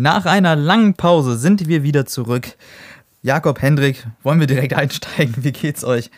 [0.00, 2.56] Nach einer langen Pause sind wir wieder zurück.
[3.20, 5.44] Jakob, Hendrik, wollen wir direkt einsteigen?
[5.44, 6.10] Wie geht's euch?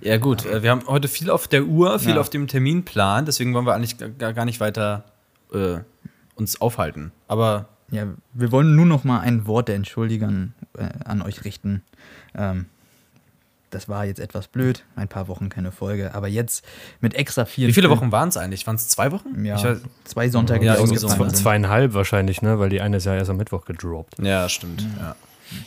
[0.00, 2.20] Ja, gut, äh, wir haben heute viel auf der Uhr, viel Ja.
[2.20, 5.06] auf dem Terminplan, deswegen wollen wir eigentlich gar, gar nicht weiter
[5.52, 5.78] äh,
[6.36, 7.10] uns aufhalten.
[7.26, 11.82] Aber Ja, wir wollen nur noch mal ein Wort der Entschuldigung äh, an euch richten.
[12.36, 12.66] Ähm,
[13.70, 16.64] das war jetzt etwas blöd, ein paar Wochen keine Folge, aber jetzt
[17.00, 17.68] mit extra vielen.
[17.68, 18.66] wie viele Wochen waren es eigentlich?
[18.66, 19.44] Waren es zwei Wochen?
[19.44, 22.58] Ja, Ich weiß, zwei Sonntage, Ja, irgendwie so zweieinhalb wahrscheinlich, ne?
[22.58, 24.18] Weil die eine ist ja erst am Mittwoch gedroppt.
[24.18, 24.86] ja stimmt.
[24.98, 25.16] Ja.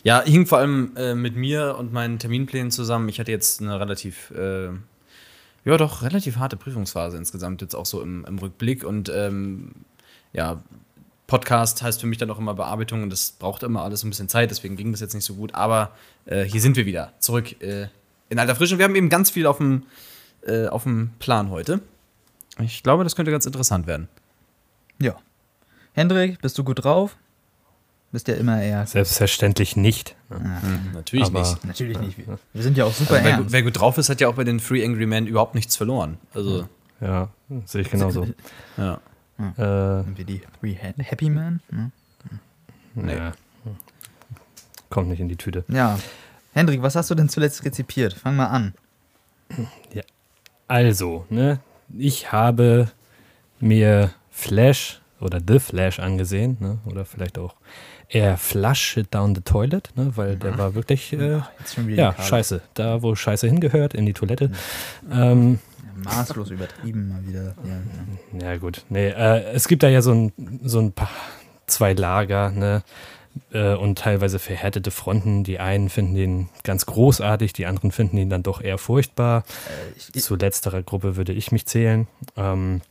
[0.04, 3.10] ja, hing vor allem äh, mit mir und meinen Terminplänen zusammen.
[3.10, 4.70] Ich hatte jetzt eine relativ, äh,
[5.66, 8.84] ja doch, relativ harte Prüfungsphase insgesamt, jetzt auch so im, im Rückblick.
[8.84, 9.72] Und ähm,
[10.34, 10.62] ja,
[11.32, 14.28] Podcast heißt für mich dann auch immer Bearbeitung und das braucht immer alles ein bisschen
[14.28, 15.56] Zeit, deswegen ging das jetzt nicht so gut.
[15.56, 15.92] Aber
[16.26, 17.88] äh, hier sind wir wieder, zurück äh,
[18.28, 18.76] in alter Frische.
[18.76, 19.84] Und wir haben eben ganz viel auf dem,
[20.46, 21.80] äh, auf dem Plan heute.
[22.60, 24.10] Ich glaube, das könnte ganz interessant werden.
[25.02, 25.16] Ja.
[25.94, 27.16] Hendrik, bist du gut drauf?
[28.12, 28.86] Bist ja immer eher.
[28.86, 30.18] Selbstverständlich nicht.
[30.30, 30.62] ne?
[30.94, 31.64] Natürlich Aber- nicht.
[31.64, 32.18] Natürlich nicht.
[32.52, 34.44] Wir sind ja auch super Also wer, wer gut drauf ist, hat ja auch bei
[34.44, 36.18] den Free Angry Men überhaupt nichts verloren.
[36.34, 36.68] Also,
[37.00, 37.30] Ja,
[37.66, 38.28] sehe ich genauso.
[38.78, 39.00] ja.
[39.58, 41.62] Äh, Sind wir die Three Ha- Happy Men?
[41.72, 41.92] Ne?
[42.96, 43.16] Nee.
[43.16, 43.32] ja.
[44.90, 45.64] Kommt nicht in die Tüte.
[45.70, 45.98] Ja.
[46.54, 48.14] Hendrik, was hast du denn zuletzt rezipiert?
[48.14, 48.74] Fang mal an.
[50.68, 51.60] Also, ne,
[51.98, 52.90] ich habe
[53.60, 57.56] mir Flash oder The Flash angesehen, ne, oder vielleicht auch
[58.10, 61.42] eher Flush It Down the Toilet, ne, weil der war wirklich, äh,
[61.88, 64.52] ja, scheiße, da wo Scheiße hingehört, in die Toilette.
[65.12, 65.71] Ähm, Ja,
[66.04, 67.56] maßlos übertrieben mal wieder.
[67.64, 68.52] Ja, ja.
[68.52, 68.84] Ja, gut.
[68.90, 71.10] Nee, äh, es gibt da ja so ein, so ein paar,
[71.68, 72.84] zwei Lager, ne?
[73.54, 75.44] Äh, und teilweise verhärtete Fronten.
[75.44, 79.44] Die einen finden ihn ganz großartig, die anderen finden ihn dann doch eher furchtbar.
[79.68, 82.08] Äh, ich, Zu letzterer Gruppe würde ich mich zählen.
[82.36, 82.82] Ähm,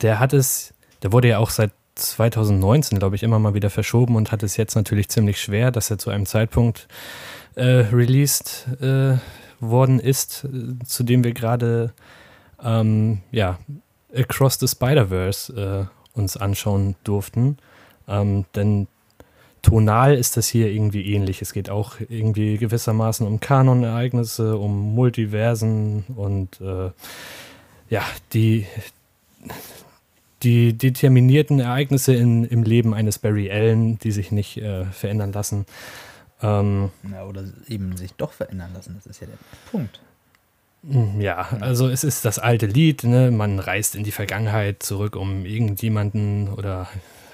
[0.00, 4.16] der hat es, der wurde ja auch seit 2019, glaube ich, immer mal wieder verschoben
[4.16, 6.88] und hat es jetzt natürlich ziemlich schwer, dass er zu einem Zeitpunkt
[7.54, 9.16] äh, released äh,
[9.62, 10.46] worden ist,
[10.84, 11.94] zu dem wir gerade
[12.62, 13.58] ähm, ja,
[14.14, 17.56] Across the Spider-Verse äh, uns anschauen durften.
[18.08, 18.88] Ähm, denn
[19.62, 21.40] tonal ist das hier irgendwie ähnlich.
[21.40, 26.90] Es geht auch irgendwie gewissermaßen um Kanonereignisse, um Multiversen und äh,
[27.88, 28.02] ja,
[28.32, 28.66] die,
[30.42, 35.66] die determinierten Ereignisse in, im Leben eines Barry Allen, die sich nicht äh, verändern lassen.
[36.42, 38.94] Ähm, ja, oder eben sich doch verändern lassen.
[38.94, 39.38] Das ist ja der
[39.70, 40.00] Punkt.
[41.18, 43.30] Ja, also es ist das alte Lied, ne?
[43.30, 46.88] man reist in die Vergangenheit zurück, um irgendjemanden oder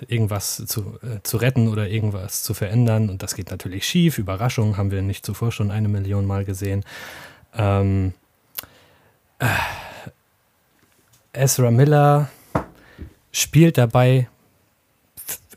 [0.07, 4.19] irgendwas zu, äh, zu retten oder irgendwas zu verändern und das geht natürlich schief.
[4.19, 6.85] Überraschung haben wir nicht zuvor schon eine Million Mal gesehen.
[7.55, 8.13] Ähm,
[9.39, 9.47] äh,
[11.33, 12.29] Ezra Miller
[13.33, 14.29] spielt dabei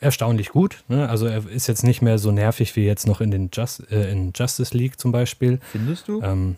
[0.02, 0.84] erstaunlich gut.
[0.90, 1.08] Ne?
[1.08, 4.12] Also er ist jetzt nicht mehr so nervig wie jetzt noch in den Just, äh,
[4.12, 5.60] in Justice League zum Beispiel.
[5.72, 6.22] Findest du?
[6.22, 6.58] Ähm,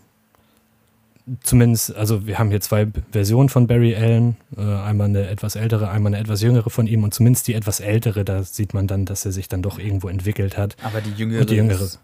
[1.43, 5.89] zumindest, also wir haben hier zwei Versionen von Barry Allen, äh, einmal eine etwas ältere,
[5.89, 9.05] einmal eine etwas jüngere von ihm und zumindest die etwas ältere, da sieht man dann,
[9.05, 10.75] dass er sich dann doch irgendwo entwickelt hat.
[10.83, 11.41] Aber die jüngere.
[11.41, 11.81] und die jüngere.
[11.81, 11.99] ist-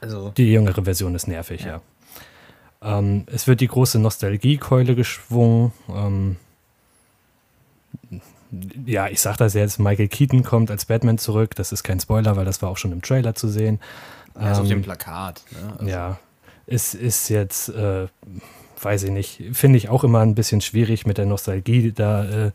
[0.00, 1.80] Also, Die jüngere Version ist nervig, Ja.
[2.82, 2.98] ja.
[2.98, 5.72] Ähm, es wird die große Nostalgiekeule geschwungen.
[5.88, 6.36] Ähm,
[8.86, 11.54] ja, ich sag das jetzt, Michael Keaton kommt als Batman zurück.
[11.54, 13.80] Das ist kein Spoiler, weil das war auch schon im Trailer zu sehen.
[14.34, 15.42] Ja, ist auf Ähm, dem Plakat.
[15.52, 15.72] Ne?
[15.78, 16.18] Also, ja,
[16.66, 18.06] es ist jetzt, äh,
[18.82, 22.50] weiß ich nicht, finde ich auch immer ein bisschen schwierig mit der Nostalgie da äh,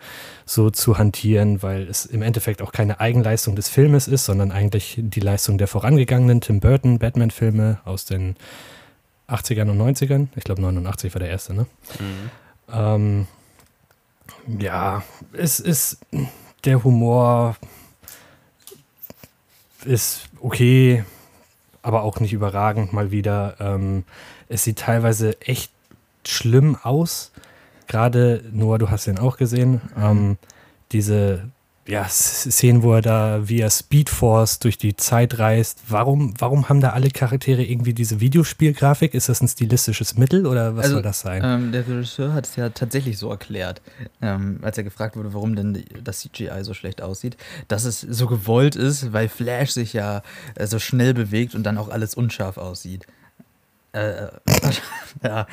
[0.46, 4.96] so zu hantieren, weil es im Endeffekt auch keine Eigenleistung des Filmes ist, sondern eigentlich
[4.98, 8.36] die Leistung der vorangegangenen Tim Burton Batman-Filme aus den
[9.28, 10.28] 80ern und 90ern.
[10.36, 11.66] Ich glaube 89 war der erste, ne?
[12.00, 12.30] Mhm.
[12.72, 13.28] Ähm,
[14.48, 15.04] ja,
[15.34, 16.00] es ist
[16.66, 17.56] der Humor
[19.86, 21.04] ist okay,
[21.82, 23.56] aber auch nicht überragend mal wieder.
[23.60, 24.04] Ähm,
[24.50, 25.72] es sieht teilweise echt
[26.26, 27.32] schlimm aus.
[27.88, 29.82] Gerade Noah, du hast den auch gesehen.
[29.98, 30.38] Ähm,
[30.92, 31.50] diese
[31.90, 35.80] ja, Szenen, wo er da via Speedforce durch die Zeit reist.
[35.88, 39.14] Warum, warum haben da alle Charaktere irgendwie diese Videospielgrafik?
[39.16, 41.42] Ist das ein stilistisches Mittel oder was Also, soll das sein?
[41.44, 43.82] ähm, der Regisseur hat es ja tatsächlich so erklärt,
[44.22, 47.38] ähm, als er gefragt wurde, warum denn das CGI so schlecht aussieht,
[47.68, 50.22] dass es so gewollt ist, weil Flash sich ja
[50.56, 53.08] äh, so schnell bewegt und dann auch alles unscharf aussieht.
[53.94, 54.30] Äh, äh,
[55.24, 55.48] ja,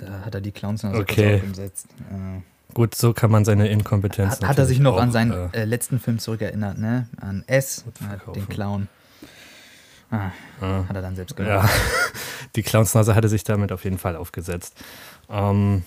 [0.00, 1.38] da hat er die Clowns noch so Okay.
[1.38, 1.86] kurz aufgesetzt.
[2.10, 2.40] Äh,
[2.74, 4.40] Gut, so kann man seine Inkompetenz.
[4.40, 7.06] hat, hat er sich noch auch, an seinen äh, äh, letzten Film zurückerinnert, ne?
[7.20, 7.84] An S,
[8.34, 8.88] den Clown.
[10.10, 10.30] Ah,
[10.60, 11.68] äh, hat er dann selbst gemacht.
[11.68, 11.68] ja,
[12.56, 14.74] die Clownsnase hatte sich damit auf jeden Fall aufgesetzt.
[15.30, 15.82] Ähm,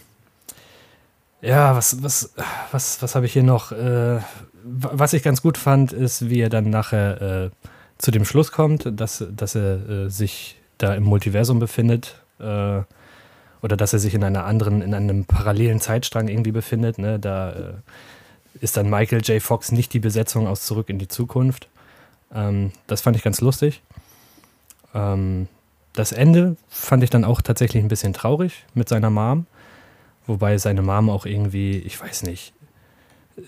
[1.42, 2.34] ja, was, was,
[2.72, 3.72] was, was habe ich hier noch?
[3.72, 4.20] Äh,
[4.64, 7.50] was ich ganz gut fand, ist, wie er dann nachher äh,
[7.98, 12.22] zu dem Schluss kommt, dass, dass er äh, sich da im Multiversum befindet.
[12.40, 12.82] Äh,
[13.62, 16.98] oder dass er sich in einer anderen, in einem parallelen Zeitstrang irgendwie befindet.
[16.98, 17.20] Ne?
[17.20, 17.74] Da äh,
[18.62, 19.42] ist dann Michael J.
[19.42, 21.68] Fox nicht die Besetzung aus Zurück in die Zukunft.
[22.34, 23.82] Ähm, das fand ich ganz lustig.
[24.94, 25.48] Ähm,
[25.94, 29.48] das Ende fand ich dann auch tatsächlich ein bisschen traurig mit seiner Mom.
[30.28, 32.54] Wobei seine Mom auch irgendwie, ich weiß nicht,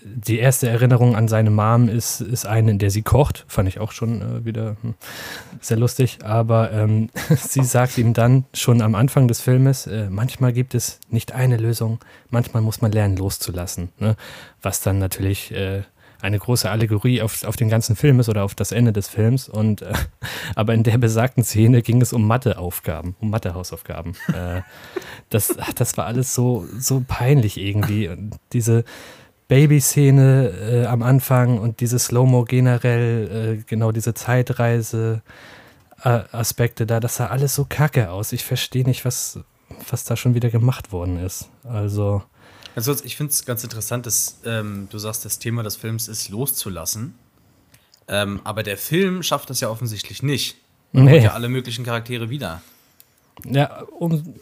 [0.04, 3.44] die erste Erinnerung an seine Mom ist, ist eine, in der sie kocht.
[3.48, 4.94] Fand ich auch schon äh, wieder hm,
[5.60, 6.18] sehr lustig.
[6.22, 11.00] Aber ähm, sie sagt ihm dann schon am Anfang des Filmes, äh, manchmal gibt es
[11.08, 11.98] nicht eine Lösung,
[12.30, 13.90] manchmal muss man lernen loszulassen.
[13.98, 14.16] Ne?
[14.62, 15.82] Was dann natürlich äh,
[16.22, 19.48] eine große Allegorie auf, auf den ganzen Film ist oder auf das Ende des Films.
[19.48, 19.92] Und äh,
[20.54, 24.14] aber in der besagten Szene ging es um Matheaufgaben, um Mathehausaufgaben.
[24.28, 24.62] äh,
[25.30, 28.08] das, das war alles so, so peinlich irgendwie.
[28.08, 28.84] Und diese
[29.50, 35.22] Baby-Szene äh, am Anfang und diese Slow-Mo generell, äh, genau diese Zeitreise.
[36.04, 38.30] Äh, Aspekte da, das sah alles so kacke aus.
[38.32, 39.40] Ich verstehe nicht, was,
[39.90, 41.50] was da schon wieder gemacht worden ist.
[41.64, 42.22] Also,
[42.76, 46.28] also ich finde es ganz interessant, dass ähm, du sagst, das Thema des Films ist
[46.28, 47.14] loszulassen.
[48.06, 50.58] Ähm, aber der Film schafft das ja offensichtlich nicht.
[50.92, 51.24] Er nee.
[51.24, 52.62] ja alle möglichen Charaktere wieder.
[53.44, 54.34] Ja, um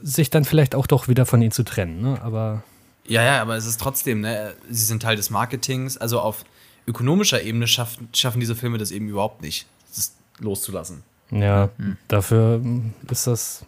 [0.00, 2.22] sich dann vielleicht auch doch wieder von ihnen zu trennen, ne?
[2.22, 2.64] Aber.
[3.06, 4.54] Ja, ja, aber es ist trotzdem, ne?
[4.68, 5.96] Sie sind Teil des Marketings.
[5.98, 6.44] Also auf
[6.86, 11.02] ökonomischer Ebene schaffen, schaffen diese Filme das eben überhaupt nicht, das loszulassen.
[11.30, 11.96] Ja, hm.
[12.08, 12.62] dafür
[13.10, 13.64] ist das,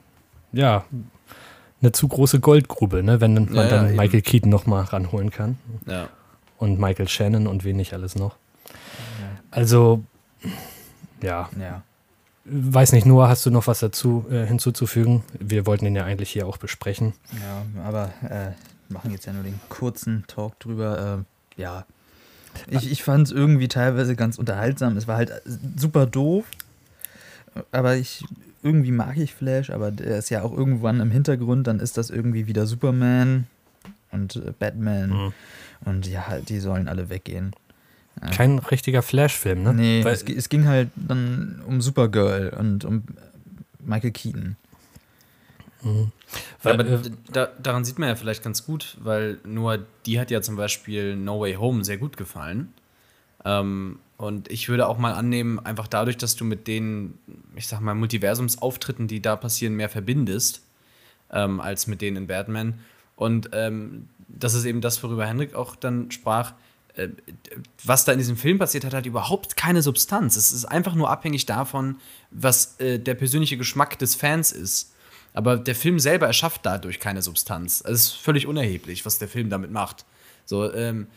[0.53, 0.85] ja,
[1.81, 3.21] eine zu große Goldgrube, ne?
[3.21, 5.59] wenn man ja, dann ja, Michael Keaton nochmal ranholen kann.
[5.87, 6.09] Ja.
[6.59, 8.37] Und Michael Shannon und wen nicht alles noch.
[9.51, 10.03] Also,
[11.23, 11.49] ja.
[11.59, 11.83] ja.
[12.45, 15.23] Weiß nicht, Noah, hast du noch was dazu äh, hinzuzufügen?
[15.39, 17.15] Wir wollten ihn ja eigentlich hier auch besprechen.
[17.43, 18.53] Ja, aber äh,
[18.91, 21.25] machen jetzt ja nur den kurzen Talk drüber.
[21.57, 21.87] Äh, ja,
[22.69, 24.97] ich, ich fand es irgendwie teilweise ganz unterhaltsam.
[24.97, 25.33] Es war halt
[25.77, 26.45] super doof,
[27.73, 28.25] aber ich
[28.63, 32.11] irgendwie mag ich Flash, aber der ist ja auch irgendwann im Hintergrund, dann ist das
[32.11, 33.47] irgendwie wieder Superman
[34.11, 35.11] und äh, Batman.
[35.11, 35.33] Mhm.
[35.85, 37.53] Und ja, halt, die sollen alle weggehen.
[38.33, 39.75] Kein richtiger Flash-Film, ne?
[39.75, 43.05] Nee, Weil, es, es, ging halt dann um Supergirl und um
[43.85, 44.57] Michael Keaton.
[45.87, 46.13] Mhm.
[46.63, 50.31] Weil, aber äh, da, daran sieht man ja vielleicht ganz gut, weil nur die hat
[50.31, 52.73] ja zum Beispiel No Way Home sehr gut gefallen.
[53.45, 57.19] Ähm, und ich würde auch mal annehmen, einfach dadurch, dass du mit den,
[57.55, 60.63] ich sag mal, Multiversumsauftritten, die da passieren, mehr verbindest,
[61.31, 62.81] ähm, als mit denen in Batman.
[63.15, 66.55] Und ähm, das ist eben das, worüber Henrik auch dann sprach.
[66.95, 67.11] Äh,
[67.85, 70.35] was da in diesem Film passiert hat, hat überhaupt keine Substanz.
[70.37, 71.97] Es ist einfach nur abhängig davon,
[72.31, 74.96] was äh, der persönliche Geschmack des Fans ist.
[75.37, 77.83] Aber der Film selber erschafft dadurch keine Substanz.
[77.83, 80.07] Also es ist völlig unerheblich, was der Film damit macht.
[80.47, 81.09] So, ähm,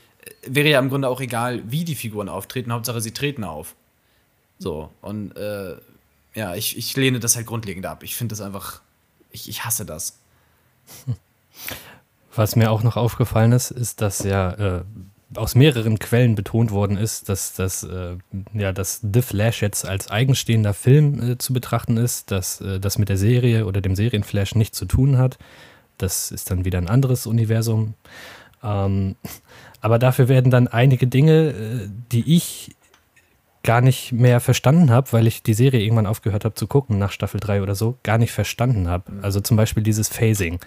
[0.45, 3.75] wäre ja im Grunde auch egal, wie die Figuren auftreten, Hauptsache sie treten auf.
[4.57, 5.77] So, und äh,
[6.36, 8.04] ja, ich, ich lehne das halt grundlegend ab.
[8.04, 8.81] Ich finde das einfach,
[9.31, 10.19] ich, ich hasse das.
[12.36, 14.83] Was mir auch noch aufgefallen ist, ist, dass ja äh,
[15.36, 18.18] aus mehreren Quellen betont worden ist, dass, dass, äh,
[18.54, 22.98] ja, dass The Flash jetzt als eigenstehender Film äh, zu betrachten ist, dass äh, das
[22.98, 25.38] mit der Serie oder dem Serienflash nichts zu tun hat.
[25.98, 27.94] Das ist dann wieder ein anderes Universum.
[28.64, 29.16] Ähm,
[29.81, 32.76] aber dafür werden dann einige Dinge, äh, die ich
[33.64, 37.12] gar nicht mehr verstanden habe, weil ich die Serie irgendwann aufgehört habe zu gucken, nach
[37.12, 39.12] Staffel 3 oder so, gar nicht verstanden habe.
[39.21, 40.59] Also zum Beispiel dieses Phasing.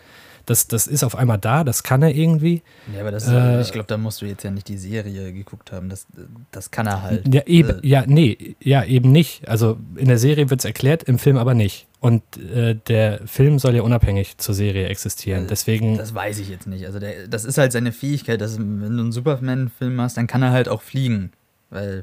[0.46, 2.62] Das, das ist auf einmal da, das kann er irgendwie.
[2.94, 5.72] Ja, aber das, äh, ich glaube, da musst du jetzt ja nicht die Serie geguckt
[5.72, 5.88] haben.
[5.88, 6.06] Das,
[6.50, 7.32] das kann er halt.
[7.32, 9.48] Ja, eben, äh, ja, nee, ja, eben nicht.
[9.48, 11.86] Also in der Serie wird es erklärt, im Film aber nicht.
[12.00, 15.46] Und äh, der Film soll ja unabhängig zur Serie existieren.
[15.48, 15.96] Deswegen.
[15.96, 16.84] Das weiß ich jetzt nicht.
[16.86, 20.42] Also der, das ist halt seine Fähigkeit, dass wenn du einen Superman-Film machst, dann kann
[20.42, 21.30] er halt auch fliegen.
[21.70, 22.02] Weil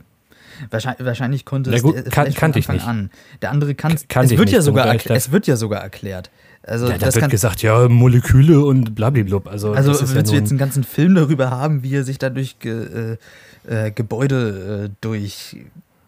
[0.70, 2.88] wahrscheinlich, wahrscheinlich konnte es gut, kann, von Anfang nicht.
[2.88, 3.10] an.
[3.42, 4.08] Der andere kann es.
[4.38, 6.30] Wird ja sogar es wird ja sogar erklärt.
[6.70, 9.42] Also ja, da wird gesagt, ja, Moleküle und blablabla.
[9.46, 12.60] Also, also willst ja du jetzt einen ganzen Film darüber haben, wie er sich dadurch
[12.60, 13.18] ge,
[13.68, 15.58] äh, äh, Gebäude äh, durch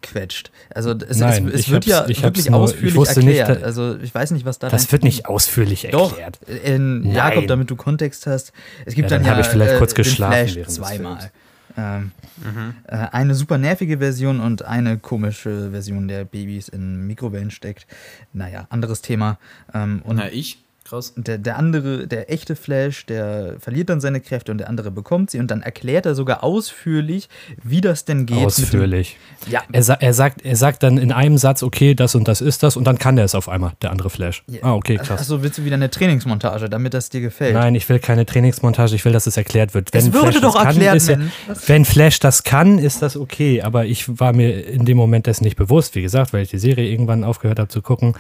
[0.04, 0.52] quetscht.
[0.74, 3.50] Also es, Nein, es, es wird ja wirklich nur, ausführlich erklärt.
[3.50, 4.70] Nicht, also ich weiß nicht, was da.
[4.70, 6.40] Das wird nicht ausführlich erklärt.
[6.44, 8.54] Doch, in Jakob, damit du Kontext hast.
[8.86, 11.32] Es gibt ja, dann, dann ja ich vielleicht äh, kurz geschlafen Flash zweimal.
[11.78, 12.76] Ähm, mhm.
[12.88, 17.88] äh, eine super nervige Version und eine komische Version der Babys in Mikrowellen steckt.
[18.34, 19.38] Naja, anderes Thema.
[19.74, 20.64] Ähm, und Na, ich?
[20.92, 21.14] Krass.
[21.16, 25.32] Der, der andere, der echte Flash, der verliert dann seine Kräfte und der andere bekommt
[25.32, 25.40] sie.
[25.40, 27.30] Und dann erklärt er sogar ausführlich,
[27.64, 28.36] wie das denn geht.
[28.36, 29.18] mit dem- Ausführlich.
[29.50, 32.42] Ja, Er, sa er, sagt, er sagt dann in einem Satz, okay, das und das
[32.42, 34.44] ist das, und dann kann der es auf einmal, der andere Flash.
[34.62, 35.22] Ah, okay, krass.
[35.22, 37.54] Achso, willst du wieder eine Trainingsmontage, damit das dir gefällt?
[37.54, 39.90] Nein, ich will keine Trainingsmontage, ich will, dass es erklärt wird.
[39.96, 41.32] Es wurde Flash doch das kann, erklärt, ist ja, Mensch.
[41.48, 43.62] Was- Wenn Flash das kann, ist das okay.
[43.62, 46.60] Aber ich war mir in dem Moment dessen nicht bewusst, wie gesagt, weil ich die
[46.60, 48.14] Serie irgendwann aufgehört habe zu gucken.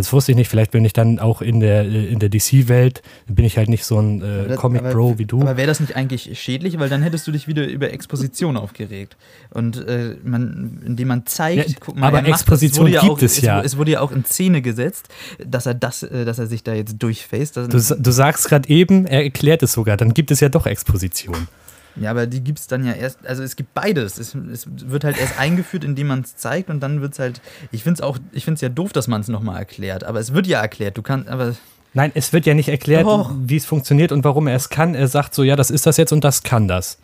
[0.00, 0.48] Das wusste ich nicht.
[0.48, 3.98] Vielleicht bin ich dann auch in der, in der DC-Welt, bin ich halt nicht so
[3.98, 5.40] ein äh, Comic-Bro wie du.
[5.40, 6.78] Aber wäre das nicht eigentlich schädlich?
[6.78, 9.16] Weil dann hättest du dich wieder über Exposition aufgeregt.
[9.50, 12.40] Und äh, man, indem man zeigt, Ja, guck mal, aber er macht.
[12.40, 13.62] Exposition wurde gibt auch, es ja.
[13.62, 15.08] Es wurde ja auch in Szene gesetzt,
[15.44, 17.56] dass er das, äh, dass er sich da jetzt durchfaced.
[17.56, 21.48] Du, du sagst gerade eben, er erklärt es sogar, dann gibt es ja doch Exposition.
[21.96, 24.18] Ja, aber die gibt es dann ja erst, also es gibt beides.
[24.18, 27.40] Es, es wird halt erst eingeführt, indem man es zeigt und dann wird es halt,
[27.70, 30.18] ich finde es auch, ich finde es ja doof, dass man es nochmal erklärt, aber
[30.18, 31.54] es wird ja erklärt, du kannst, aber
[31.96, 33.06] Nein, es wird ja nicht erklärt,
[33.46, 34.96] wie es funktioniert und warum er es kann.
[34.96, 36.98] Er sagt so, ja, das ist das jetzt und das kann das.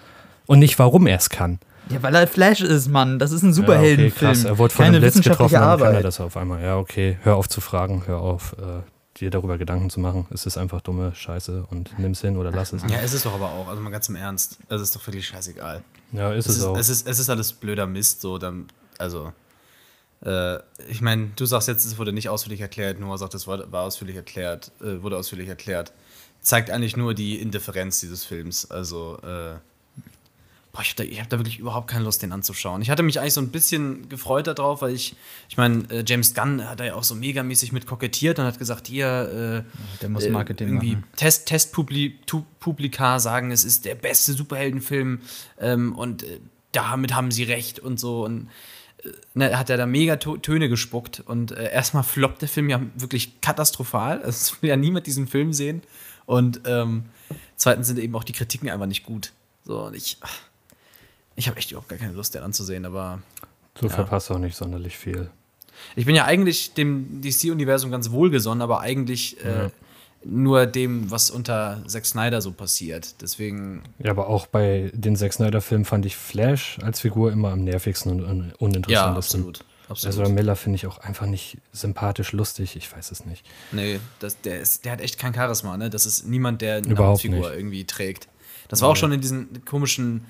[0.47, 1.61] Und nicht, warum er es kann.
[1.91, 4.31] ja, weil er Flash ist, Mann, das ist ein Ja, Superheldenfilm.
[4.33, 4.45] okay, krass.
[4.45, 6.05] Er wurde von keine einem Blitz getroffen, dann kann er Arbeit.
[6.05, 6.61] das auf einmal.
[6.61, 7.19] Ja, okay.
[7.23, 8.83] Hör auf zu fragen, hör auf, äh,
[9.21, 10.27] dir darüber Gedanken zu machen.
[10.31, 12.83] Es ist einfach dumme Scheiße und nimm's hin oder lass es.
[12.83, 14.59] Ja, es ist doch aber auch, also mal ganz im Ernst.
[14.69, 15.83] Es ist doch wirklich scheißegal.
[16.13, 16.77] Ja, ist Es es, ist, auch.
[16.77, 18.67] es, ist, es ist alles blöder Mist, so dann,
[18.99, 19.33] also.
[20.25, 20.59] Äh,
[20.89, 23.85] ich meine, du sagst jetzt, es wurde nicht ausführlich erklärt, Noah sagt, es war, war
[23.85, 25.93] ausführlich erklärt, äh, wurde ausführlich erklärt.
[26.43, 28.71] Zeigt eigentlich nur die Indifferenz dieses Films.
[28.71, 29.57] Also, äh,
[30.73, 32.83] boah, ich habe da, ich hab da wirklich überhaupt keine Lust, den anzuschauen.
[32.83, 35.17] Ich hatte mich eigentlich so ein bisschen gefreut darauf, weil ich,
[35.49, 38.59] ich meine, äh, James Gunn hat da ja auch so megamäßig mit kokettiert und hat
[38.59, 41.05] gesagt, hier, äh, Der muss äh, Marketing irgendwie machen.
[41.17, 45.21] Test, Testpublika sagen, es ist der beste Superheldenfilm
[45.59, 46.41] ähm, und äh,
[46.73, 48.25] damit haben sie recht und so.
[48.25, 48.49] Und
[49.03, 52.81] äh, ne, hat er da mega Töne gespuckt und äh, erstmal floppt der Film ja
[52.95, 54.21] wirklich katastrophal.
[54.25, 55.83] Es will ja niemand diesen Film sehen.
[56.27, 57.07] Und ähm,
[57.57, 59.33] zweitens sind eben auch die Kritiken einfach nicht gut.
[59.65, 60.19] So, und ich,
[61.41, 63.21] ich habe echt überhaupt gar keine Lust, den anzusehen, aber
[63.75, 65.31] du verpasst auch nicht sonderlich viel.
[65.97, 69.71] ich bin ja eigentlich dem DC-Universum ganz wohlgesonnen, aber eigentlich äh,
[70.23, 73.23] nur dem, was unter Zack Snyder so passiert.
[73.23, 77.65] Deswegen, Ja, aber auch bei den Zack Snyder-Filmen fand ich Flash als Figur immer am
[77.65, 79.41] nervigsten und un ja, uninteressantesten.
[79.41, 79.65] absolut.
[79.89, 80.15] absolut.
[80.15, 83.47] Ezra Miller finde ich auch einfach nicht sympathisch, lustig, ich weiß es nicht.
[83.73, 85.89] nee, das, der, ist, der hat echt kein Charisma, ne?
[85.89, 87.33] Das ist niemand, der eine Überhaupt nicht.
[87.33, 88.29] irgendwie trägt.
[88.69, 90.27] Das war auch schon in diesen komischen,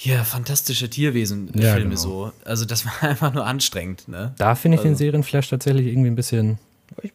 [0.00, 1.96] hier, fantastische Tierwesen-Filme Ja, genau.
[1.96, 2.32] so.
[2.44, 4.32] Also, das war einfach nur anstrengend, ne?
[4.38, 6.58] Da finde ich den Also- Serienflash tatsächlich irgendwie ein bisschen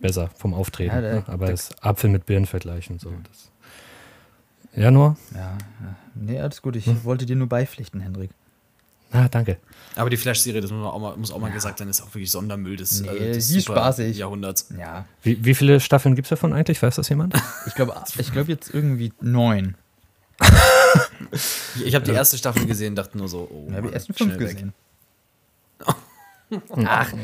[0.01, 0.93] besser vom Auftreten.
[0.93, 1.23] Ja, der- ne?
[1.27, 2.99] Aber der- das Apfel mit Birnen vergleichen.
[2.99, 3.09] So.
[3.29, 3.49] Das.
[4.75, 5.15] Ja, nur?
[5.33, 5.57] Ja, ja.
[6.15, 7.05] Nee, alles gut, ich Hm?
[7.05, 8.31] wollte dir nur beipflichten, Hendrik.
[9.13, 9.57] Ah, danke.
[9.95, 12.31] Aber die Flash-Serie, das muss, auch mal, muss auch mal gesagt sein, ist auch wirklich
[12.31, 14.17] Sondermüll des, Nee, äh, des die spaßig.
[14.17, 14.67] Jahrhunderts.
[14.77, 16.81] Ja, Wie, wie viele Staffeln gibt es davon eigentlich?
[16.83, 17.33] Weiß das jemand?
[17.65, 19.75] ich glaube ich glaub jetzt irgendwie neun.
[21.75, 24.13] Ich, ich habe die erste Staffel gesehen, dachte nur so, oh, Ich habe die ersten
[24.13, 24.73] fünf gesehen.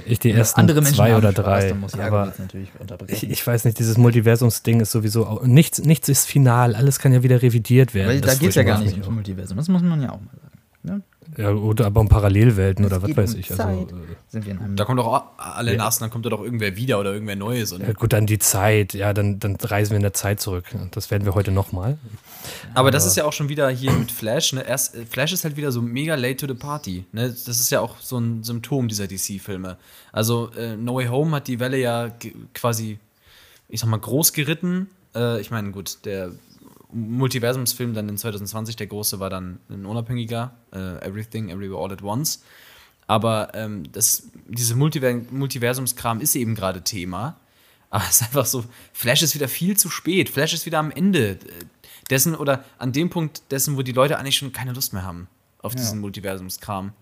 [0.06, 1.70] Ich die ersten Andere Menschen zwei oder Spaß, drei.
[1.70, 3.30] dann muss Jakob aber ich, unterbrechen.
[3.32, 5.44] ich weiß nicht, dieses Multiversums-Ding ist sowieso auch.
[5.44, 8.08] Nichts, nichts ist final, alles kann ja wieder revidiert werden.
[8.08, 10.20] Weil da Das geht es ja gar nicht ums Multiversum, das muss man ja auch
[10.22, 10.60] mal sagen.
[10.82, 11.02] Ne?
[11.38, 13.52] Ja, oder aber um Parallelwelten Es oder was weiß um ich.
[13.52, 13.86] Also, äh,
[14.30, 16.76] Sind wir in einem Da kommt doch auch alle Nasen, dann kommt da doch irgendwer
[16.76, 17.72] wieder oder irgendwer Neues.
[17.72, 18.94] Und ja, gut, dann die Zeit.
[18.94, 20.66] Ja, dann, dann reisen wir in der Zeit zurück.
[20.92, 21.98] Das werden wir heute nochmal.
[22.74, 24.54] Aber das ist ja auch schon wieder hier mit Flash.
[24.54, 24.66] Ne?
[24.68, 27.06] Erst, äh, Flash ist halt wieder so mega late to the party.
[27.12, 27.30] Ne?
[27.30, 29.78] Das ist ja auch so ein Symptom dieser DC-Filme.
[30.12, 32.12] Also äh, No Way Home hat die Welle ja
[32.54, 33.00] quasi,
[33.68, 34.90] ich sag mal, groß geritten.
[35.16, 36.32] Äh, ich meine, gut, der
[36.92, 40.54] Multiversumsfilm dann in 2020, der große, war dann ein unabhängiger.
[40.74, 42.42] Äh, Everything, Everywhere, All at Once.
[43.08, 47.38] Aber ähm, das, diese Multiver Multiversumskram ist eben gerade Thema.
[47.90, 50.30] Aber es ist einfach so, Flash ist wieder viel zu spät.
[50.30, 51.38] Flash ist wieder am Ende äh,
[52.10, 55.28] dessen oder an dem Punkt dessen, wo die Leute eigentlich schon keine Lust mehr haben
[55.62, 55.80] auf Ja.
[55.80, 56.94] diesen Multiversumskram.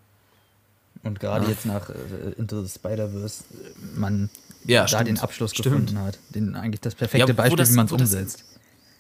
[1.03, 1.93] Und gerade jetzt nach äh,
[2.37, 3.43] Into the Spider-Verse
[3.95, 4.29] man
[4.65, 5.07] Ja, da stimmt.
[5.07, 5.65] den Abschluss Stimmt.
[5.65, 6.17] gefunden hat.
[6.33, 8.43] Den, eigentlich das perfekte Beispiel, das- wie man es wo das- umsetzt.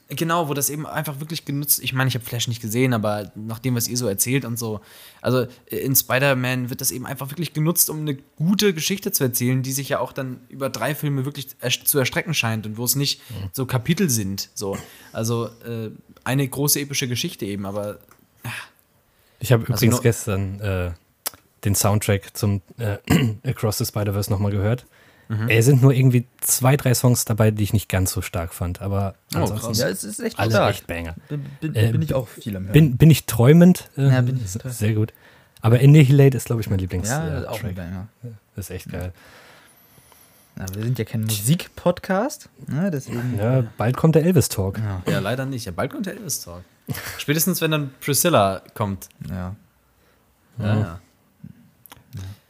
[0.09, 1.81] Genau, wo das eben einfach wirklich genutzt.
[1.83, 4.57] Ich meine, ich habe Flash nicht gesehen, aber nach dem, was ihr so erzählt und
[4.57, 4.79] so.
[5.21, 9.25] Also äh, in Spider-Man wird das eben einfach wirklich genutzt, um eine gute Geschichte zu
[9.25, 11.49] erzählen, die sich ja auch dann über drei Filme wirklich
[11.85, 13.21] zu erstrecken scheint und wo es nicht
[13.51, 14.49] so Kapitel sind.
[14.53, 14.77] So.
[15.11, 15.89] Also äh,
[16.23, 17.99] eine große epische Geschichte eben, aber
[19.39, 20.91] Ich habe Also übrigens nur- gestern äh,
[21.65, 22.97] den Soundtrack zum äh,
[23.45, 24.85] Across the Spider-Verse nochmal gehört.
[25.29, 25.49] Mhm.
[25.49, 28.81] Es sind nur irgendwie zwei, drei Songs dabei, die ich nicht ganz so stark fand.
[28.81, 29.73] Aber Oh, ansonsten.
[29.73, 30.71] Ja, es ist echt alle stark.
[30.71, 31.15] echt Banger.
[31.29, 32.73] Bin, bin, Äh, bin ich auch viel am Hören.
[32.73, 33.89] Bin, bin ich träumend?
[33.97, 34.71] Äh, Ja, bin ich total.
[34.71, 35.13] Sehr gut.
[35.61, 37.09] Aber Annihilate ist, glaube ich, mein Lieblings.
[37.09, 37.75] ja, äh, ist auch ein.
[37.75, 38.07] Banger.
[38.55, 39.11] Das ist echt geil.
[40.55, 43.37] Na, wir sind ja kein Musikpodcast, ne, deswegen.
[43.37, 44.79] Ja, bald kommt der Elvis-Talk.
[44.79, 45.65] Ja, Ja, leider nicht.
[45.65, 46.63] Ja, bald kommt der Elvis Talk.
[47.19, 49.09] Spätestens, wenn dann Priscilla kommt.
[49.29, 49.55] ja.
[50.59, 50.99] Ja, ja.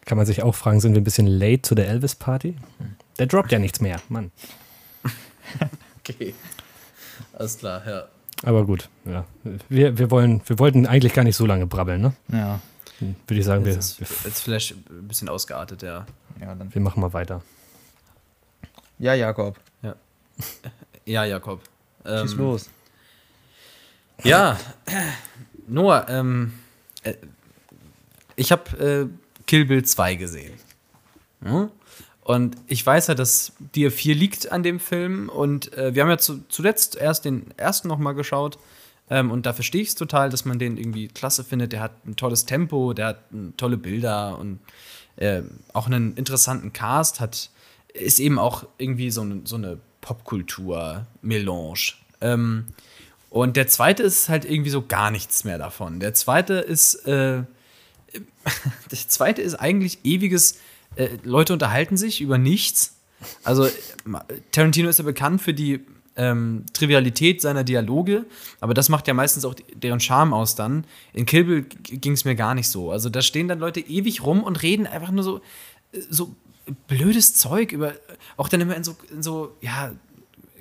[0.07, 2.55] Kann man sich auch fragen, sind wir ein bisschen late zu der Elvis-Party?
[3.19, 4.31] Der droppt ja nichts mehr, Mann.
[5.99, 6.33] Okay.
[7.33, 8.07] Alles klar, ja.
[8.43, 9.25] Aber gut, ja.
[9.67, 12.13] Wir, wir, wollen, wir wollten eigentlich gar nicht so lange brabbeln, ne?
[12.29, 12.61] Ja,
[12.99, 16.05] Würde ich sagen, wir, Jetzt wir, ist jetzt vielleicht ein bisschen ausgeartet, ja.
[16.39, 16.73] ja, dann.
[16.73, 17.41] wir machen mal weiter.
[18.99, 19.59] Ja, Jakob,
[21.05, 21.61] Ja, Jakob.
[22.05, 22.69] schieß Ähm, los.
[24.23, 24.57] Ja,
[25.67, 26.53] Noah, ähm,
[27.03, 27.15] äh,
[28.37, 30.53] ich habe äh, Kill Bill 2 gesehen.
[31.43, 31.69] Ja?
[32.23, 35.29] Und ich weiß ja, dass dir viel liegt an dem Film.
[35.29, 38.59] Und äh, wir haben ja zu, zuletzt erst den ersten nochmal geschaut.
[39.09, 41.71] Ähm, und da verstehe ich es total, dass man den irgendwie klasse findet.
[41.71, 44.59] Der hat ein tolles Tempo, der hat äh, tolle Bilder und
[45.15, 45.41] äh,
[45.73, 47.49] auch einen interessanten Cast, hat,
[47.93, 51.93] ist eben auch irgendwie so, eine- so eine Popkultur-Melange.
[52.21, 52.65] Ähm,
[53.29, 55.99] und der zweite ist halt irgendwie so gar nichts mehr davon.
[55.99, 57.43] Der zweite ist, äh,
[58.91, 60.59] der zweite ist eigentlich ewiges,
[60.95, 62.95] äh, Leute unterhalten sich über nichts.
[63.43, 63.67] Also
[64.51, 65.79] Tarantino ist ja bekannt für die
[66.15, 68.25] ähm, Trivialität seiner Dialoge,
[68.59, 70.85] aber das macht ja meistens auch deren Charme aus dann.
[71.13, 72.91] In Kill Bill ging es mir gar nicht so.
[72.91, 75.37] Also da stehen dann Leute ewig rum und reden einfach nur so,
[75.93, 76.35] äh, so
[76.87, 77.93] blödes Zeug über,
[78.35, 79.91] auch dann immer in so, in so ja,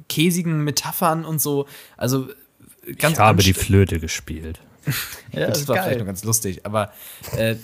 [0.09, 1.67] käsigen Metaphern und so.
[1.97, 2.29] Also
[2.99, 4.61] ganz ich habe die Flöte gespielt.
[5.33, 6.93] Ja, das war vielleicht noch ganz lustig, aber
[7.37, 7.57] äh,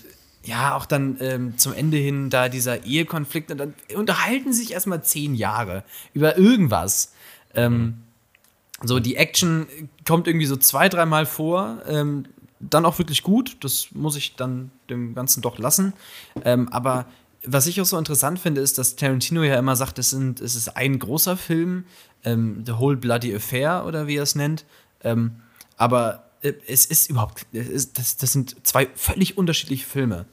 [0.44, 5.04] ja, auch dann ähm, zum Ende hin da dieser Ehekonflikt und dann unterhalten sich erstmal
[5.04, 5.84] zehn Jahre
[6.14, 7.12] über irgendwas.
[7.54, 7.98] Ähm,
[8.82, 9.66] so, die Action
[10.06, 12.24] kommt irgendwie so zwei, dreimal vor, ähm,
[12.58, 15.92] dann auch wirklich gut, das muss ich dann dem Ganzen doch lassen.
[16.44, 17.06] Ähm, aber
[17.44, 20.54] was ich auch so interessant finde, ist, dass Tarantino ja immer sagt, es, sind, es
[20.54, 21.84] ist ein großer Film,
[22.24, 24.64] ähm, The Whole Bloody Affair oder wie er es nennt.
[25.02, 25.36] Ähm,
[25.76, 26.24] aber
[26.66, 30.26] es ist überhaupt, es ist, das, das sind zwei völlig unterschiedliche Filme.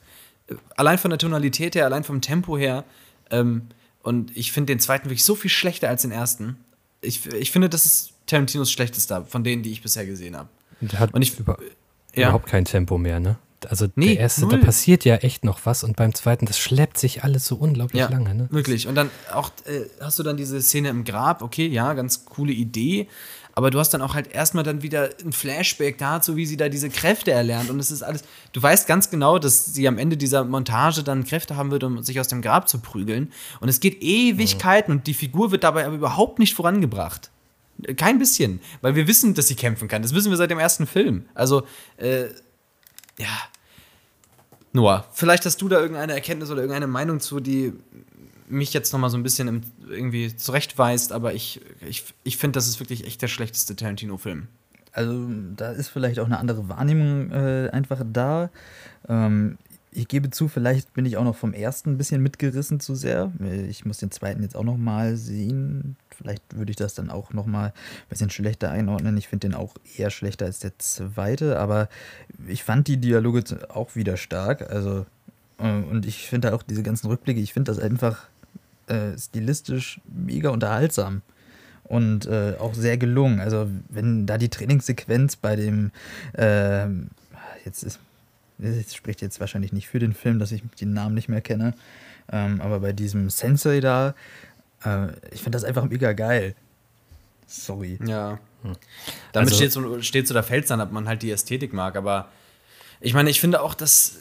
[0.47, 2.83] Äh, Allein von der Tonalität her, allein vom Tempo her.
[3.31, 3.67] Ähm,
[4.01, 6.57] und ich finde den zweiten wirklich so viel schlechter als den ersten.
[7.01, 10.49] Ich, ich finde, das ist Tarantinos schlechtester von denen, die ich bisher gesehen habe.
[10.81, 11.57] Der hat Und ich- über,
[12.15, 12.27] Ja.
[12.29, 13.37] überhaupt kein Tempo mehr, ne?
[13.67, 14.59] Also Nee, der erste, da null.
[14.61, 18.09] passiert ja echt noch was und beim zweiten, das schleppt sich alles so unglaublich Ja,
[18.09, 18.47] lange, ne?
[18.51, 18.87] wirklich.
[18.87, 22.53] Und dann auch, äh, hast du dann diese Szene im Grab, okay, ja, ganz coole
[22.53, 23.09] Idee.
[23.59, 26.69] Aber du hast dann auch halt erstmal dann wieder ein Flashback dazu, wie sie da
[26.69, 27.69] diese Kräfte erlernt.
[27.69, 31.25] Und es ist alles, du weißt ganz genau, dass sie am Ende dieser Montage dann
[31.25, 33.33] Kräfte haben wird, um sich aus dem Grab zu prügeln.
[33.59, 37.31] Und es geht Ewigkeiten und die Figur wird dabei aber überhaupt nicht vorangebracht.
[37.97, 38.61] Kein bisschen.
[38.79, 40.03] Weil wir wissen, dass sie kämpfen kann.
[40.03, 41.25] Das wissen wir seit dem ersten Film.
[41.33, 41.63] Also,
[41.97, 42.27] äh,
[43.17, 43.27] ja.
[44.71, 47.73] Noah, vielleicht hast du da irgendeine Erkenntnis oder irgendeine Meinung zu, die
[48.49, 52.57] mich jetzt noch mal so ein bisschen im, irgendwie zurechtweist, aber ich, ich, ich finde,
[52.57, 54.47] das ist wirklich echt der schlechteste Tarantino-Film.
[54.91, 58.49] Also da ist vielleicht auch eine andere Wahrnehmung äh, einfach da.
[59.07, 59.57] Ähm,
[59.91, 63.31] ich gebe zu, vielleicht bin ich auch noch vom ersten ein bisschen mitgerissen zu sehr.
[63.67, 65.95] Ich muss den zweiten jetzt auch noch mal sehen.
[66.15, 67.73] Vielleicht würde ich das dann auch noch mal ein
[68.09, 69.17] bisschen schlechter einordnen.
[69.17, 71.89] Ich finde den auch eher schlechter als der zweite, aber
[72.47, 74.69] ich fand die Dialoge auch wieder stark.
[74.69, 75.05] Also
[75.57, 78.27] äh, und ich finde auch diese ganzen Rückblicke, ich finde das einfach
[78.89, 81.21] äh, stilistisch mega unterhaltsam
[81.83, 83.39] und äh, auch sehr gelungen.
[83.39, 85.91] Also wenn da die Trainingssequenz bei dem,
[86.35, 87.09] ähm,
[87.65, 87.99] jetzt ist,
[88.57, 91.73] das spricht jetzt wahrscheinlich nicht für den Film, dass ich den Namen nicht mehr kenne,
[92.31, 94.13] ähm, aber bei diesem Sensei da,
[94.83, 96.55] äh, ich finde das einfach mega geil.
[97.47, 97.97] Sorry.
[98.05, 98.37] Ja.
[99.31, 102.27] Damit Also- steht so, steht oder fällt dann, ob man halt die Ästhetik mag, aber
[103.01, 104.15] ich meine, ich finde auch, dass,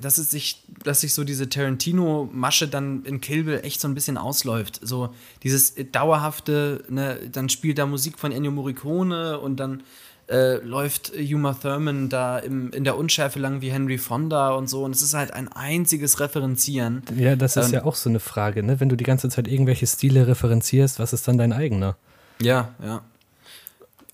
[0.00, 3.94] dass es sich, dass sich so diese Tarantino-Masche dann in Kill Bill echt so ein
[3.94, 4.80] bisschen ausläuft.
[4.82, 9.82] So dieses dauerhafte, ne, dann spielt da Musik von Ennio Morricone und dann
[10.28, 14.82] äh, läuft Uma Thurman da im, in der Unschärfe lang wie Henry Fonda und so.
[14.82, 17.02] Und es ist halt ein einziges Referenzieren.
[17.16, 18.80] Ja, das ist Ähm, ja auch so eine Frage, ne?
[18.80, 21.96] Wenn du die ganze Zeit irgendwelche Stile referenzierst, was ist dann dein eigener?
[22.40, 23.02] Ja, ja.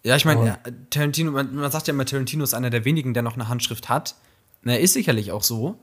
[0.05, 0.59] Ja, ich meine, ja,
[0.91, 3.89] Tarantino, man, man sagt ja immer, Tarantino ist einer der wenigen, der noch eine Handschrift
[3.89, 4.17] hat.
[4.63, 5.79] Na, ist sicherlich auch so.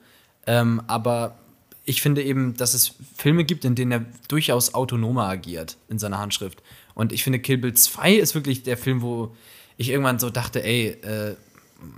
[0.46, 1.38] Ähm, aber
[1.86, 6.20] ich finde eben, dass es Filme gibt, in denen er durchaus autonomer agiert in seiner
[6.20, 6.62] Handschrift.
[6.94, 9.36] Und ich finde, Kill Bill 2 ist wirklich der Film, wo
[9.78, 11.36] ich irgendwann so dachte, ey, äh,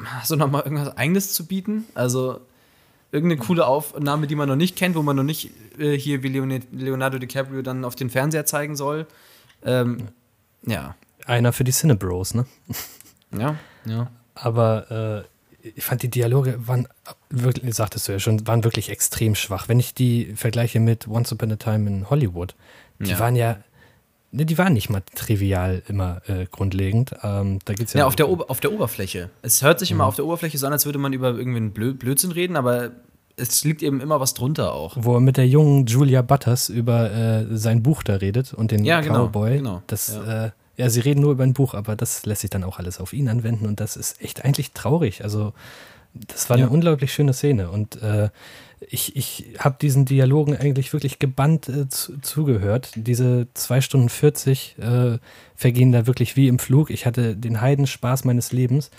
[0.06, 1.86] hast du noch mal irgendwas Eigenes zu bieten?
[1.96, 2.40] Also
[3.12, 6.30] irgendeine coole Aufnahme, die man noch nicht kennt, wo man noch nicht äh, hier wie
[6.30, 9.08] Leonardo DiCaprio dann auf den Fernseher zeigen soll.
[9.64, 10.10] Ähm,
[10.66, 10.96] ja.
[11.32, 12.46] Einer für die Cinebros, ne?
[13.38, 14.12] Ja, ja.
[14.36, 15.26] Aber
[15.64, 16.88] äh, ich fand die Dialoge waren
[17.30, 19.70] wirklich, sagtest du ja schon, waren wirklich extrem schwach.
[19.70, 22.56] Wenn ich die vergleiche mit Once Upon a Time in Hollywood,
[23.00, 23.20] die Ja.
[23.20, 23.58] waren ja,
[24.32, 27.16] ne, die waren nicht mal trivial immer äh, grundlegend.
[27.24, 29.30] Ähm, da gibt's ja, Ja, auf der, Ober auf der Oberfläche.
[29.42, 31.94] Es hört sich immer auf der Oberfläche so an, als würde man über irgendeinen Blö
[31.94, 32.92] Blödsinn reden, aber
[33.38, 34.98] es liegt eben immer was drunter auch.
[35.00, 38.84] wo er mit der jungen Julia Butters über äh, sein Buch da redet und den
[38.84, 39.58] Ja, genau, Cowboy.
[39.58, 40.48] genau, Das, ja.
[40.48, 43.00] Äh, ja, sie reden nur über ein Buch, aber das lässt sich dann auch alles
[43.00, 45.24] auf ihn anwenden und das ist echt eigentlich traurig.
[45.24, 45.54] Also,
[46.14, 46.66] das war Ja.
[46.66, 48.30] eine unglaublich schöne Szene und äh,
[48.90, 52.92] ich, ich habe diesen Dialogen eigentlich wirklich gebannt äh, zu, zugehört.
[52.96, 55.20] Diese 2 Stunden 40 äh,
[55.56, 56.90] vergehen da wirklich wie im Flug.
[56.90, 58.90] Ich hatte den Heidenspaß meines Lebens.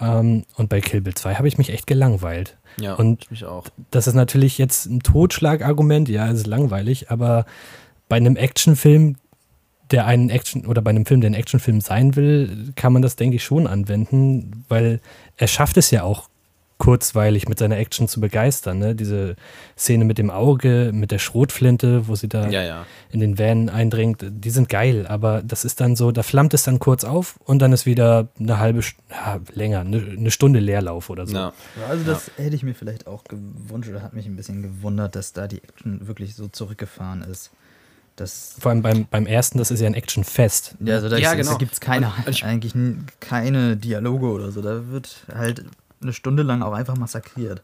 [0.00, 2.56] Ähm, und bei Kill Bill 2 habe ich mich echt gelangweilt.
[2.80, 3.66] Ja, Und- ich mich auch.
[3.90, 7.44] Das ist natürlich jetzt ein Totschlagargument, ja, es ist langweilig, aber
[8.08, 9.16] bei einem Actionfilm,
[9.90, 13.16] der einen Action oder bei einem Film, der ein Actionfilm sein will, kann man das,
[13.16, 15.00] denke ich, schon anwenden, weil
[15.36, 16.28] er schafft es ja auch
[16.80, 18.78] kurzweilig mit seiner Action zu begeistern.
[18.78, 18.94] Ne?
[18.94, 19.36] Diese
[19.76, 22.86] Szene mit dem Auge, mit der Schrotflinte, wo sie da Ja, ja.
[23.10, 26.62] in den Van eindringt, die sind geil, aber das ist dann so, da flammt es
[26.62, 31.10] dann kurz auf und dann ist wieder eine halbe, ja, länger, eine, eine Stunde Leerlauf
[31.10, 31.36] oder so.
[31.36, 31.52] ja.
[31.78, 35.14] Ja, also das hätte ich mir vielleicht auch gewünscht oder hat mich ein bisschen gewundert,
[35.14, 37.50] dass da die Action wirklich so zurückgefahren ist.
[38.16, 40.74] Das, Vor allem beim, beim ersten, das ist ja ein Actionfest.
[40.80, 41.52] ja, also da, Ja, ist- genau.
[41.52, 42.74] da gibt es keine, ich- eigentlich
[43.20, 44.60] keine Dialoge oder so.
[44.60, 45.64] Da wird halt
[46.02, 47.62] eine Stunde lang auch einfach massakriert.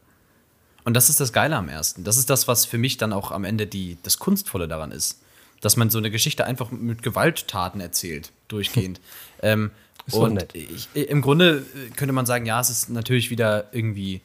[0.83, 2.03] Und das ist das Geile am ersten.
[2.03, 5.19] Das ist das, was für mich dann auch am Ende die, das Kunstvolle daran ist.
[5.61, 9.01] Dass man so eine Geschichte einfach mit Gewalttaten erzählt, durchgehend.
[9.41, 9.71] ähm,
[10.11, 10.55] und nett.
[10.55, 14.21] ich, im Grunde äh, könnte man sagen, ja, es ist natürlich wieder irgendwie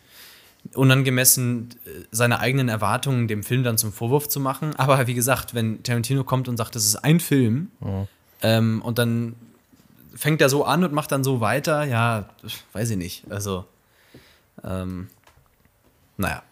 [0.74, 4.74] unangemessen, äh, seine eigenen Erwartungen dem Film dann zum Vorwurf zu machen.
[4.76, 7.70] Aber wie gesagt, wenn Tarantino kommt und sagt, das ist ein Film,
[8.42, 9.36] ähm, und dann
[10.14, 12.28] fängt er so an und macht dann so weiter, ja,
[12.72, 13.24] weiß ich nicht.
[13.30, 13.64] Also,
[14.64, 15.08] ähm,
[16.16, 16.42] naja.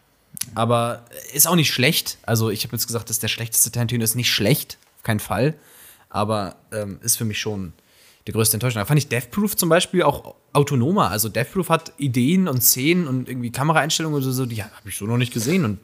[0.55, 2.19] Aber ist auch nicht schlecht.
[2.23, 4.03] Also, ich habe jetzt gesagt, das ist der schlechteste Tarantino.
[4.03, 5.55] Ist nicht schlecht, auf keinen Fall.
[6.09, 7.73] Aber ähm, ist für mich schon
[8.27, 8.81] die größte Enttäuschung.
[8.81, 11.11] Da fand ich Death Proof zum Beispiel auch autonomer.
[11.11, 14.97] Also, Death Proof hat Ideen und Szenen und irgendwie Kameraeinstellungen oder so, die habe ich
[14.97, 15.65] so noch nicht gesehen.
[15.65, 15.79] Und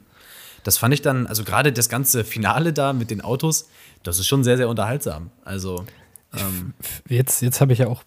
[0.63, 3.69] das fand ich dann, also gerade das ganze Finale da mit den Autos,
[4.03, 5.31] das ist schon sehr, sehr unterhaltsam.
[5.43, 5.85] Also,
[6.33, 6.73] ähm,
[7.07, 8.03] Jetzt, jetzt habe ich ja auch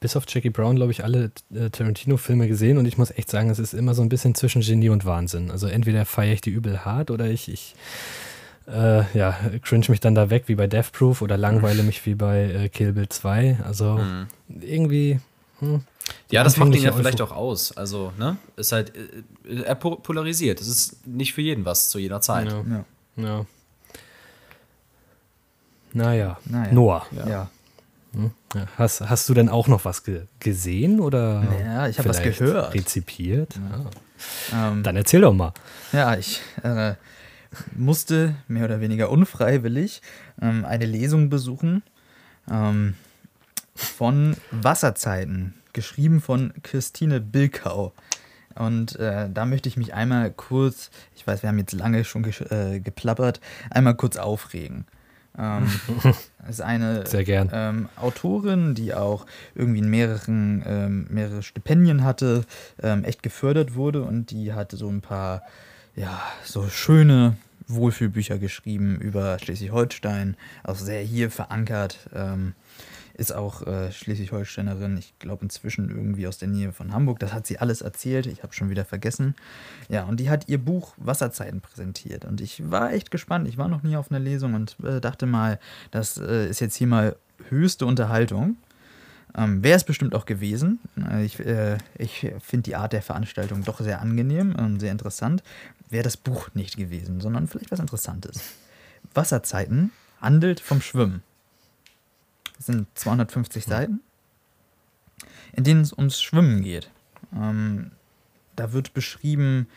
[0.00, 3.50] bis auf Jackie Brown, glaube ich, alle äh, Tarantino-Filme gesehen und ich muss echt sagen,
[3.50, 5.50] es ist immer so ein bisschen zwischen Genie und Wahnsinn.
[5.50, 7.74] Also entweder feiere ich die übel hart oder ich, ich
[8.68, 12.14] äh, ja, cringe mich dann da weg wie bei Death Proof oder langweile mich wie
[12.14, 13.58] bei äh, Kill Bill 2.
[13.64, 14.00] Also
[14.60, 15.20] irgendwie.
[15.60, 15.82] Hm,
[16.30, 17.76] Ja, das macht ihn ja vielleicht auch aus.
[17.76, 18.36] Also, ne?
[18.56, 20.60] Ist halt, äh, er po- polarisiert.
[20.60, 22.48] Es ist nicht für jeden was zu jeder Zeit.
[22.50, 22.62] Ja.
[22.68, 22.84] Ja.
[23.24, 23.46] Ja.
[25.92, 26.72] Naja, Naja.
[26.72, 27.06] Noah.
[27.14, 27.28] Ja.
[27.28, 27.50] Ja,
[28.76, 31.44] Hast, hast du denn auch noch was ge gesehen oder?
[31.62, 32.74] Ja, ich hab was gehört.
[32.74, 33.54] Rezipiert?
[34.52, 34.70] Ah.
[34.70, 35.52] Ähm, Dann erzähl doch mal.
[35.92, 36.94] Ja, ich äh,
[37.76, 40.00] musste mehr oder weniger unfreiwillig
[40.40, 41.82] ähm, eine Lesung besuchen
[42.50, 42.94] ähm,
[43.74, 47.92] von Wasserzeiten, geschrieben von Christine Bilkau.
[48.56, 52.24] Und äh, da möchte ich mich einmal kurz, ich weiß, wir haben jetzt lange schon
[52.26, 54.86] gesch- äh, geplappert, einmal kurz aufregen.
[55.38, 55.70] Ähm,
[56.02, 57.04] das ist eine
[57.52, 62.44] ähm, Autorin, die auch irgendwie in mehreren, ähm, mehrere Stipendien hatte,
[62.82, 65.42] ähm, echt gefördert wurde und die hatte so ein paar,
[65.94, 67.36] ja, so schöne
[67.68, 72.54] Wohlfühlbücher geschrieben über Schleswig-Holstein, auch sehr hier verankert, ähm,
[73.18, 77.46] ist auch äh, Schleswig-Holsteinerin, ich glaube inzwischen irgendwie aus der Nähe von Hamburg, das hat
[77.46, 79.34] sie alles erzählt, ich habe schon wieder vergessen.
[79.88, 83.68] Ja, und die hat ihr Buch Wasserzeiten präsentiert und ich war echt gespannt, ich war
[83.68, 85.58] noch nie auf einer Lesung und äh, dachte mal,
[85.90, 87.16] das äh, ist jetzt hier mal
[87.48, 88.56] höchste Unterhaltung.
[89.36, 90.78] Ähm, Wäre es bestimmt auch gewesen.
[90.96, 95.42] Äh, Ich, äh, ich finde die Art der Veranstaltung doch sehr angenehm und sehr interessant.
[95.90, 98.40] Wäre das Buch nicht gewesen, sondern vielleicht was Interessantes.
[99.12, 101.22] Wasserzeiten handelt vom Schwimmen.
[102.58, 104.00] Das sind 250 Seiten,
[105.54, 106.90] in denen es ums Schwimmen geht.
[107.34, 107.92] Ähm,
[108.56, 109.68] da wird beschrieben,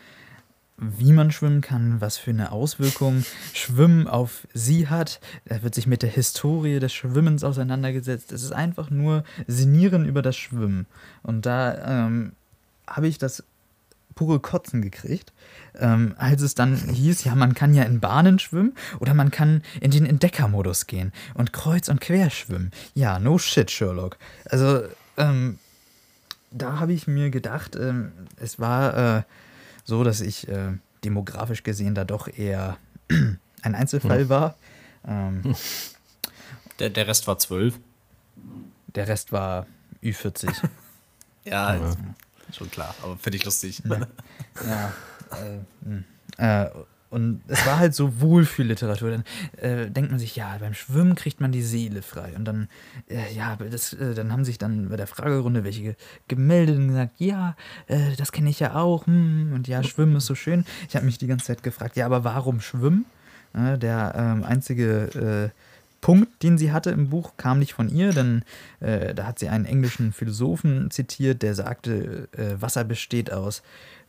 [0.76, 5.20] wie man schwimmen kann, was für eine Auswirkung Schwimmen auf sie hat.
[5.44, 8.32] Da wird sich mit der Historie des Schwimmens auseinandergesetzt.
[8.32, 10.86] Es ist einfach nur Sinieren über das Schwimmen.
[11.22, 12.32] Und da ähm,
[12.86, 13.44] habe ich das
[14.14, 15.32] pure Kotzen gekriegt,
[15.78, 19.62] ähm, als es dann hieß, ja, man kann ja in Bahnen schwimmen oder man kann
[19.80, 22.70] in den Entdeckermodus gehen und kreuz und quer schwimmen.
[22.94, 24.18] Ja, no shit, Sherlock.
[24.44, 24.82] Also,
[25.16, 25.58] ähm,
[26.50, 29.22] da habe ich mir gedacht, ähm, es war äh,
[29.84, 30.72] so, dass ich äh,
[31.04, 32.76] demografisch gesehen da doch eher
[33.62, 34.56] ein Einzelfall war.
[35.06, 35.54] Ähm,
[36.78, 37.78] Der, der Rest war zwölf.
[38.94, 39.66] der Rest war
[40.02, 40.52] Ü40.
[41.44, 41.76] Ja,
[42.52, 43.82] schon klar, aber finde ich lustig.
[43.84, 43.98] Ja,
[44.66, 44.92] ja
[45.30, 46.04] äh, hm.
[46.38, 46.66] äh,
[47.12, 49.10] und es war halt so Wohlfühlliteratur.
[49.10, 49.24] Dann
[49.58, 52.32] äh, denkt man sich, ja, beim Schwimmen kriegt man die Seele frei.
[52.34, 52.68] Und dann,
[53.06, 55.94] äh, ja, das, äh, dann haben sich dann bei der Fragerunde welche
[56.28, 57.54] gemeldet und gesagt, ja,
[57.86, 59.06] äh, das kenne ich ja auch.
[59.06, 60.64] Hm, und ja, Schwimmen ist so schön.
[60.88, 63.04] Ich habe mich die ganze Zeit gefragt, ja, aber warum Schwimmen?
[63.54, 65.71] der ähm, einzige äh,
[66.02, 68.44] Punkt, den sie hatte im Buch, kam nicht von ihr, denn
[68.80, 73.62] äh, da hat sie einen englischen Philosophen zitiert, der sagte, Wasser besteht aus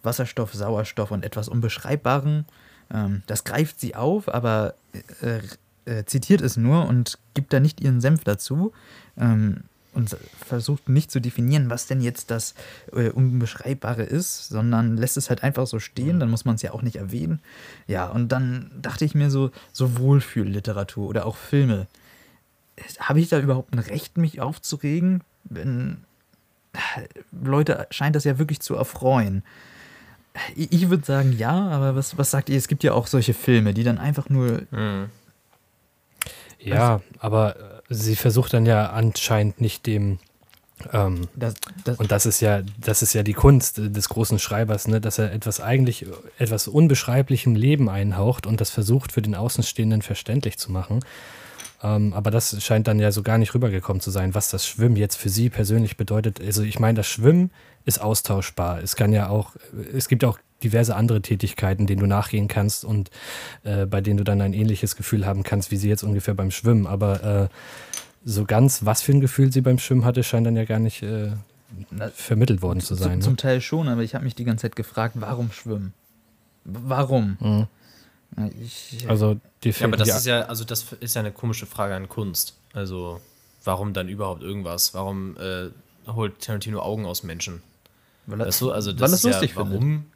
[0.03, 2.45] Wasserstoff, Sauerstoff und etwas Unbeschreibbaren.
[2.93, 4.75] Ähm, das greift sie auf, aber
[5.21, 5.39] äh,
[5.85, 8.71] äh, zitiert es nur und gibt da nicht ihren Senf dazu
[9.17, 12.55] ähm, und versucht nicht zu definieren, was denn jetzt das
[12.91, 16.71] äh, Unbeschreibbare ist, sondern lässt es halt einfach so stehen, dann muss man es ja
[16.71, 17.39] auch nicht erwähnen.
[17.87, 21.87] Ja, und dann dachte ich mir so, so Wohlfühlliteratur oder auch Filme.
[22.99, 25.21] Habe ich da überhaupt ein Recht, mich aufzuregen?
[25.43, 25.97] Wenn
[27.31, 29.43] Leute scheint das ja wirklich zu erfreuen.
[30.55, 32.57] Ich würde sagen ja, aber was, was sagt ihr?
[32.57, 34.63] Es gibt ja auch solche Filme, die dann einfach nur.
[34.71, 35.09] Mhm.
[36.59, 40.19] Ja, aber äh, sie versucht dann ja anscheinend nicht dem.
[40.91, 41.53] Ähm, das,
[41.85, 45.19] das und das ist ja, das ist ja die Kunst des großen Schreibers, ne, dass
[45.19, 46.05] er etwas eigentlich,
[46.37, 50.99] etwas unbeschreiblichem Leben einhaucht und das versucht für den Außenstehenden verständlich zu machen.
[51.83, 54.95] Ähm, aber das scheint dann ja so gar nicht rübergekommen zu sein, was das Schwimmen
[54.95, 56.41] jetzt für sie persönlich bedeutet.
[56.41, 57.51] Also ich meine, das Schwimmen
[57.85, 58.81] ist austauschbar.
[58.81, 59.51] Es kann ja auch,
[59.93, 63.11] es gibt auch diverse andere Tätigkeiten, denen du nachgehen kannst und
[63.63, 66.51] äh, bei denen du dann ein ähnliches Gefühl haben kannst, wie sie jetzt ungefähr beim
[66.51, 66.87] Schwimmen.
[66.87, 67.47] Aber äh,
[68.25, 71.03] so ganz, was für ein Gefühl sie beim Schwimmen hatte, scheint dann ja gar nicht
[71.03, 71.31] äh,
[72.13, 73.21] vermittelt worden zu sein.
[73.21, 73.37] Zum, ne?
[73.37, 75.93] Teil schon, aber ich habe mich die ganze Zeit gefragt, warum schwimmen?
[76.63, 77.37] Warum?
[77.39, 77.67] Mhm.
[78.61, 81.93] Ich, also die ja, aber das ist ja, also das ist ja eine komische Frage
[81.95, 82.55] an Kunst.
[82.73, 83.21] Also
[83.63, 84.93] warum dann überhaupt irgendwas?
[84.93, 85.69] Warum äh,
[86.07, 87.61] holt Tarantino Augen aus Menschen?
[88.25, 89.79] Weil er, weißt du, also das weil ist lustig ja, warum?
[89.81, 90.12] Findet.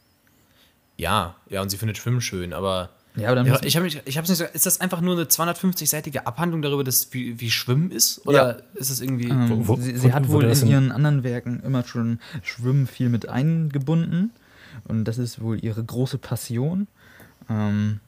[0.98, 4.30] Ja, ja, und sie findet Schwimmen schön, aber ja, aber ja, ich habe ich hab's
[4.30, 8.26] nicht so, ist das einfach nur eine 250-seitige Abhandlung darüber, dass, wie, wie Schwimmen ist?
[8.28, 8.64] Oder ja.
[8.76, 9.30] ist es irgendwie.
[9.30, 13.10] Ähm, wo, wo, sie, sie hat wohl in ihren anderen Werken immer schon Schwimmen viel
[13.10, 14.32] mit eingebunden.
[14.84, 16.88] Und das ist wohl ihre große Passion.
[17.50, 18.02] Ähm,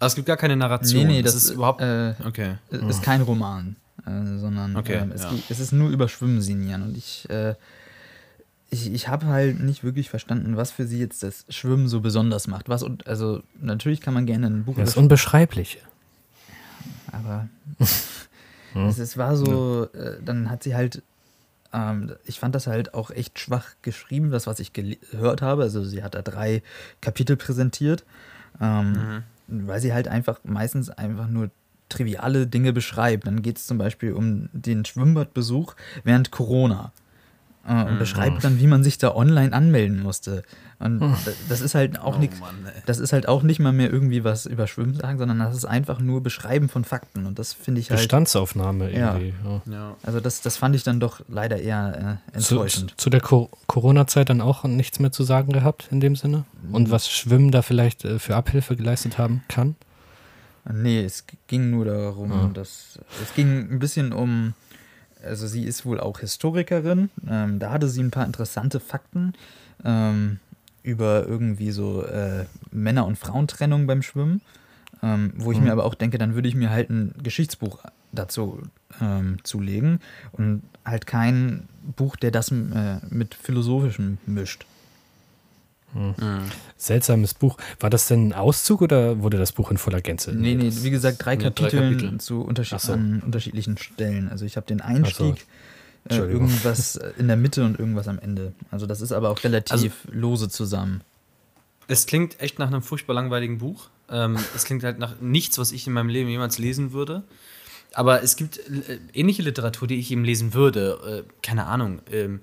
[0.00, 1.06] aber es gibt gar keine Narration.
[1.06, 1.80] Nee, nee, das, das ist überhaupt.
[1.80, 2.56] Äh, okay.
[2.70, 5.32] ist kein Roman, äh, sondern okay, ähm, es, ja.
[5.48, 6.82] es, ist nur über Schwimmen sinnieren.
[6.82, 7.28] Und ich.
[8.70, 12.46] Ich, ich habe halt nicht wirklich verstanden, was für sie jetzt das Schwimmen so besonders
[12.46, 12.68] macht.
[12.68, 14.76] Was und also natürlich kann man gerne ein Buch.
[14.76, 15.78] Das Unbeschreibliche.
[17.10, 17.48] Aber
[18.72, 18.86] hm.
[18.86, 21.02] es, es, war so, äh, dann hat sie halt,
[21.72, 25.62] ähm, ich fand das halt auch echt schwach geschrieben, das was ich gehört habe.
[25.62, 26.62] Also sie hat da drei
[27.00, 28.04] Kapitel präsentiert.
[28.60, 31.50] Ähm, mhm weil sie halt einfach meistens einfach nur
[31.88, 33.26] triviale Dinge beschreibt.
[33.26, 36.92] Dann geht es zum Beispiel um den Schwimmbadbesuch während Corona.
[37.66, 37.98] Äh, und mhm.
[37.98, 40.42] beschreibt dann, wie man sich da online anmelden musste.
[40.78, 41.14] Und mhm.
[41.48, 42.32] das ist halt auch oh, nicht,
[42.86, 45.66] das ist halt auch nicht mal mehr irgendwie was über Schwimmen sagen, sondern das ist
[45.66, 47.26] einfach nur Beschreiben von Fakten.
[47.26, 48.00] Und das finde ich halt.
[48.00, 49.34] Bestandsaufnahme irgendwie.
[49.44, 49.62] Ja.
[49.70, 49.96] ja.
[50.02, 52.92] Also das, das fand ich dann doch leider eher äh, enttäuschend.
[52.92, 56.44] Zu, zu der Co Corona-Zeit dann auch nichts mehr zu sagen gehabt in dem Sinne?
[56.72, 59.76] Und was Schwimmen da vielleicht äh, für Abhilfe geleistet haben kann?
[60.72, 62.50] Nee, es ging nur darum, ja.
[62.52, 64.54] dass es ging ein bisschen um
[65.24, 67.10] also sie ist wohl auch Historikerin.
[67.28, 69.34] Ähm, da hatte sie ein paar interessante Fakten
[69.84, 70.38] ähm,
[70.82, 74.40] über irgendwie so äh, Männer- und Frauentrennung beim Schwimmen.
[75.02, 75.64] Ähm, wo ich mhm.
[75.64, 77.78] mir aber auch denke, dann würde ich mir halt ein Geschichtsbuch
[78.12, 78.60] dazu
[79.00, 80.00] ähm, zulegen
[80.32, 84.66] und halt kein Buch, der das äh, mit philosophischem mischt.
[85.92, 86.14] Hm.
[86.76, 87.56] Seltsames Buch.
[87.80, 90.32] War das denn ein Auszug oder wurde das Buch in voller Gänze?
[90.32, 92.92] Nee, nee, wie gesagt, drei, nee, Kapiteln, drei Kapitel zu unterschied so.
[92.92, 94.28] an unterschiedlichen Stellen.
[94.28, 95.46] Also ich habe den Einstieg,
[96.08, 96.14] so.
[96.14, 98.52] äh, irgendwas in der Mitte und irgendwas am Ende.
[98.70, 101.02] Also das ist aber auch relativ also, lose zusammen.
[101.88, 103.88] Es klingt echt nach einem furchtbar langweiligen Buch.
[104.08, 107.24] Ähm, es klingt halt nach nichts, was ich in meinem Leben jemals lesen würde.
[107.92, 111.24] Aber es gibt äh, ähnliche Literatur, die ich eben lesen würde.
[111.26, 112.00] Äh, keine Ahnung.
[112.12, 112.40] Ähm,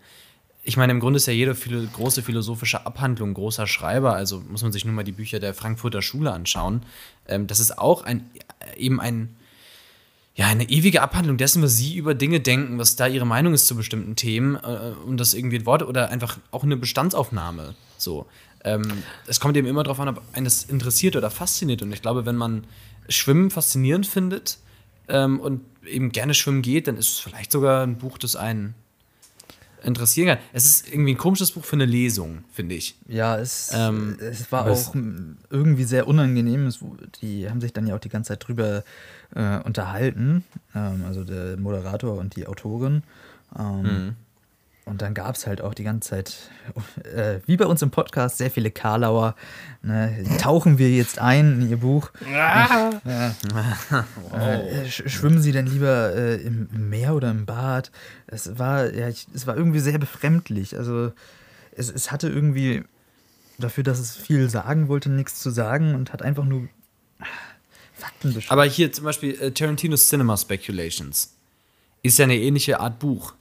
[0.68, 4.64] ich meine, im Grunde ist ja jede viele, große philosophische Abhandlung großer Schreiber, also muss
[4.64, 6.82] man sich nur mal die Bücher der Frankfurter Schule anschauen.
[7.26, 8.30] Ähm, das ist auch ein,
[8.76, 9.38] eben ein,
[10.36, 13.66] ja, eine ewige Abhandlung dessen, was sie über Dinge denken, was da ihre Meinung ist
[13.68, 17.74] zu bestimmten Themen äh, und das irgendwie in Worte oder einfach auch eine Bestandsaufnahme.
[17.98, 18.26] So.
[18.66, 18.92] Ähm,
[19.26, 21.82] es kommt eben immer darauf an, ob einen das interessiert oder fasziniert.
[21.82, 22.66] Und ich glaube, wenn man
[23.08, 24.58] Schwimmen faszinierend findet
[25.08, 28.76] ähm, und eben gerne schwimmen geht, dann ist es vielleicht sogar ein Buch, das einen
[29.84, 30.38] interessieren kann.
[30.54, 32.96] Es ist irgendwie ein komisches Buch für eine Lesung, finde ich.
[33.08, 34.96] Ja, es, ähm, es war auch
[35.50, 36.68] irgendwie sehr unangenehm.
[36.68, 36.80] Es,
[37.22, 38.84] die haben sich dann ja auch die ganze Zeit drüber
[39.36, 40.44] äh, unterhalten,
[40.76, 43.04] ähm, also der Moderator und die Autorin.
[43.58, 44.16] Ähm, mhm.
[44.88, 46.50] Und dann gab es halt auch die ganze Zeit,
[47.04, 49.36] äh, wie bei uns im Podcast, sehr viele Karlauer.
[49.82, 50.24] Ne?
[50.40, 52.12] Tauchen wir jetzt ein in ihr Buch?
[52.34, 52.92] Ah.
[54.34, 57.92] Äh, äh, sch schwimmen sie denn lieber äh, im, im Meer oder im Bad?
[58.28, 60.78] Es war, ja, ich, es war irgendwie sehr befremdlich.
[60.78, 61.12] Also
[61.72, 62.84] es, es hatte irgendwie
[63.60, 66.68] dafür, dass es viel sagen wollte, nichts zu sagen und hat einfach nur
[67.94, 68.52] Fakten beschrieben.
[68.52, 71.36] Aber hier zum Beispiel äh, Tarantino's Cinema Speculations
[72.04, 73.34] ist ja eine ähnliche Art Buch.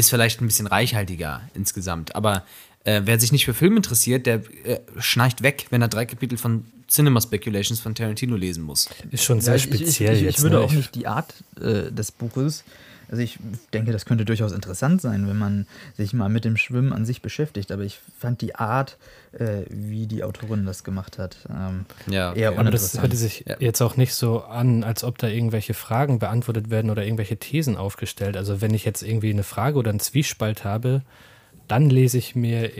[0.00, 2.14] Ist vielleicht ein bisschen reichhaltiger insgesamt.
[2.16, 2.44] Aber
[2.84, 6.38] äh, wer sich nicht für Film interessiert, der äh, schnarcht weg, wenn er drei Kapitel
[6.38, 8.88] von Cinema Speculations von Tarantino lesen muss.
[9.10, 10.36] Ist schon sehr Ja, ich- speziell ich, ich, jetzt.
[10.38, 10.62] Ich würde ne?
[10.62, 12.64] auch nicht die Art äh, des Buches.
[13.10, 13.38] Also ich
[13.72, 17.22] denke, das könnte durchaus interessant sein, wenn man sich mal mit dem Schwimmen an sich
[17.22, 17.72] beschäftigt.
[17.72, 18.98] Aber ich fand die Art,
[19.32, 23.56] äh, wie die Autorin das gemacht hat, ähm, Ja, eher Aber das hörte sich Ja.
[23.58, 27.76] jetzt auch nicht so an, als ob da irgendwelche Fragen beantwortet werden oder irgendwelche Thesen
[27.76, 28.36] aufgestellt.
[28.36, 31.02] Also wenn ich jetzt irgendwie eine Frage oder einen Zwiespalt habe,
[31.66, 32.70] dann lese ich mir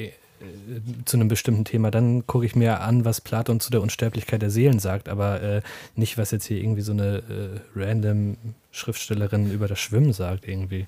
[1.04, 4.50] zu einem bestimmten Thema, dann gucke ich mir an, was Platon zu der Unsterblichkeit der
[4.50, 5.62] Seelen sagt, aber äh,
[5.96, 8.36] nicht, was jetzt hier irgendwie so eine äh, random
[8.70, 10.86] Schriftstellerin über das Schwimmen sagt irgendwie.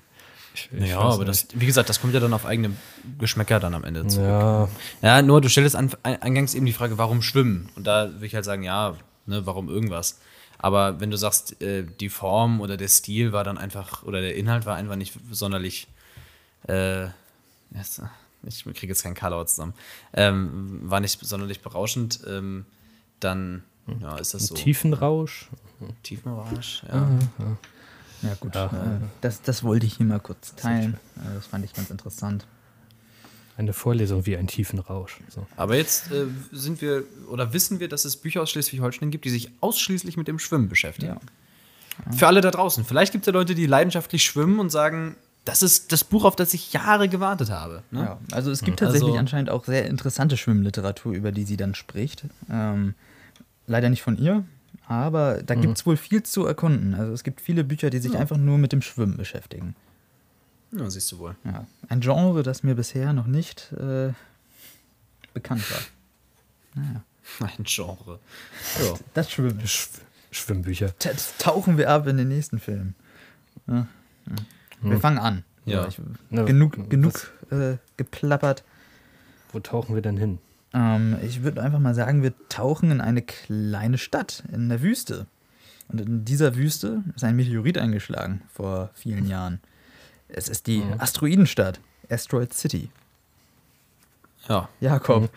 [0.55, 2.71] Ich, ich ja, aber das, wie gesagt, das kommt ja dann auf eigene
[3.19, 4.27] Geschmäcker dann am Ende zurück.
[4.27, 4.69] Ja,
[5.01, 7.69] Ja, nur du stellst an, ein- eingangs eben die Frage, warum schwimmen?
[7.75, 10.19] Und da würde ich halt sagen, ja, ne, warum irgendwas?
[10.59, 14.35] Aber wenn du sagst, äh, die Form oder der Stil war dann einfach, oder der
[14.35, 15.87] Inhalt war einfach nicht sonderlich,
[16.67, 17.07] äh,
[18.45, 19.73] ich kriege jetzt keinen Karlauer zusammen,
[20.13, 22.65] ähm, war nicht sonderlich berauschend, ähm,
[23.19, 23.63] dann
[24.01, 24.55] ja, ist das so.
[24.55, 25.49] Tiefenrausch.
[26.03, 27.09] Tiefenrausch, ja.
[28.21, 28.67] ja gut, Ja.
[28.67, 30.97] Äh, das, das wollte ich hier mal kurz teilen.
[31.17, 32.45] Äh, das fand ich ganz interessant.
[33.55, 35.19] Eine Vorlesung wie ein Tiefenrausch.
[35.29, 35.45] So.
[35.57, 39.29] Aber jetzt äh, sind wir, oder wissen wir, dass es Bücher aus Schleswig-Holstein gibt, die
[39.29, 41.19] sich ausschließlich mit dem Schwimmen beschäftigen.
[41.19, 42.11] Ja.
[42.17, 42.85] Für alle da draußen.
[42.85, 46.35] Vielleicht gibt es ja Leute, die leidenschaftlich schwimmen und sagen, das ist das Buch, auf
[46.35, 47.83] das ich Jahre gewartet habe.
[47.91, 48.01] Ne?
[48.01, 51.75] Ja, also es gibt tatsächlich Also- anscheinend auch sehr interessante Schwimmliteratur, über die sie dann
[51.75, 52.23] spricht.
[52.49, 52.93] Ähm,
[53.67, 54.43] leider nicht von ihr,
[54.87, 56.93] aber da gibt es wohl viel zu erkunden.
[56.95, 59.75] Also es gibt viele Bücher, die sich einfach nur mit dem Schwimmen beschäftigen.
[60.71, 61.35] Ja, siehst du wohl.
[61.43, 61.67] Ja.
[61.89, 64.11] Ein Genre, das mir bisher noch nicht äh,
[65.33, 67.03] bekannt war.
[67.39, 68.19] Ein Genre.
[68.83, 68.93] Ja.
[69.13, 69.65] Das Schwimmen.
[69.67, 69.89] Sch
[70.31, 70.93] Schwimmbücher.
[71.03, 72.95] Jetzt tauchen wir ab in den nächsten Film.
[73.67, 73.75] Ja.
[74.25, 74.35] Ja.
[74.83, 75.43] Wir fangen an.
[75.65, 75.87] Ja.
[75.87, 78.63] Ich, Na, genug genug äh, geplappert.
[79.51, 80.39] Wo tauchen wir denn hin?
[80.73, 85.27] Ähm, ich würde einfach mal sagen, wir tauchen in eine kleine Stadt in der Wüste.
[85.89, 89.59] Und in dieser Wüste ist ein Meteorit eingeschlagen vor vielen Jahren.
[90.27, 92.89] Es ist die Asteroidenstadt, Asteroid City.
[94.49, 94.67] ja.
[94.79, 95.29] Jakob,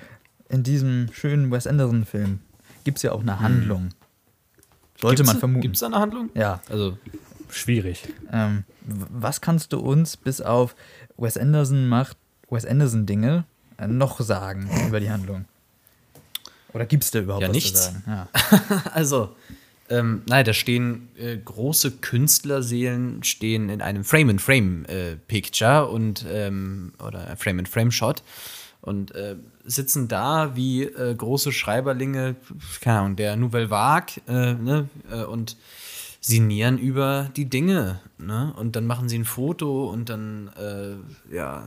[0.48, 2.40] in diesem schönen Wes Anderson-Film
[2.84, 3.90] gibt es ja auch eine Handlung.
[4.98, 5.60] Sollte man vermuten.
[5.60, 6.30] Gibt es da eine Handlung?
[6.34, 6.60] Ja.
[6.70, 6.96] Also,
[7.50, 8.08] Schwierig.
[8.32, 10.74] Ähm, was kannst du uns bis auf
[11.16, 12.16] Wes Anderson macht
[12.50, 13.44] Wes Anderson Dinge
[13.78, 15.44] äh, noch sagen über die Handlung?
[16.72, 17.72] Oder gibt es da überhaupt Ja, was nichts.
[17.72, 18.02] zu sagen?
[18.06, 18.28] Ja.
[18.92, 19.34] also
[19.88, 28.22] ähm, nein, da stehen äh, große Künstlerseelen stehen in einem Frame-in-Frame-Picture und ähm, oder Frame-in-Frame-Shot
[28.80, 32.36] und äh, sitzen da wie äh, große Schreiberlinge,
[32.80, 35.56] keine Ahnung, der Nouvelle Vague äh, ne, äh, und
[36.20, 38.00] sinnieren über die Dinge.
[38.18, 38.52] Ne?
[38.56, 41.66] Und dann machen sie ein Foto und dann äh, ja,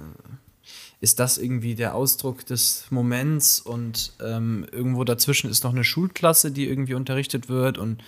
[1.01, 6.51] ist das irgendwie der Ausdruck des Moments und ähm, irgendwo dazwischen ist noch eine Schulklasse,
[6.51, 8.03] die irgendwie unterrichtet wird und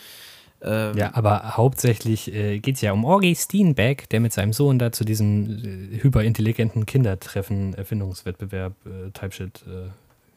[0.61, 4.77] äh, Ja, aber hauptsächlich äh, geht es ja um Orgi Steenbeck, der mit seinem Sohn
[4.77, 9.89] da zu diesem äh, hyperintelligenten Kindertreffen, Erfindungswettbewerb, äh, Type-Shit äh,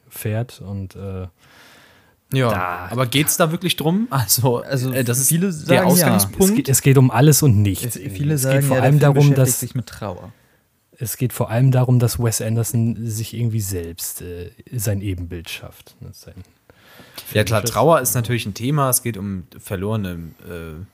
[0.08, 1.26] fährt und äh,
[2.36, 2.50] ja.
[2.50, 4.06] Da- aber geht es da wirklich drum?
[4.10, 5.82] Also, Also äh, das ist viele der sagen ja.
[5.82, 6.54] es, Ausgangspunkt.
[6.56, 7.96] geht, es geht um alles und Es, nichts.
[7.98, 10.32] viele es sagen geht vor ja, allem der Film darum, dass sich mit Trauer.
[10.98, 15.96] es geht vor allem darum, dass Wes Anderson sich irgendwie selbst äh, sein Ebenbild schafft.
[16.00, 16.34] ne, Sein
[17.32, 18.90] Ja klar, Trauer ist natürlich ein Thema.
[18.90, 20.84] Es geht um verlorene, äh,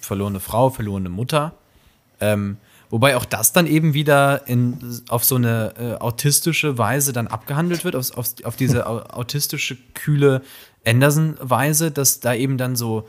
[0.00, 1.52] verlorene Frau, verlorene Mutter.
[2.20, 2.56] Ähm,
[2.90, 4.76] wobei auch das dann eben wieder in,
[5.08, 9.76] auf so eine äh, autistische Weise dann abgehandelt wird, auf, auf, auf diese au- autistische,
[9.94, 10.42] kühle
[10.86, 13.08] Anderson-Weise, dass da eben dann so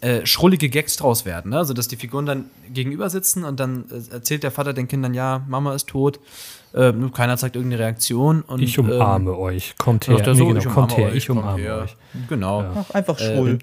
[0.00, 1.50] äh, schrullige Gags draus werden.
[1.52, 1.58] Ne?
[1.58, 5.14] Also, dass die Figuren dann gegenüber sitzen und dann äh, erzählt der Vater den Kindern,
[5.14, 6.18] ja, Mama ist tot.
[6.74, 8.42] Äh, nur keiner zeigt irgendeine Reaktion.
[8.42, 10.16] Und, Ich umarme ähm, euch, kommt her.
[10.16, 11.96] Nee, genau, ich kommt umarme her, euch, ich umarme euch.
[12.28, 12.64] Genau.
[12.76, 13.58] Ach, einfach Äh, schwul.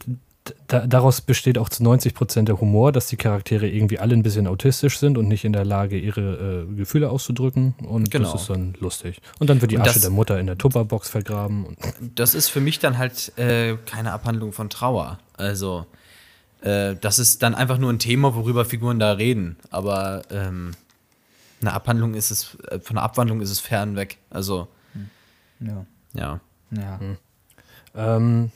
[0.67, 4.23] Da, daraus besteht auch zu 90 Prozent der Humor, dass die Charaktere irgendwie alle ein
[4.23, 7.76] bisschen autistisch sind und nicht in der Lage, ihre äh, Gefühle auszudrücken.
[7.88, 8.30] Und Genau.
[8.32, 9.22] das ist dann lustig.
[9.39, 11.65] Und dann wird die Asche das- der Mutter in der Tupperbox vergraben.
[11.65, 11.78] Und
[12.20, 15.17] das ist für mich dann halt äh, keine Abhandlung von Trauer.
[15.38, 15.86] Also,
[16.61, 19.55] äh, das ist dann einfach nur ein Thema, worüber Figuren da reden.
[19.70, 20.72] Aber, ähm,
[21.61, 24.17] Eine Abhandlung ist es, äh, von der Abwandlung ist es fern weg.
[24.30, 24.67] Also,
[25.61, 25.86] Ja.
[26.13, 26.39] ja.
[26.72, 26.99] Ja.
[27.95, 28.51] Ähm,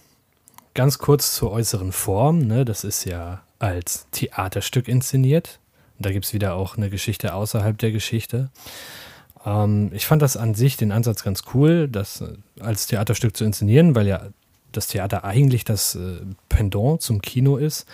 [0.77, 2.45] ganz kurz zur äußeren Form.
[2.45, 2.63] Ne?
[2.63, 5.59] Das ist ja als Theaterstück inszeniert.
[5.97, 8.51] Da gibt es wieder auch eine Geschichte außerhalb der Geschichte.
[9.43, 13.43] Ähm, ich fand das an sich den Ansatz ganz cool, das äh, als Theaterstück zu
[13.43, 14.27] inszenieren, weil ja
[14.71, 17.87] das Theater eigentlich das äh, Pendant zum Kino ist.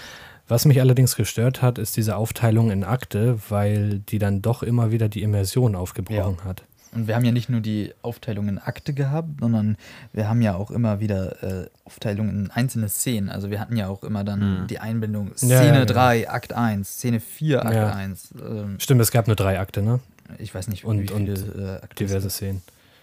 [0.50, 4.92] Was mich allerdings gestört hat, ist diese Aufteilung in Akte, weil die dann doch immer
[4.92, 6.64] wieder die Immersion aufgebrochen hat.
[6.96, 9.78] Und wir haben ja nicht nur die Aufteilung in Akte gehabt, sondern
[10.14, 13.30] wir haben ja auch immer wieder äh, Aufteilungen in einzelne Szenen.
[13.30, 15.86] Also wir hatten ja auch immer dann die Einbindung Szene ja, ja.
[15.86, 17.94] 3, Akt 1, Szene 4, Akt Ja.
[17.94, 18.34] 1.
[18.40, 20.00] Ähm, Stimmt, es gab nur drei Akte, ne?
[20.40, 22.30] ich weiß nicht, Und- wie viele und äh, Diverse.
[22.30, 22.62] Szenen.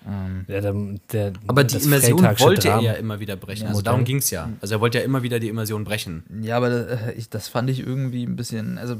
[0.09, 0.75] Ähm, Ja, der,
[1.13, 3.67] der, Aber die das Immersion wollte er Drama- ja immer wieder brechen.
[3.69, 4.49] Also darum ging es ja.
[4.61, 6.25] Also er wollte ja immer wieder die Immersion brechen.
[6.43, 8.97] Ja, aber äh, ich, das fand ich irgendwie ein bisschen, also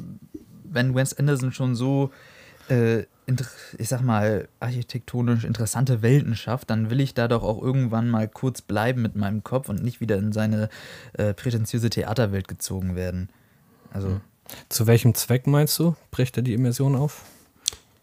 [0.65, 2.11] wenn Wes Anderson schon so,
[2.69, 3.05] äh,
[3.79, 8.29] ich sag mal, architektonisch interessante Welten schafft, dann will ich da doch auch irgendwann mal
[8.29, 10.69] kurz bleiben mit meinem Kopf und nicht wieder in seine
[11.15, 13.29] äh, prätentiöse Theaterwelt gezogen werden.
[13.93, 14.21] Also,
[14.69, 15.97] Zu welchem Zweck meinst du?
[16.11, 17.23] Bricht er die Immersion auf?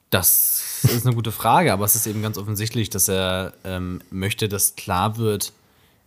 [0.09, 4.47] Das ist eine gute Frage, aber es ist eben ganz offensichtlich, dass er ähm, möchte,
[4.47, 5.51] dass klar wird,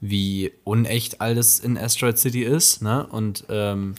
[0.01, 2.81] wie unecht alles in Asteroid City ist.
[2.81, 3.07] Ne?
[3.07, 3.95] Und ähm,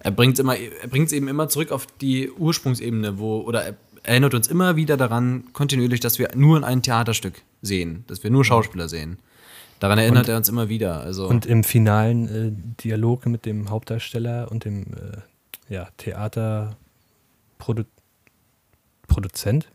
[0.00, 3.76] er bringt immer, er bringt es eben immer zurück auf die Ursprungsebene, wo, oder er
[4.02, 8.30] erinnert uns immer wieder daran, kontinuierlich, dass wir nur in ein Theaterstück sehen, dass wir
[8.30, 9.18] nur Schauspieler sehen.
[9.80, 11.00] Daran erinnert Und- er uns immer wieder.
[11.00, 16.76] Also, Und im finalen äh, Dialog mit dem Hauptdarsteller und dem äh, ja, Theaterproduzent,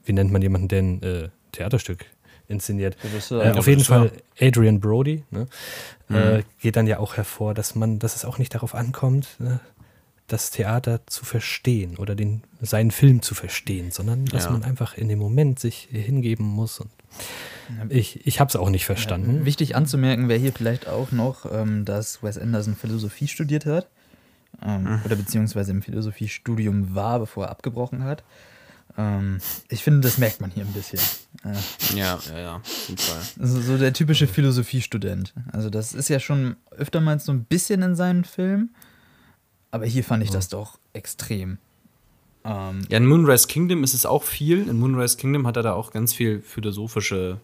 [0.05, 2.05] wie nennt man jemanden, der ein äh, Theaterstück
[2.47, 2.97] inszeniert?
[3.31, 5.47] Äh, auf jeden Fall Adrian Brody, ne?
[6.09, 9.59] äh, geht dann ja auch hervor, dass man, dass es auch nicht darauf ankommt, ne,
[10.33, 14.51] das Theater zu verstehen oder den, seinen Film zu verstehen, sondern dass Ja.
[14.51, 16.79] man einfach in dem Moment sich hingeben muss.
[16.79, 16.89] Und
[17.89, 19.45] ich ich habe es auch nicht verstanden.
[19.45, 23.87] Wichtig anzumerken wäre hier vielleicht auch noch, ähm, dass Wes Anderson Philosophie studiert hat.
[24.61, 28.23] Ähm, Oder beziehungsweise im Philosophiestudium war, bevor er abgebrochen hat.
[28.97, 30.99] Ähm, ich finde, das merkt man hier ein bisschen.
[31.43, 33.21] Äh, ja, ja, ja, auf jeden Fall.
[33.39, 35.33] also so der typische Philosophiestudent.
[35.51, 38.75] Also das ist ja schon öftermals so ein bisschen in seinen Filmen.
[39.73, 41.57] Aber hier fand ich das doch extrem.
[42.45, 44.69] Ähm, Ja, in Moonrise Kingdom ist es auch viel.
[44.69, 47.39] In Moonrise Kingdom hat er da auch ganz viel philosophische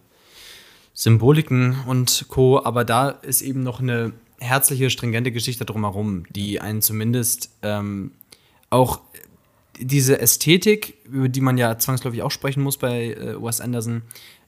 [0.94, 2.62] Symboliken und Co.
[2.64, 8.12] Aber da ist eben noch eine herzliche, stringente Geschichte drumherum, die einen zumindest ähm,
[8.70, 9.00] auch
[9.80, 14.02] diese Ästhetik, über die man ja zwangsläufig auch sprechen muss bei äh, Wes Anderson,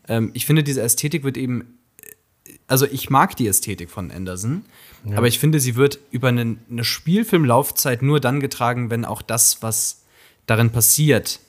[0.07, 1.79] ähm, ich finde, diese Ästhetik wird eben,
[2.69, 4.67] also ich mag die Ästhetik von Anderson,
[5.11, 9.63] aber ich finde, sie wird über eine, eine Spielfilmlaufzeit nur dann getragen, wenn auch das,
[9.63, 10.03] was
[10.47, 11.41] darin passiert,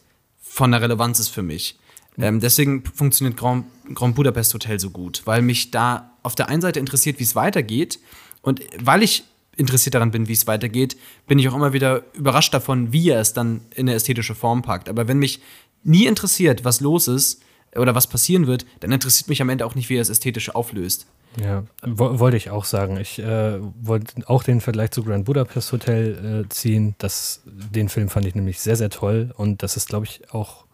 [0.41, 1.78] von der Relevanz ist für mich.
[2.18, 6.62] Ähm, deswegen funktioniert Grand, Grand Budapest Hotel so gut, weil mich da auf der einen
[6.62, 7.99] Seite interessiert, wie es weitergeht
[8.41, 9.24] und weil ich
[9.56, 10.97] interessiert daran bin, wie es weitergeht,
[11.28, 14.62] bin ich auch immer wieder überrascht davon, wie er es dann in eine ästhetische Form
[14.62, 14.89] packt.
[14.89, 15.41] Aber wenn mich
[15.84, 17.41] nie interessiert, was los ist
[17.76, 20.54] oder was passieren wird, dann interessiert mich am Ende auch nicht, wie er es ästhetisch
[20.54, 21.08] auflöst.
[21.42, 22.98] Ja, wo, wollte ich auch sagen.
[22.98, 26.96] Ich äh, wollte auch den Vergleich zu Grand Budapest Hotel äh, ziehen.
[27.00, 29.34] Das, den Film fand ich nämlich sehr, sehr toll.
[29.36, 30.66] Und das ist, glaube ich, auch.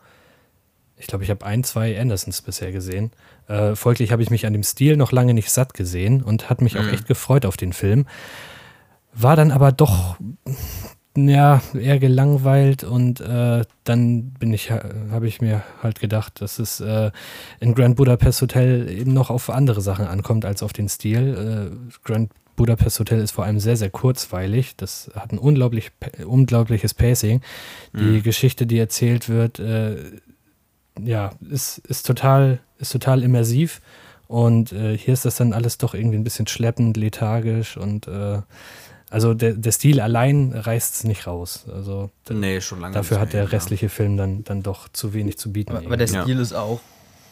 [0.97, 3.11] Ich glaube, ich habe ein, zwei Andersons bisher gesehen.
[3.47, 6.61] Äh, folglich habe ich mich an dem Stil noch lange nicht satt gesehen und hat
[6.61, 8.05] mich auch echt gefreut auf den Film.
[9.13, 10.17] War dann aber doch
[11.17, 16.79] ja, eher gelangweilt und äh, dann bin ich, habe ich mir halt gedacht, dass es
[16.79, 17.11] äh,
[17.59, 21.71] in Grand Budapest Hotel eben noch auf andere Sachen ankommt als auf den Stil.
[21.73, 24.75] Äh, Grand Budapest Hotel ist vor allem sehr, sehr kurzweilig.
[24.75, 25.91] Das hat ein unglaublich,
[26.25, 27.41] unglaubliches Pacing.
[27.93, 29.95] Die Geschichte, die erzählt wird, äh,
[31.01, 33.79] ja, ist, ist, total, ist total immersiv.
[34.27, 38.41] Und äh, hier ist das dann alles doch irgendwie ein bisschen schleppend, lethargisch und äh,
[39.09, 41.65] also der, der Stil allein reißt es nicht raus.
[41.71, 42.93] Also Nee, schon lange.
[42.93, 45.71] dafür hat mehr, der restliche Film dann, dann doch zu wenig zu bieten.
[45.75, 46.15] aber, aber der irgendwie.
[46.17, 46.23] Ja.
[46.23, 46.79] Stil ist auch,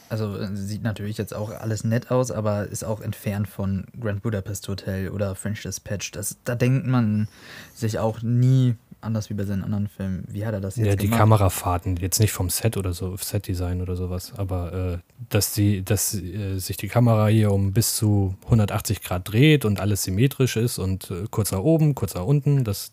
[0.10, 4.24] also äh, sieht natürlich jetzt auch alles nett aus, aber ist auch entfernt von Grand
[4.24, 6.12] Budapest Hotel oder French Dispatch.
[6.12, 7.28] Das, da denkt man
[7.76, 10.26] sich auch nie anders wie bei seinen anderen Filmen.
[10.28, 11.20] Wie hat er das jetzt ja, die gemacht?
[11.20, 14.98] Kamerafahrten, jetzt nicht vom Set oder so, Setdesign oder sowas, aber äh,
[15.30, 19.80] dass, die, dass äh, sich die Kamera hier um bis zu 180 Grad dreht und
[19.80, 22.92] alles symmetrisch ist und äh, kurz nach oben, kurz nach unten, das,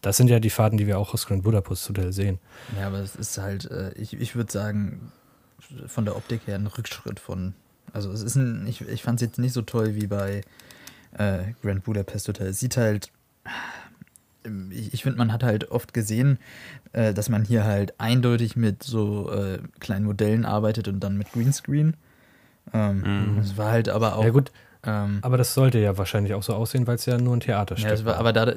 [0.00, 2.38] das sind ja die Fahrten, die wir auch aus Grand Budapest Hotel sehen.
[2.78, 5.12] Ja, aber es ist halt, äh, ich, ich würde sagen,
[5.86, 7.54] von der Optik her ein Rückschritt von.
[7.92, 10.42] Also es ist ein, ich, ich fand es jetzt nicht so toll wie bei
[11.18, 12.48] äh, Grand Budapest Hotel.
[12.48, 13.10] Es sieht halt,
[14.70, 16.38] ich, ich finde, man hat halt oft gesehen,
[16.92, 21.32] äh, dass man hier halt eindeutig mit so äh, kleinen Modellen arbeitet und dann mit
[21.32, 21.94] Greenscreen.
[22.72, 24.24] Ähm, Das war halt aber auch.
[24.24, 24.52] Ja, gut.
[24.82, 27.84] Ähm, Aber das sollte ja wahrscheinlich auch so aussehen, weil es ja nur ein Theaterstück
[27.84, 28.50] ja, das war, aber, da,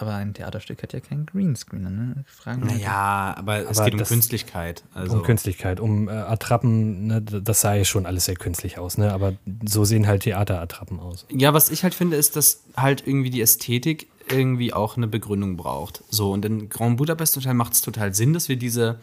[0.00, 1.82] aber ein Theaterstück hat ja keinen Greenscreen.
[1.82, 2.24] Ne?
[2.26, 2.66] Fragen.
[2.66, 4.82] Naja, aber, es Aber geht um das- Künstlichkeit.
[4.92, 5.18] Also.
[5.18, 9.12] um Künstlichkeit, um äh, Attrappen, ne, das sah ja schon alles sehr künstlich aus, ne?
[9.12, 9.34] Aber
[9.64, 11.26] so sehen halt Theaterattrappen aus.
[11.30, 15.56] Ja, was ich halt finde, ist, dass halt irgendwie die Ästhetik irgendwie auch eine Begründung
[15.56, 16.02] braucht.
[16.10, 19.00] So, und in Grand Budapest Hotel macht es total Sinn, dass wir diese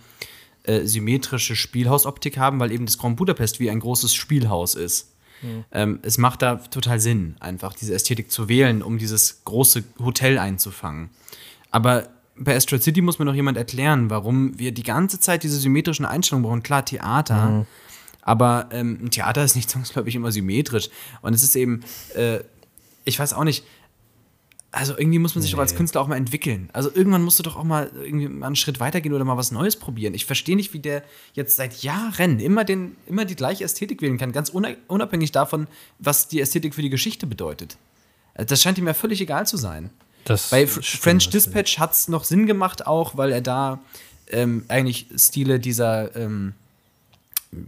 [0.63, 5.11] äh, symmetrische Spielhausoptik haben, weil eben das Grand Budapest wie ein großes Spielhaus ist.
[5.71, 10.39] Ähm, es macht da total Sinn, einfach diese Ästhetik zu wählen, um dieses große Hotel
[10.39, 11.09] einzufangen.
[11.71, 15.57] Aber bei Asteroid City muss mir noch jemand erklären, warum wir die ganze Zeit diese
[15.57, 16.63] symmetrischen Einstellungen brauchen.
[16.63, 17.65] Klar, Theater,
[18.21, 20.89] aber ähm, ein Theater ist nicht zwangsläufig immer symmetrisch.
[21.21, 21.81] Und es ist eben,
[22.15, 22.39] äh,
[23.03, 23.63] ich weiß auch nicht,
[24.75, 25.77] also irgendwie muss man sich doch als Nee.
[25.77, 26.69] Künstler auch mal entwickeln.
[26.73, 29.51] Also irgendwann musst du doch auch mal irgendwie mal einen Schritt weitergehen oder mal was
[29.51, 30.13] Neues probieren.
[30.13, 31.03] Ich verstehe nicht, wie der
[31.33, 35.67] jetzt seit Jahren immer, den, immer die gleiche Ästhetik wählen kann, ganz una- unabhängig davon,
[35.99, 37.77] was die Ästhetik für die Geschichte bedeutet.
[38.33, 39.89] Äh, Das scheint ihm ja völlig egal zu sein.
[40.25, 41.29] Das Bei stimmt French.
[41.29, 43.79] Dispatch hat es noch Sinn gemacht, auch weil er da
[44.29, 46.53] ähm, eigentlich Stile dieser ähm,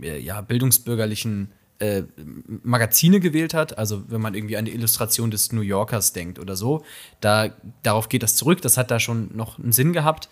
[0.02, 2.04] äh, ja, bildungsbürgerlichen äh,
[2.64, 3.78] Magazine gewählt hat.
[3.78, 6.84] Also wenn man irgendwie an die Illustration des New Yorkers denkt oder so,
[7.22, 7.50] da,
[7.84, 8.62] darauf geht das zurück.
[8.62, 10.30] Das hat da schon noch einen Sinn gehabt.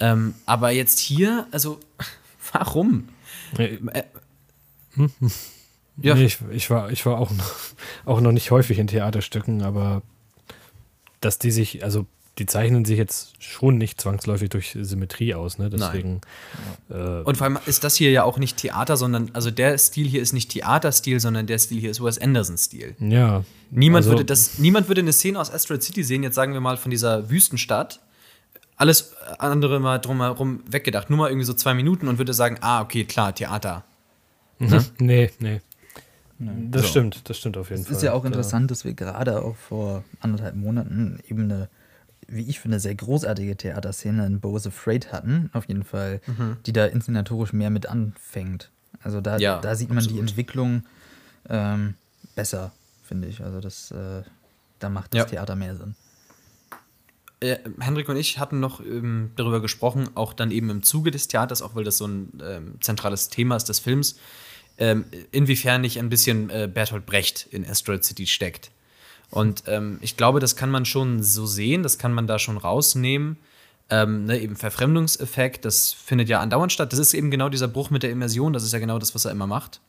[0.00, 1.80] Ähm, aber jetzt hier, also
[2.52, 3.08] warum?
[3.58, 3.78] Äh,
[6.02, 6.14] Ja.
[6.14, 7.52] Nee, ich, ich war, ich war auch, noch,
[8.04, 10.02] auch noch nicht häufig in Theaterstücken, aber
[11.20, 12.06] dass die sich, also
[12.38, 15.70] die zeichnen sich jetzt schon nicht zwangsläufig durch Symmetrie aus, ne?
[15.70, 16.20] Deswegen.
[16.90, 20.06] Äh, Und vor allem ist das hier ja auch nicht Theater, sondern, also der Stil
[20.08, 22.96] hier ist nicht Theaterstil, sondern der Stil hier ist Wes Anderson-Stil.
[23.00, 23.44] ja.
[23.70, 26.60] Niemand, also, würde das, niemand würde eine Szene aus Asteroid City sehen, jetzt sagen wir
[26.60, 28.00] mal von dieser Wüstenstadt,
[28.76, 32.82] alles andere mal drumherum weggedacht, nur mal irgendwie so zwei Minuten und würde sagen, ah,
[32.82, 33.84] okay, klar, Theater.
[34.98, 35.60] Nee, nee.
[36.38, 36.88] Das So.
[36.88, 37.96] stimmt, das stimmt auf jeden Es Fall.
[37.96, 41.68] ist ja auch interessant, dass wir gerade auch vor anderthalb Monaten eben eine,
[42.28, 46.20] wie ich finde, sehr großartige Theaterszene in Bo's Afraid hatten, auf jeden Fall,
[46.66, 48.70] die da inszenatorisch mehr mit anfängt.
[49.02, 50.20] Also da, Ja, da sieht man die absolut.
[50.30, 50.82] Entwicklung
[51.48, 51.94] ähm,
[52.34, 52.72] besser,
[53.02, 53.42] finde ich.
[53.42, 54.22] Also das, äh,
[54.78, 55.24] da macht das Ja.
[55.24, 55.94] Theater mehr Sinn.
[57.40, 61.28] Äh, Henrik und ich hatten noch ähm, darüber gesprochen, auch dann eben im Zuge des
[61.28, 64.16] Theaters, auch weil das so ein ähm, zentrales Thema ist des Films,
[64.78, 68.70] ähm, inwiefern nicht ein bisschen äh, Bertolt Brecht in Asteroid City steckt.
[69.34, 72.56] Und ähm, ich glaube, das kann man schon so sehen, das kann man da schon
[72.56, 73.36] rausnehmen.
[73.90, 76.92] Ähm, ne, eben Verfremdungseffekt, das findet ja andauernd statt.
[76.92, 79.24] Das ist eben genau dieser Bruch mit der Immersion, das ist ja genau das, was
[79.24, 79.80] er immer macht.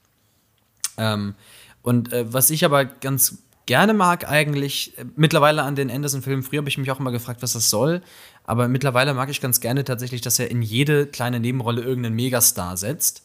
[0.98, 1.36] Ähm,
[1.84, 3.38] und äh, was ich aber ganz
[3.68, 7.44] gerne mag, eigentlich, äh, mittlerweile an den Anderson-Filmen, früher habe ich mich auch immer gefragt,
[7.44, 8.02] was das soll,
[8.46, 12.78] aber mittlerweile mag ich ganz gerne tatsächlich, dass er in jede kleine Nebenrolle irgendeinen Megastar
[12.78, 13.25] setzt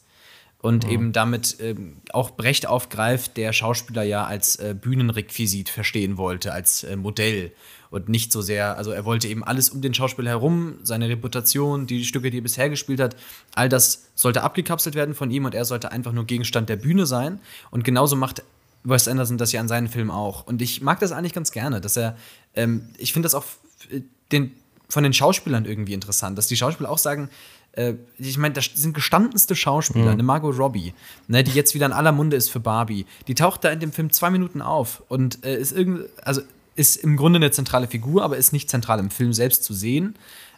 [0.63, 6.53] und eben damit ähm, auch Brecht aufgreift, der Schauspieler ja als äh, Bühnenrequisit verstehen wollte,
[6.53, 7.53] als äh, Modell.
[7.91, 11.87] Und nicht so sehr, also er wollte eben alles um den Schauspieler herum, seine Reputation,
[11.89, 13.17] die Stücke, die er bisher gespielt hat,
[13.55, 17.07] all das sollte abgekapselt werden von ihm und er sollte einfach nur Gegenstand der Bühne
[17.07, 17.41] sein.
[17.73, 18.45] Und genauso macht
[18.85, 20.47] Wes Anderson das ja an seinen Filmen auch.
[20.47, 22.17] Und ich mag das eigentlich ganz gerne, dass er,
[22.55, 24.53] ähm, ich finde das auch f- den,
[24.89, 27.29] von den Schauspielern irgendwie interessant, dass die Schauspieler auch sagen,
[27.73, 30.93] äh, ich meine, das sind gestandenste Schauspieler, eine Margot Robbie,
[31.29, 33.07] ne, die jetzt wieder in aller Munde ist für Barbie.
[33.29, 36.43] Die taucht da in dem Film zwei Minuten auf und äh, ist irgendwie, also
[36.77, 40.15] ist im Grunde eine zentrale Figur, aber ist nicht zentral im Film selbst zu sehen.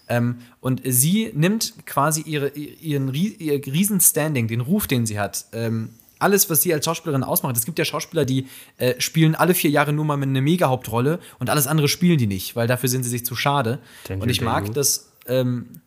[0.09, 5.91] Ähm, und sie nimmt quasi ihre, ihren ihr Riesenstanding, den Ruf, den sie hat, ähm,
[6.19, 7.57] alles, was sie als Schauspielerin ausmacht.
[7.57, 8.47] Es gibt ja Schauspieler, die
[8.79, 12.29] äh, spielen alle vier Jahre nur mal mit einer Mega-Hauptrolle und alles andere spielen die
[12.29, 13.81] nicht, weil dafür sind sie sich zu schade.
[14.07, 15.13] Daniel und ich mag das.
[15.27, 15.81] Ähm,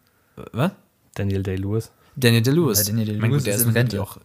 [0.52, 0.72] was?
[1.16, 1.92] Daniel Day-Lewis.
[2.16, 2.78] Daniel DeLewis.
[2.80, 4.02] Ja, Daniel Day-Lewis ist ist in Rente.
[4.02, 4.18] auch.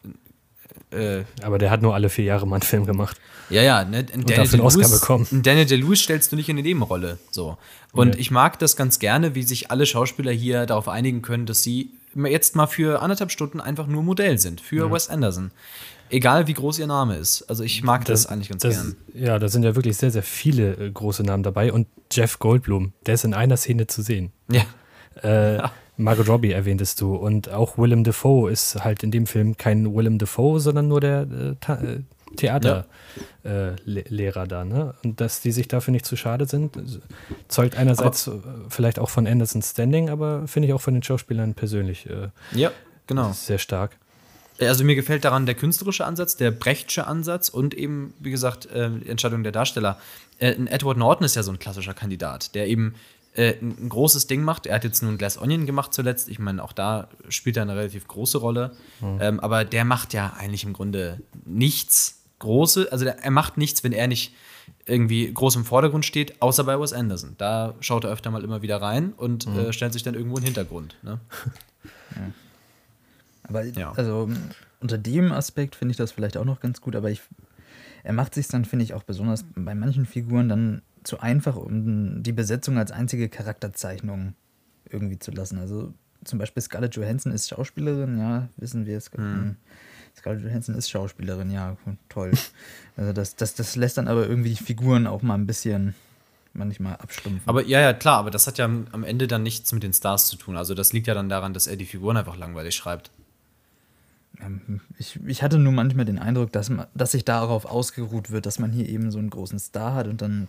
[0.93, 3.17] Äh, Aber der hat nur alle vier Jahre mal einen Film gemacht.
[3.49, 4.05] ja, ja, ne?
[4.05, 5.27] Daniel dafür einen Oscar DeLewis- bekommen.
[5.43, 7.19] Daniel DeLewis stellst du nicht in eine Nebenrolle.
[7.31, 7.59] So.
[7.93, 8.21] Und Nee.
[8.21, 11.93] ich mag das ganz gerne, wie sich alle Schauspieler hier darauf einigen können, dass sie
[12.15, 14.61] jetzt mal für anderthalb Stunden einfach nur Modell sind.
[14.61, 15.51] Für Wes Anderson.
[16.13, 17.43] Egal wie groß ihr Name ist.
[17.49, 18.97] Also ich mag das, eigentlich ganz das, gern.
[19.15, 21.73] Ja, da sind ja wirklich sehr, sehr viele äh, große Namen dabei.
[21.73, 24.33] Und Jeff Goldblum, der ist in einer Szene zu sehen.
[24.51, 24.63] Ja.
[25.23, 25.63] Äh,
[26.01, 27.15] Margot Robbie erwähntest du.
[27.15, 31.27] Und auch Willem Dafoe ist halt in dem Film kein Willem Dafoe, sondern nur der
[31.69, 32.01] äh, äh,
[32.37, 32.87] Theaterlehrer
[33.45, 34.65] äh, Le- Lehrer da.
[34.65, 34.95] Ne?
[35.03, 36.81] Und dass die sich dafür nicht zu schade sind, äh,
[37.49, 38.33] zeugt einerseits äh,
[38.69, 42.71] vielleicht auch von Andersons Standing, aber finde ich auch von den Schauspielern persönlich äh, Ja,
[43.07, 43.33] genau.
[43.33, 43.97] sehr stark.
[44.61, 48.91] Also mir gefällt daran der künstlerische Ansatz, der Brechtsche Ansatz und eben, wie gesagt, äh,
[48.91, 49.99] die Entscheidung der Darsteller.
[50.39, 52.95] Äh, Edward Norton ist ja so ein klassischer Kandidat, der eben
[53.35, 54.67] äh, ein, großes Ding macht.
[54.67, 56.29] Er hat jetzt nun Glass Onion gemacht zuletzt.
[56.29, 58.73] Ich meine, auch da spielt er eine relativ große Rolle.
[59.03, 62.89] Ähm, aber der macht ja eigentlich im Grunde nichts Große.
[62.91, 64.35] Also der, er macht nichts, wenn er nicht
[64.87, 67.35] irgendwie groß im Vordergrund steht, außer bei Wes Anderson.
[67.39, 70.43] Da schaut er öfter mal immer wieder rein und äh, stellt sich dann irgendwo in
[70.43, 70.97] den Hintergrund.
[71.03, 71.21] Ne?
[73.45, 73.93] Aber Ja.
[73.93, 74.31] also
[74.81, 77.21] unter dem Aspekt finde ich das vielleicht auch noch ganz gut, aber ich,
[78.03, 82.23] er macht sich dann, finde ich, auch besonders bei manchen Figuren dann zu einfach, um
[82.23, 84.35] die Besetzung als einzige Charakterzeichnung
[84.89, 85.59] irgendwie zu lassen.
[85.59, 85.93] Also
[86.25, 89.01] zum Beispiel Scarlett Johansson ist Schauspielerin, ja, wissen wir.
[89.01, 89.57] Scar Hm.
[90.17, 91.77] Scarlett Johansson ist Schauspielerin, ja,
[92.09, 92.33] toll.
[92.97, 95.95] Also das, das, das lässt dann aber irgendwie die Figuren auch mal ein bisschen
[96.53, 97.49] manchmal abstumpfen.
[97.49, 100.27] Aber ja, ja, klar, aber das hat ja am, Ende dann nichts mit den Stars
[100.27, 100.57] zu tun.
[100.57, 103.11] Also das liegt ja dann daran, dass er die Figuren einfach langweilig schreibt.
[104.41, 108.45] Ähm, Ich, ich hatte nur manchmal den Eindruck, dass, man, dass sich darauf ausgeruht wird,
[108.45, 110.49] dass man hier eben so einen großen Star hat und dann, Hm,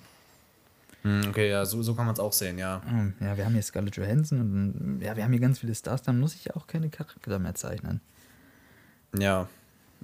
[1.03, 2.81] okay, ja, so, so kann man es auch sehen, ja.
[2.87, 5.73] ähm, ja, wir haben hier Scarlett Johansson und dann, ja, wir haben hier ganz viele
[5.75, 8.01] Stars, dann muss ich ja auch keine Charakter mehr zeichnen.
[9.17, 9.47] Ja.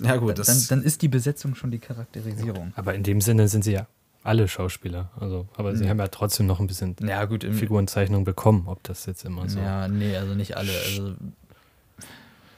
[0.02, 0.68] Ja, gut, Dann, das.
[0.68, 2.72] dann, dann ist die Besetzung schon die Charakterisierung.
[2.76, 3.88] Aber in dem Sinne sind sie ja
[4.24, 5.10] alle Schauspieler.
[5.20, 5.90] Also, aber sie Mhm.
[5.90, 9.50] haben ja trotzdem noch ein bisschen Ja, gut, im, Figurenzeichnung bekommen, ob das jetzt immer
[9.50, 9.60] so.
[9.60, 10.72] Ja, nee, also nicht alle.
[10.86, 11.16] Also,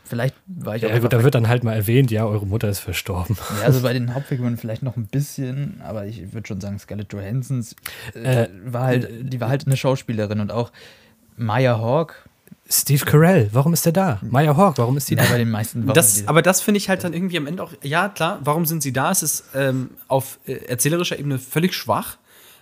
[0.09, 2.67] vielleicht war ich auch Ja, gut, da wird dann halt mal erwähnt, ja, eure Mutter
[2.67, 3.37] ist verstorben.
[3.59, 7.13] Ja, also bei den Hauptfiguren vielleicht noch ein bisschen, aber ich würde schon sagen, Scarlett
[7.13, 7.65] Johansson
[8.15, 10.71] äh, Äh, war halt, die war halt eine Schauspielerin und auch
[11.37, 12.27] Maya Hawk.
[12.71, 14.19] Steve Carell, warum ist der da?
[14.21, 15.29] Maya Hawk, warum ist die Ja, da?
[15.29, 17.73] bei den meisten Das, die- aber das finde ich halt dann irgendwie am Ende auch,
[17.81, 19.09] ja klar, warum sind sie da?
[19.11, 22.17] Es ist ähm, auf äh, erzählerischer Ebene völlig schwach,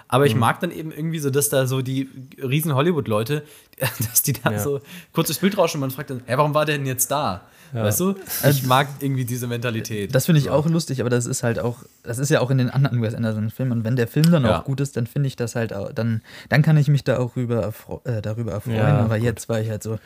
[0.07, 0.27] aber Mhm.
[0.29, 2.09] ich mag dann eben irgendwie so, dass da so die
[2.41, 3.43] riesen Hollywood-Leute,
[4.11, 4.59] dass die da Ja.
[4.59, 4.81] so
[5.13, 7.41] kurz durchs Bild rauschen und man fragt dann, hä, warum war der denn jetzt da?
[7.73, 8.15] Weißt du?
[8.49, 10.15] Ich mag irgendwie diese Mentalität.
[10.15, 12.57] Das finde ich auch lustig, aber das ist halt auch, das ist ja auch in
[12.59, 13.79] den anderen Wes Anderson-Filmen.
[13.79, 14.59] Und wenn der Film dann Ja.
[14.61, 17.17] auch gut ist, dann finde ich das halt auch, dann, dann kann ich mich da
[17.19, 18.77] auch rüber erfreu äh, darüber erfreuen.
[18.77, 19.25] Ja, aber gut.
[19.25, 19.99] jetzt war ich halt so,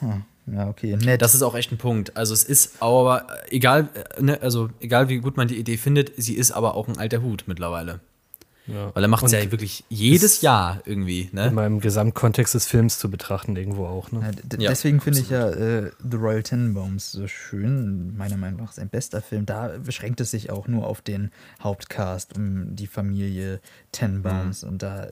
[0.00, 1.22] hm, ja, okay, nett.
[1.22, 2.16] Das ist auch echt ein Punkt.
[2.16, 5.76] Also es ist aber, äh, egal, äh, ne, also egal wie gut man die Idee
[5.76, 8.00] findet, sie ist aber auch ein alter Hut mittlerweile.
[8.68, 8.94] Ja.
[8.94, 11.46] Weil er macht es ja wirklich jedes Jahr irgendwie, ne?
[11.48, 14.12] Immer im Gesamtkontext des Films zu betrachten, irgendwo auch.
[14.12, 14.30] Ja, Ne?
[14.44, 18.16] d- Ja, deswegen finde ich ja äh, The Royal Tenenbaums so schön.
[18.16, 19.46] Meiner Meinung nach sein bester Film.
[19.46, 23.60] Da beschränkt es sich auch nur auf den Hauptcast, um die Familie
[23.90, 24.62] Tenenbaums.
[24.62, 25.08] Und da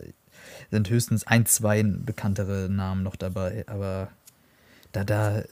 [0.70, 3.64] sind höchstens ein, zwei bekanntere Namen noch dabei.
[3.66, 4.08] Aber
[4.92, 5.42] da, da,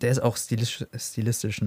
[0.00, 1.60] der ist auch stilistisch, stilistisch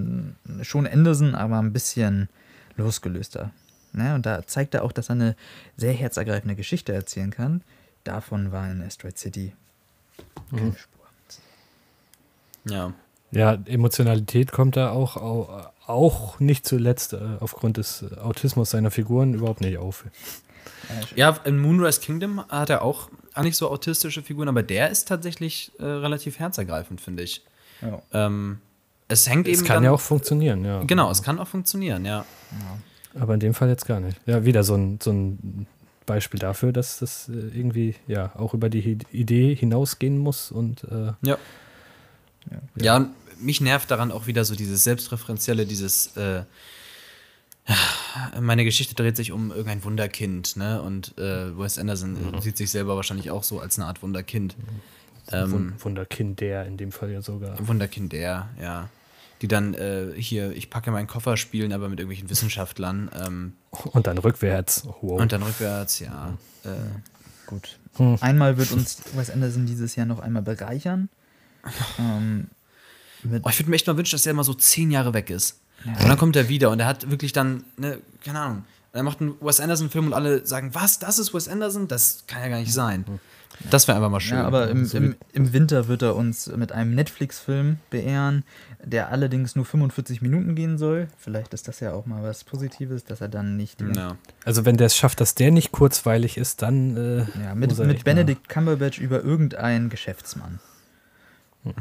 [0.62, 2.28] schon Anderson, aber ein bisschen
[2.76, 3.52] losgelöster.
[3.92, 4.14] Ne?
[4.14, 5.36] Und da zeigt er auch, dass er eine
[5.76, 7.62] sehr herzergreifende Geschichte erzählen kann.
[8.04, 9.52] Davon war in Asteroid City
[10.50, 11.06] keine Spur.
[12.64, 12.92] Ja.
[13.32, 18.90] Ja, Emotionalität kommt da auch, auch, auch nicht zuletzt äh, aufgrund des äh, Autismus seiner
[18.90, 20.04] Figuren überhaupt nicht auf.
[21.14, 25.70] Ja, in Moonrise Kingdom hat er auch eigentlich so autistische Figuren, aber der ist tatsächlich
[25.78, 27.44] äh, relativ herzergreifend, finde ich.
[27.82, 28.02] Ja.
[28.12, 28.58] Ähm,
[29.06, 29.66] es hängt Es eben.
[29.66, 30.82] kann dann, ja auch funktionieren, ja.
[30.84, 32.24] Genau, es kann auch funktionieren, ja.
[33.18, 34.20] Aber in dem Fall jetzt gar nicht.
[34.26, 35.66] Ja, wieder so ein, so ein
[36.06, 41.12] Beispiel dafür, dass das äh, irgendwie ja auch über die Idee hinausgehen muss und äh,
[41.22, 41.38] Ja.
[42.76, 46.42] Ja, und mich nervt daran auch wieder so dieses Selbstreferenzielle, dieses äh,
[48.40, 50.82] meine Geschichte dreht sich um irgendein Wunderkind, ne?
[50.82, 54.56] Und äh, Wes Anderson äh, sieht sich selber wahrscheinlich auch so als eine Art Wunderkind.
[55.30, 57.54] Ähm, Wun- Wunderkind der in dem Fall ja sogar.
[57.68, 58.88] Wunderkind der, ja.
[59.42, 63.10] Die dann äh, hier, ich packe meinen Koffer spielen, aber mit irgendwelchen Wissenschaftlern.
[63.24, 63.52] Ähm,
[63.92, 64.86] Und dann rückwärts.
[65.00, 65.20] Wow.
[65.20, 66.36] Und dann rückwärts, ja.
[66.64, 66.68] Äh,
[67.46, 67.78] Gut.
[67.96, 68.18] Hm.
[68.20, 71.08] Einmal wird uns Wes Anderson dieses Jahr noch einmal bereichern.
[71.98, 72.48] Ähm,
[73.42, 75.60] Oh, ich würde mir echt mal wünschen, dass der mal so zehn Jahre weg ist.
[75.84, 79.20] Und dann kommt er wieder und er hat wirklich dann, ne, keine Ahnung, er macht
[79.20, 81.86] einen Wes Anderson-Film und alle sagen, was, das ist Wes Anderson?
[81.86, 83.04] Das kann ja gar nicht sein.
[83.70, 84.38] Das wäre einfach mal schön.
[84.38, 88.44] ja, aber im, im, im Winter wird er uns mit einem Netflix-Film beehren,
[88.82, 91.08] der allerdings nur 45 Minuten gehen soll.
[91.18, 93.80] Vielleicht ist das ja auch mal was Positives, dass er dann nicht.
[93.94, 94.16] ja.
[94.46, 97.72] Also wenn der es schafft, dass der nicht kurzweilig ist, dann äh, Ja, mit, mit
[97.72, 100.58] echt mal- Benedict Cumberbatch über irgendeinen Geschäftsmann.
[101.64, 101.72] Na,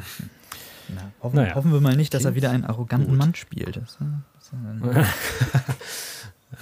[1.21, 1.55] hoffen, Naja.
[1.55, 3.77] hoffen wir mal nicht, dass er wieder einen arroganten Mann spielt.
[3.77, 3.97] Das,
[4.35, 4.51] das,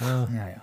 [0.00, 0.60] Ja, ja,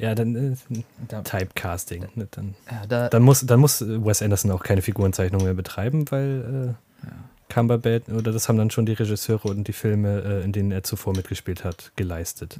[0.00, 0.08] ja.
[0.08, 2.08] ja, dann äh, Da, Typecasting.
[2.14, 6.10] Ne, dann, ja, da, dann, muss, dann muss Wes Anderson auch keine Figurenzeichnung mehr betreiben,
[6.10, 6.74] weil
[7.04, 7.06] äh,
[7.50, 10.82] Cumberbatch, oder das haben dann schon die Regisseure und die Filme, äh, in denen er
[10.82, 12.56] zuvor mitgespielt hat, geleistet.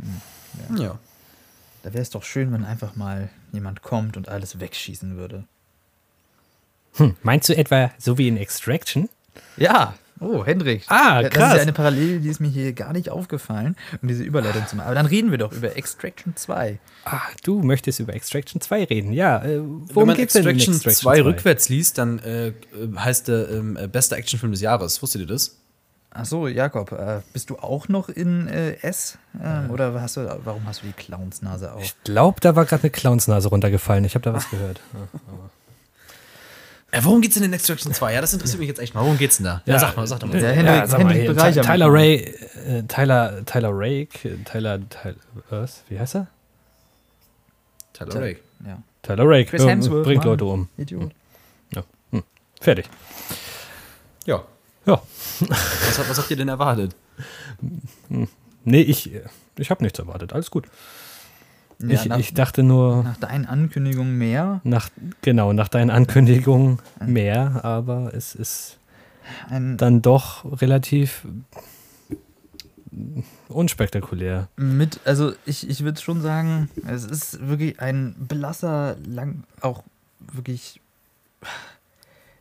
[0.76, 0.98] ja.
[1.82, 5.44] da wäre es doch schön, wenn einfach mal jemand kommt und alles wegschießen würde.
[6.94, 9.08] Hm, meinst du etwa so wie in Extraction?
[9.56, 10.84] Ja, Oh, Hendrik.
[10.88, 11.48] Ah, Das krass.
[11.52, 14.76] ist ja eine Parallele, die ist mir hier gar nicht aufgefallen, um diese Überleitung zu
[14.76, 14.86] machen.
[14.86, 16.78] Aber dann reden wir doch über Extraction 2.
[17.06, 19.12] Ah, du möchtest über Extraction 2 reden.
[19.14, 22.48] Ja, äh, Wenn worum man geht's denn in Extraction, Extraction 2 rückwärts liest, dann äh,
[22.48, 22.52] äh,
[22.96, 25.00] heißt der ähm, äh, bester Actionfilm des Jahres.
[25.02, 25.56] Wusstet ihr das?
[26.12, 29.16] Ach so, Jakob, äh, bist du auch noch in äh, S?
[29.42, 31.82] Ähm, Oder hast du, warum hast du die Clownsnase auf?
[31.82, 34.04] Ich glaube, da war gerade eine Clownsnase runtergefallen.
[34.04, 34.80] Ich habe da was gehört.
[36.92, 38.14] Äh, worum geht's denn in Extraction 2?
[38.14, 39.02] Ja, das interessiert mich jetzt echt mal.
[39.02, 39.62] Worum geht's denn da?
[39.64, 40.40] Ja, sag mal, sag doch mal.
[40.42, 41.86] Ja, Hendrik, sag mal, bereicher Tyler.
[41.92, 45.14] Ray, äh, Tyler, Tyler Rake, Tyler, Tyler,
[45.50, 45.84] was?
[45.88, 46.26] Wie heißt er?
[47.92, 48.40] Tyler Rake.
[48.66, 48.82] Ja.
[49.02, 50.24] Tyler Rake Chris äh, Hemsworth, bringt.
[50.24, 50.68] Leute um.
[50.76, 51.12] Idiot.
[52.60, 52.86] Fertig.
[54.26, 54.44] Ja.
[54.84, 55.00] Ja.
[55.40, 56.94] Was, habt- was habt ihr denn erwartet?
[58.64, 59.10] Nee, ich,
[59.56, 60.34] ich habe nichts erwartet.
[60.34, 60.66] Alles gut.
[61.82, 64.60] Ja, ich, nach, ich dachte nur, nach deinen Ankündigungen mehr.
[64.64, 64.90] nach,
[65.22, 68.78] genau, nach deinen Ankündigungen mehr, aber es ist
[69.48, 71.26] Ein, dann doch relativ
[73.48, 74.48] unspektakulär.
[74.56, 79.84] mit, also ich, ich würde schon sagen, es ist wirklich ein blasser, lang, auch
[80.18, 80.80] wirklich,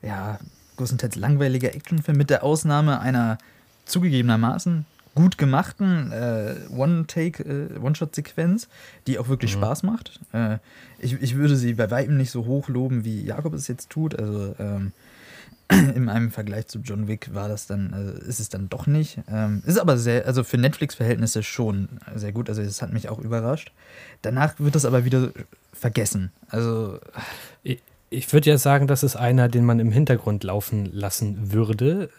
[0.01, 0.39] ja,
[0.77, 3.37] größtenteils langweiliger Actionfilm mit der Ausnahme einer
[3.85, 4.85] zugegebenermaßen
[5.15, 8.67] gut gemachten äh, One-Take, äh, One-Shot-Sequenz,
[9.07, 10.19] die auch wirklich Spaß macht.
[10.33, 10.57] Äh,
[10.99, 14.17] ich, ich würde sie bei weitem nicht so hoch loben, wie Jakob es jetzt tut.
[14.17, 14.91] Also ähm,
[15.71, 19.19] in einem Vergleich zu John Wick war das dann, also ist es dann doch nicht.
[19.29, 22.49] Ähm, ist aber sehr, also für Netflix-Verhältnisse schon sehr gut.
[22.49, 23.71] Also das hat mich auch überrascht.
[24.21, 25.31] Danach wird das aber wieder
[25.73, 26.31] vergessen.
[26.49, 26.99] Also
[28.11, 32.09] Ich, würde ja sagen, das ist einer, den man im Hintergrund laufen lassen würde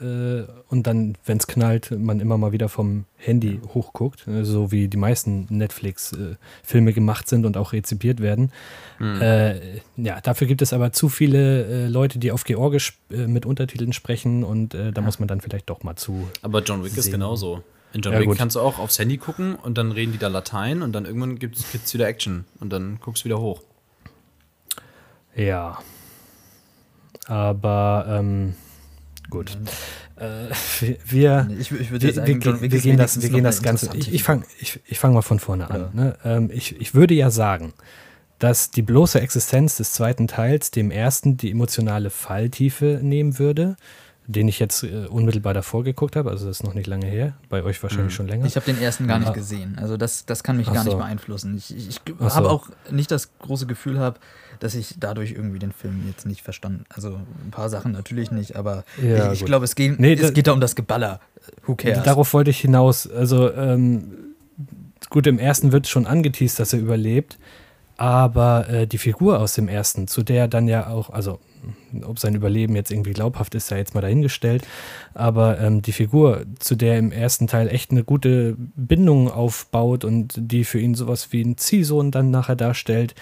[0.48, 4.70] äh, und dann, wenn es knallt, man immer mal wieder vom Handy hochguckt, äh, so
[4.72, 8.52] wie die meisten Netflix-Filme gemacht sind und auch rezipiert werden.
[9.00, 13.46] Äh, ja, dafür gibt es aber zu viele äh, Leute, die auf Georgisch äh, mit
[13.46, 16.28] Untertiteln sprechen und äh, da muss man dann vielleicht doch mal zu.
[16.42, 17.12] Aber John Wick ist Sehen.
[17.12, 17.62] genauso.
[17.92, 18.38] In John Ja, Wick gut.
[18.38, 21.38] kannst du auch aufs Handy gucken und dann reden die da Latein und dann irgendwann
[21.38, 23.62] gibt's, gibt's wieder Action und dann guckst du wieder hoch.
[25.40, 25.78] Ja.
[27.26, 28.54] Aber ähm,
[29.30, 29.56] gut.
[30.16, 30.48] Äh,
[30.80, 33.62] wir, wir, ich, ich würde wir, sagen, wir, wir ist gehen das, wir gehen das
[33.62, 33.90] Ganze.
[33.94, 35.70] Ich, ich fange ich, ich fang mal von vorne Ja.
[35.70, 35.90] an.
[35.94, 36.16] Ne?
[36.24, 37.72] Ähm, ich, ich würde ja sagen,
[38.38, 43.76] dass die bloße Existenz des zweiten Teils dem ersten die emotionale Falltiefe nehmen würde,
[44.26, 46.30] den ich jetzt äh, unmittelbar davor geguckt habe.
[46.30, 47.34] Also das ist noch nicht lange her.
[47.48, 48.46] Bei euch wahrscheinlich schon länger.
[48.46, 49.32] Ich habe den ersten gar nicht Ah.
[49.32, 49.76] gesehen.
[49.78, 50.98] Also das, das kann mich Ach gar nicht so.
[50.98, 51.56] beeinflussen.
[51.56, 52.36] Ich, ich, ich Ach so.
[52.36, 54.18] habe auch nicht das große Gefühl habe,
[54.60, 56.84] dass ich dadurch irgendwie den Film jetzt nicht verstanden.
[56.88, 60.20] Also ein paar Sachen natürlich nicht, aber Ja, ich, ich glaube, es, geht, Nee, es
[60.20, 61.18] da- geht da um das Geballer.
[61.66, 62.04] Who cares?
[62.04, 63.10] Darauf wollte ich hinaus.
[63.10, 64.12] Also, ähm,
[65.08, 67.38] gut, im ersten wird schon angeteased, dass er überlebt,
[67.96, 71.38] aber äh, die Figur aus dem ersten, zu der dann ja auch, also,
[72.04, 74.66] ob sein Überleben jetzt irgendwie glaubhaft ist, sei jetzt mal dahingestellt,
[75.12, 80.32] aber ähm, die Figur, zu der im ersten Teil echt eine gute Bindung aufbaut und
[80.38, 83.14] die für ihn sowas wie ein Ziehsohn dann nachher darstellt,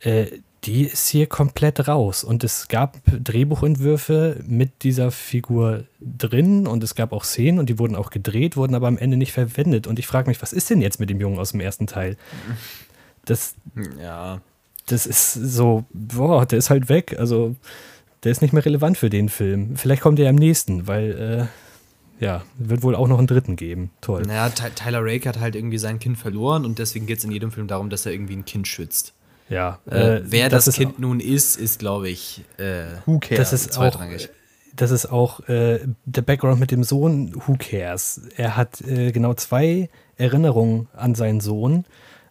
[0.00, 0.26] äh,
[0.64, 2.22] die ist hier komplett raus.
[2.22, 7.78] Und es gab Drehbuchentwürfe mit dieser Figur drin und es gab auch Szenen und die
[7.78, 9.86] wurden auch gedreht, wurden aber am Ende nicht verwendet.
[9.86, 12.16] Und ich frage mich, was ist denn jetzt mit dem Jungen aus dem ersten Teil?
[13.24, 13.54] Das,
[14.00, 14.40] Ja.
[14.86, 17.16] das ist so, boah, der ist halt weg.
[17.18, 17.56] Also,
[18.22, 19.76] der ist nicht mehr relevant für den Film.
[19.76, 21.48] Vielleicht kommt er ja im nächsten, weil,
[22.20, 23.90] äh, ja, wird wohl auch noch einen dritten geben.
[24.00, 24.22] Toll.
[24.22, 27.32] Naja, Ty Tyler Rake hat halt irgendwie sein Kind verloren und deswegen geht es in
[27.32, 29.12] jedem Film darum, dass er irgendwie ein Kind schützt.
[29.52, 29.78] Ja.
[29.90, 33.38] Äh, äh, wer das, ist Kind nun ist, ist, glaube ich, äh, Who cares?
[33.38, 34.30] Das ist auch, zweitrangig.
[34.74, 38.22] das ist auch äh, der Background mit dem Sohn, who cares?
[38.36, 41.84] Er hat äh, genau zwei Erinnerungen an seinen Sohn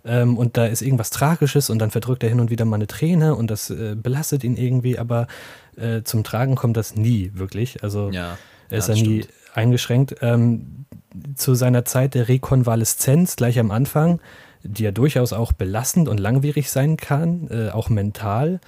[0.03, 2.87] ähm, und da ist irgendwas Tragisches und dann verdrückt er hin und wieder mal eine
[2.87, 5.27] Träne und das äh, belastet ihn irgendwie, aber
[5.77, 7.83] äh, zum Tragen kommt das nie wirklich.
[7.83, 8.37] Also ja.
[8.69, 10.15] er ist ja, das nie eingeschränkt.
[10.21, 10.85] Ähm,
[11.35, 14.21] zu seiner Zeit der Rekonvaleszenz gleich am Anfang,
[14.63, 18.59] die ja durchaus auch belastend und langwierig sein kann, äh, auch mental,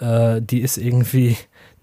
[0.00, 1.36] äh, die ist irgendwie,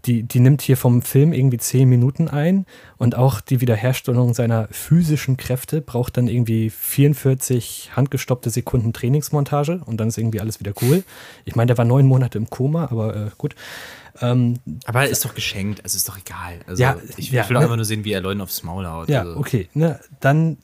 [0.05, 2.65] die, die nimmt hier vom Film irgendwie zehn Minuten ein
[2.97, 9.97] und auch die Wiederherstellung seiner physischen Kräfte braucht dann irgendwie 44 handgestoppte Sekunden Trainingsmontage und
[9.97, 11.03] dann ist irgendwie alles wieder cool.
[11.45, 13.55] Ich meine, der war neun Monate im Koma, aber äh, gut.
[14.21, 16.59] Ähm, Aber ist doch geschenkt, es ist doch egal.
[16.67, 17.63] Also, Ja, ich, ja, ich will ne?
[17.63, 19.09] einfach nur sehen, wie er Leuten aufs Maul haut.
[19.09, 19.37] Ja, also.
[19.37, 19.69] okay.
[19.73, 20.57] Ne, dann,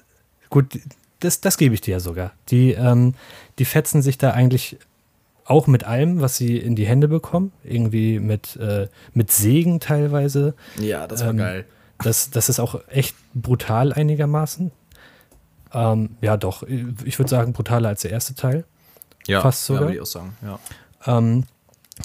[0.49, 0.77] gut,
[1.20, 2.32] das, das gebe ich dir ja sogar.
[2.49, 3.13] Die, ähm,
[3.57, 4.78] die fetzen sich da eigentlich
[5.45, 7.51] auch mit allem, was sie in die Hände bekommen.
[7.63, 10.53] Irgendwie mit, äh, mit Sägen teilweise.
[10.80, 11.65] ja, das war Ähm, geil.
[12.01, 14.72] Das, das ist auch echt brutal einigermaßen.
[15.74, 16.63] Ähm, ja, doch.
[17.03, 18.63] Ich würde sagen, brutaler als der erste Teil.
[19.28, 19.82] Ja, fast ja, sogar.
[19.82, 20.38] würde ich auch sagen.
[20.41, 20.59] Ja.
[21.05, 21.43] Ähm,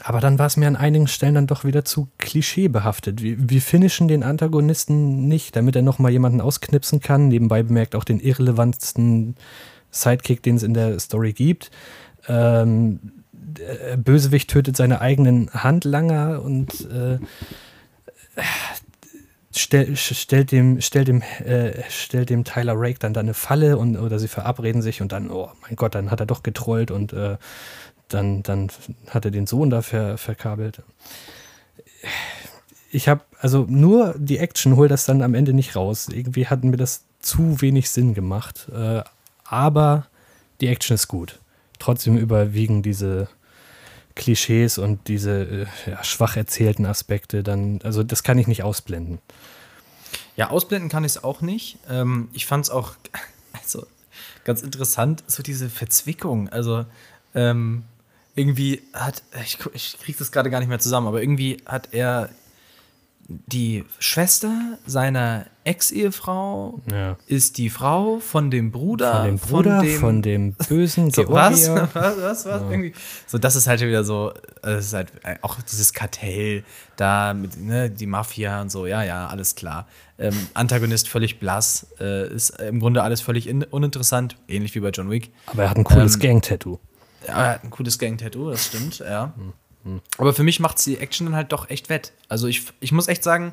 [0.03, 3.23] Aber dann war es mir an einigen Stellen dann doch wieder zu klischeebehaftet.
[3.23, 7.29] Wir, wir finishen den Antagonisten nicht, damit er nochmal jemanden ausknipsen kann.
[7.29, 9.37] Nebenbei bemerkt auch den irrelevantsten
[9.91, 11.71] Sidekick, den es in der Story gibt.
[12.29, 12.99] Ähm,
[13.97, 17.19] Bösewicht tötet seine eigenen Handlanger und äh,
[19.55, 23.97] stell, stellt dem, stellt dem, äh, stellt dem Tyler Rake dann da eine Falle und
[23.97, 27.13] oder sie verabreden sich und dann, oh mein Gott, dann hat er doch getrollt und
[27.13, 27.37] äh,
[28.09, 28.71] dann, dann
[29.09, 30.83] hat er den Sohn da ver, verkabelt.
[32.91, 36.09] Ich habe, also nur die Action holt das dann am Ende nicht raus.
[36.09, 38.69] Irgendwie hat mir das zu wenig Sinn gemacht.
[38.73, 39.03] Äh,
[39.45, 40.07] aber
[40.61, 41.39] die Action ist gut.
[41.79, 43.29] Trotzdem überwiegen diese
[44.15, 49.19] Klischees und diese äh, ja, schwach erzählten Aspekte dann, also das kann ich nicht ausblenden.
[50.37, 51.79] Ja, ausblenden kann ich es auch nicht.
[51.89, 52.95] Ähm, ich fand es auch
[53.53, 53.87] also,
[54.45, 56.49] ganz interessant, so diese Verzwickung.
[56.49, 56.85] Also
[57.35, 57.85] ähm,
[58.35, 62.31] irgendwie hat, ich, ich kriege das gerade gar nicht mehr zusammen, aber irgendwie hat er
[63.27, 67.17] die Schwester seiner Ex-Ehefrau Ja.
[67.27, 71.27] ist die Frau von dem Bruder Von dem Bruder, von dem, von dem bösen so,
[71.31, 71.71] was?
[71.71, 72.63] Was, was, was?
[72.71, 72.93] Irgendwie.
[73.27, 75.11] So, das ist halt wieder so, das ist halt
[75.41, 76.65] auch dieses Kartell
[76.97, 79.89] da mit, ne, die Mafia und so, ja, ja, alles klar.
[80.19, 84.91] Ähm, Antagonist völlig blass, äh, ist im Grunde alles völlig in, uninteressant, ähnlich wie bei
[84.91, 85.31] John Wick.
[85.47, 86.79] Aber er hat ein cooles Ähm, Gang-Tattoo.
[87.27, 89.33] Ja, er hat ein cooles Gang-Tattoo, das stimmt, ja.
[90.17, 92.13] Aber für mich macht die Action dann halt doch echt wett.
[92.29, 93.53] Also ich, ich muss echt sagen,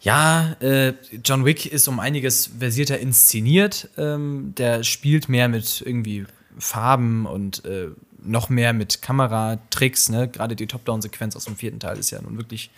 [0.00, 0.94] ja, äh,
[1.24, 3.88] John Wick ist um einiges versierter inszeniert.
[3.96, 6.26] Ähm, der spielt mehr mit irgendwie
[6.58, 7.88] Farben und äh,
[8.22, 10.08] noch mehr mit Kameratricks.
[10.08, 10.28] Ne?
[10.28, 12.70] Gerade die Top-Down-Sequenz aus dem vierten Teil ist ja nun wirklich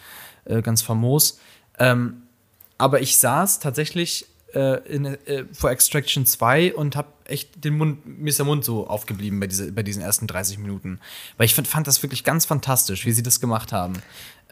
[0.45, 1.41] äh, ganz famos.
[1.79, 2.23] Ähm,
[2.79, 8.05] aber ich saß tatsächlich äh, in, äh, vor Extraction 2 und habe echt den Mund,
[8.07, 11.01] mir ist der Mund so aufgeblieben bei, diese, bei diesen ersten 30 Minuten.
[11.37, 13.95] Weil ich fand, fand das wirklich ganz fantastisch, wie sie das gemacht haben.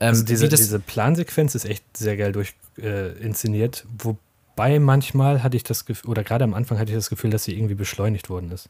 [0.01, 5.57] Ähm, Also diese, diese Plansequenz ist echt sehr geil durch äh, inszeniert, wobei manchmal hatte
[5.57, 8.31] ich das Gefühl, oder gerade am Anfang hatte ich das Gefühl, dass sie irgendwie beschleunigt
[8.31, 8.69] worden ist.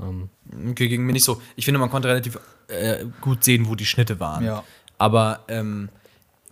[0.00, 0.28] Ähm,
[0.70, 1.40] Okay, ging mir nicht so.
[1.56, 2.38] Ich finde, man konnte relativ
[2.68, 4.44] äh, gut sehen, wo die Schnitte waren.
[4.44, 4.64] Ja.
[4.98, 5.88] Aber ähm,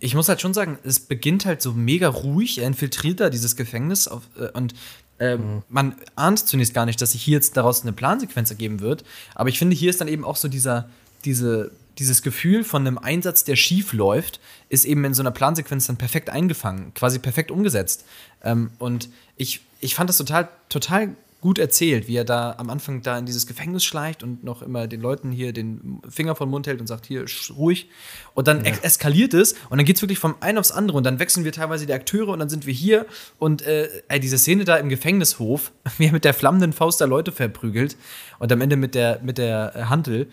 [0.03, 2.57] ich muss halt schon sagen, es beginnt halt so mega ruhig.
[2.57, 4.73] Er infiltriert da dieses Gefängnis auf, äh, und
[5.17, 9.05] ähm, man ahnt zunächst gar nicht, dass sich hier jetzt daraus eine Plansequenz ergeben wird.
[9.33, 10.89] Aber ich finde, hier ist dann eben auch so dieser,
[11.23, 15.87] diese, dieses Gefühl von einem Einsatz, der schief läuft, ist eben in so einer Plansequenz
[15.87, 18.03] dann perfekt eingefangen, quasi perfekt umgesetzt.
[18.43, 23.01] Ähm, und ich, ich fand das total, total gut erzählt, wie er da am Anfang
[23.01, 26.65] da in dieses Gefängnis schleicht und noch immer den Leuten hier den Finger vom Mund
[26.67, 27.25] hält und sagt, hier,
[27.55, 27.89] ruhig.
[28.33, 31.03] Und dann ex- eskaliert es und dann geht es wirklich vom einen aufs andere und
[31.03, 33.05] dann wechseln wir teilweise die Akteure und dann sind wir hier
[33.37, 33.89] und äh,
[34.19, 37.97] diese Szene da im Gefängnishof, wie er mit der flammenden Faust da Leute verprügelt
[38.39, 40.29] und am Ende mit der, mit der äh, Hantel.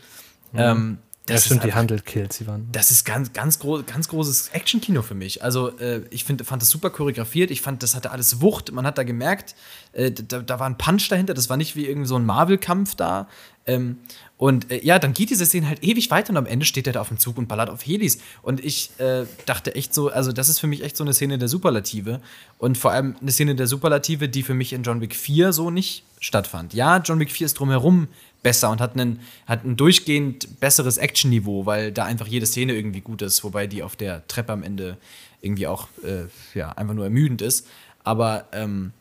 [0.55, 0.99] Ähm,
[1.31, 2.69] ja, das stimmt, ist die Handel killt sie waren.
[2.73, 5.43] das ist ganz, ganz, groß, ganz großes Action-Kino für mich.
[5.43, 7.51] Also, äh, ich find, fand das super choreografiert.
[7.51, 8.73] Ich fand, das hatte alles Wucht.
[8.73, 9.55] Man hat da gemerkt,
[9.93, 11.35] äh, da, da war ein Punch dahinter.
[11.35, 13.29] Das war nicht wie irgend so ein Marvel-Kampf da.
[13.67, 13.99] Ähm,
[14.37, 16.95] und äh, ja, dann geht diese Szene halt ewig weiter und am Ende steht er
[16.95, 18.21] da auf dem Zug und ballert auf Helis.
[18.43, 21.37] Und ich äh, dachte echt so, also, das ist für mich echt so eine Szene
[21.37, 22.21] der Superlative.
[22.59, 25.71] Und vor allem eine Szene der Superlative, die für mich in John Wick 4 so
[25.71, 26.73] nicht stattfand.
[26.73, 28.09] Ja, John Wick 4 ist drumherum
[28.43, 33.01] besser und hat, einen, hat ein durchgehend besseres Action-Niveau, weil da einfach jede Szene irgendwie
[33.01, 34.97] gut ist, wobei die auf der Treppe am Ende
[35.41, 36.27] irgendwie auch äh,
[36.59, 37.67] ja, einfach nur ermüdend ist.
[38.05, 38.93] Aber ähm,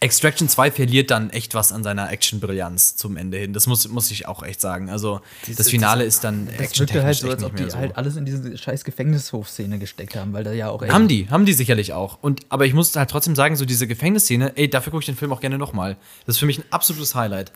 [0.00, 3.52] Extraction 2 verliert dann echt was an seiner Action-Brillanz zum Ende hin.
[3.52, 4.88] Das muss, muss ich auch echt sagen.
[4.88, 5.20] Also,
[5.54, 7.76] das Finale ist dann Das wirkte halt so, als ob die mehr so.
[7.76, 11.28] halt alles in diese scheiß Gefängnishof-Szene gesteckt haben, weil da ja auch echt Haben die,
[11.28, 12.18] haben die sicherlich auch.
[12.22, 15.16] Und, aber ich muss halt trotzdem sagen, so diese Gefängnisszene, ey, dafür gucke ich den
[15.16, 15.96] Film auch gerne nochmal.
[16.24, 17.52] Das ist für mich ein absolutes Highlight.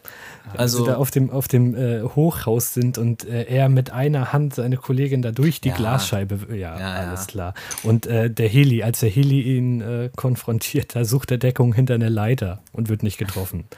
[0.52, 3.90] Also, Also, sie da auf dem, auf dem äh, Hochhaus sind und äh, er mit
[3.92, 5.76] einer Hand seine Kollegin da durch die Ja.
[5.76, 7.08] Glasscheibe, ja, Ja, ja.
[7.08, 7.54] alles klar.
[7.82, 11.94] Und äh, der Heli, als der Heli ihn äh, konfrontiert, da sucht er Deckung hinter
[11.94, 13.64] einer Leiter und wird nicht getroffen.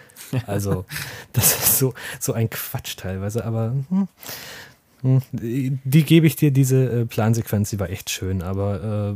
[0.48, 0.84] Also,
[1.34, 4.08] das ist so, so ein Quatsch teilweise, aber hm,
[5.02, 9.14] hm, die, gebe ich dir, diese äh, Plansequenz, die war echt schön, aber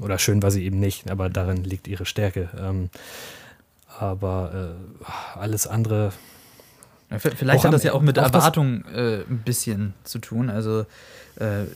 [0.00, 2.48] äh, oder schön war sie eben nicht, aber darin liegt ihre Stärke.
[2.58, 2.90] Ähm,
[4.00, 6.12] aber äh, alles andere
[7.18, 10.50] Vielleicht hat das ja auch mit Erwartung äh, ein bisschen zu tun.
[10.50, 10.86] Also,
[11.36, 11.66] äh,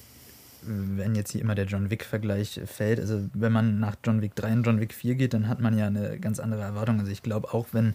[0.66, 4.52] wenn jetzt hier immer der John Wick-Vergleich fällt, also wenn man nach John Wick 3
[4.52, 7.00] und John Wick 4 geht, dann hat man ja eine ganz andere Erwartung.
[7.00, 7.94] Also ich glaube auch, wenn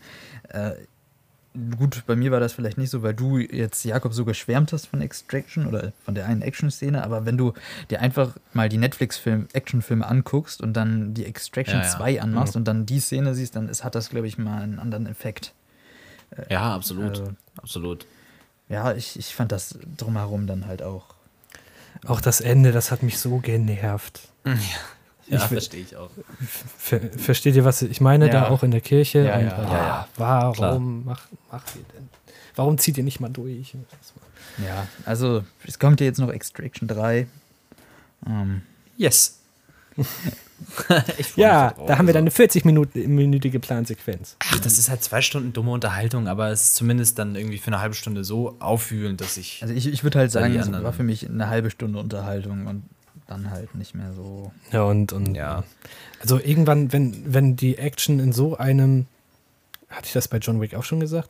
[0.50, 0.72] äh,
[1.78, 4.86] Gut, bei mir war das vielleicht nicht so, weil du jetzt, Jakob, so geschwärmt hast
[4.86, 7.54] von Extraction oder von der einen Action-Szene, aber wenn du
[7.90, 11.90] dir einfach mal die Netflix-Action-Filme anguckst und dann die Extraction Ja, ja.
[11.90, 14.80] 2 anmachst und dann die Szene siehst, dann ist, hat das, glaube ich, mal einen
[14.80, 15.54] anderen Effekt.
[16.50, 17.10] ja, absolut.
[17.20, 18.06] Also- absolut.
[18.70, 21.16] ja, ich, ich fand das drumherum dann halt auch.
[22.08, 24.22] Auch das Ende, das hat mich so genervt.
[24.46, 24.54] Ja,
[25.28, 26.10] Ich will- verstehe ich auch.
[26.78, 28.26] Ver versteht ihr, was ich meine?
[28.28, 28.32] Ja.
[28.34, 29.20] Da auch in der Kirche.
[29.20, 29.48] Ja, ja.
[29.64, 30.08] Ja, ja.
[30.18, 30.80] Warum Klar.
[30.80, 32.10] macht, macht ihr denn?
[32.56, 33.76] Warum zieht ihr nicht mal durch?
[34.66, 37.28] Ja, also es kommt ja jetzt noch Extraction 3.
[38.28, 38.62] Ähm,
[38.98, 39.40] Yes.
[41.36, 44.36] Ja, drauf, da haben wir dann eine 40-minütige Plansequenz.
[44.40, 47.68] Ach, das ist halt zwei Stunden dumme Unterhaltung, aber es ist zumindest dann irgendwie für
[47.68, 49.60] eine halbe Stunde so aufwühlend, dass ich.
[49.64, 52.68] also ich, ich würde halt sagen, es anderen- war für mich eine halbe Stunde Unterhaltung
[52.68, 52.84] und
[53.28, 54.52] dann halt nicht mehr so.
[54.72, 55.64] Ja, und, und Ja.
[56.22, 59.08] also irgendwann, wenn, wenn die Action in so einem,
[59.90, 61.30] hatte ich das bei John Wick auch schon gesagt?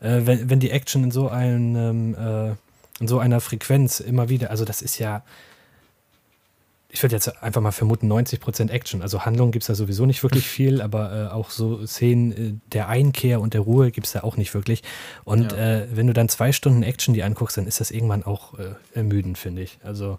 [0.00, 2.48] Äh, wenn, wenn die Action in so einem, äh,
[3.00, 5.22] in so einer Frequenz immer wieder, also das ist ja,
[6.94, 9.00] ich würde jetzt einfach mal vermuten, 90% Action.
[9.00, 12.54] Also Handlung gibt es da sowieso nicht wirklich viel, aber äh, auch so Szenen äh,
[12.70, 14.82] der Einkehr und der Ruhe gibt es da auch nicht wirklich.
[15.24, 15.58] Und Ja.
[15.80, 18.74] äh, wenn du dann zwei Stunden Action die anguckst, dann ist das irgendwann auch äh,
[18.94, 19.78] ermüdend, finde ich.
[19.82, 20.18] Also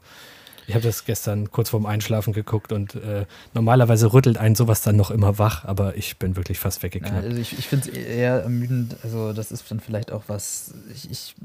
[0.66, 4.96] ich habe das gestern kurz vorm Einschlafen geguckt und äh, normalerweise rüttelt einen sowas dann
[4.96, 7.24] noch immer wach, aber ich bin wirklich fast Ja, weggeknappt.
[7.26, 8.96] also ich ich finde es eher ermüdend.
[9.04, 10.74] Also das ist dann vielleicht auch was.
[10.96, 11.36] Ich, ich,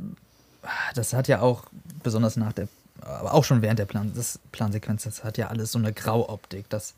[0.95, 1.65] das hat ja auch
[2.03, 2.69] besonders nach der,
[3.01, 6.69] aber auch schon während der Plan, das Plansequenz, das hat ja alles so eine Grauoptik.
[6.69, 6.95] Das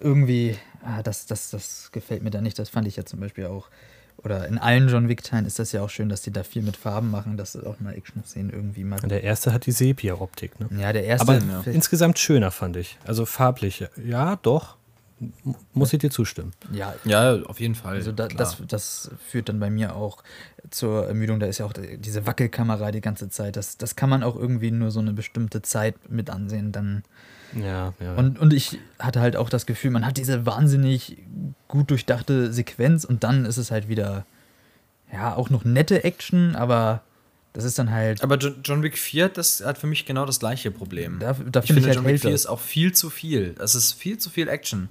[0.00, 2.58] irgendwie, ah, das, das, das gefällt mir da nicht.
[2.58, 3.68] Das fand ich ja zum Beispiel auch.
[4.18, 6.76] Oder in allen John Wick-Teilen ist das ja auch schön, dass die da viel mit
[6.76, 8.98] Farben machen, dass auch mal Action-Szenen irgendwie mal.
[9.02, 10.68] Und der erste hat die Sepia-Optik, ne?
[10.80, 11.28] Ja, der erste.
[11.28, 11.62] Aber ja.
[11.66, 12.98] insgesamt schöner, fand ich.
[13.04, 13.84] Also farblich.
[14.02, 14.76] Ja, doch.
[15.72, 16.52] Muss ich dir zustimmen.
[16.72, 17.94] ja, Ja, auf jeden Fall.
[17.94, 20.22] Also da, das, das führt dann bei mir auch
[20.70, 21.40] zur Ermüdung.
[21.40, 23.56] Da ist ja auch die- diese Wackelkamera die ganze Zeit.
[23.56, 26.70] Das, das kann man auch irgendwie nur so eine bestimmte Zeit mit ansehen.
[26.72, 27.02] Dann.
[27.54, 28.14] Ja, ja.
[28.16, 31.16] Und, und ich hatte halt auch das Gefühl, man hat diese wahnsinnig
[31.68, 34.26] gut durchdachte Sequenz und dann ist es halt wieder,
[35.12, 37.02] ja, auch noch nette Action, aber
[37.54, 38.22] das ist dann halt.
[38.22, 41.20] aber John, Wick 4, das hat für mich genau das gleiche Problem.
[41.20, 42.40] Da, da ich finde ich halt John Wick hält 4 das.
[42.42, 43.54] ist auch viel zu viel.
[43.58, 44.90] Es ist viel zu viel Action.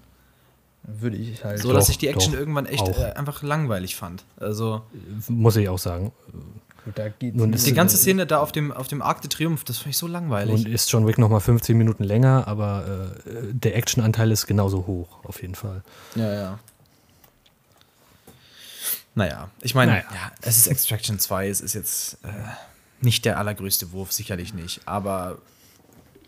[0.88, 1.60] Würde ich halt.
[1.60, 4.24] So, dass Doch, ich die Action doch, irgendwann echt äh, einfach langweilig fand.
[4.38, 4.82] Also,
[5.28, 6.12] Muss ich auch sagen.
[6.94, 9.66] Da geht's Nun ist die ganze Szene da auf dem, auf dem Arc de Triomphe,
[9.66, 10.54] das fand ich so langweilig.
[10.54, 15.24] Und ist John Wick nochmal 15 Minuten länger, aber äh, der Actionanteil ist genauso hoch,
[15.24, 15.82] auf jeden Fall.
[16.14, 16.60] Ja, ja.
[19.16, 20.04] Naja, ich meine, Naja.
[20.14, 22.28] ja, es ist Extraction 2, es ist jetzt äh,
[23.02, 24.82] nicht der allergrößte Wurf, sicherlich nicht.
[24.86, 25.40] Aber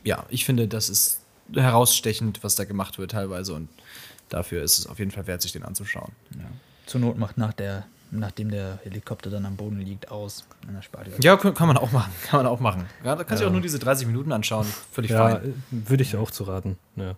[0.04, 1.20] ja, ich finde, das ist
[1.54, 3.70] herausstechend, was da gemacht wird teilweise und
[4.30, 6.12] dafür ist es auf jeden Fall wert, sich den anzuschauen.
[6.36, 6.46] Ja.
[6.86, 10.46] Zur Not macht nach der, nachdem der Helikopter dann am Boden liegt, aus.
[10.98, 11.24] Euch.
[11.24, 12.12] Ja, kann man auch machen.
[12.30, 12.86] Kann man auch machen.
[13.04, 13.50] Ja, da kannst du Ja.
[13.50, 14.66] auch nur diese 30 Minuten anschauen.
[14.92, 15.64] Völlig Ja, fein.
[15.72, 16.78] würde ich auch zu raten.
[16.96, 17.16] Ja.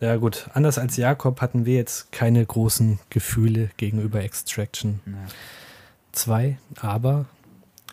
[0.00, 0.48] ja, gut.
[0.54, 5.12] Anders als Jakob hatten wir jetzt keine großen Gefühle gegenüber Extraction Ja.
[6.12, 7.26] 2, aber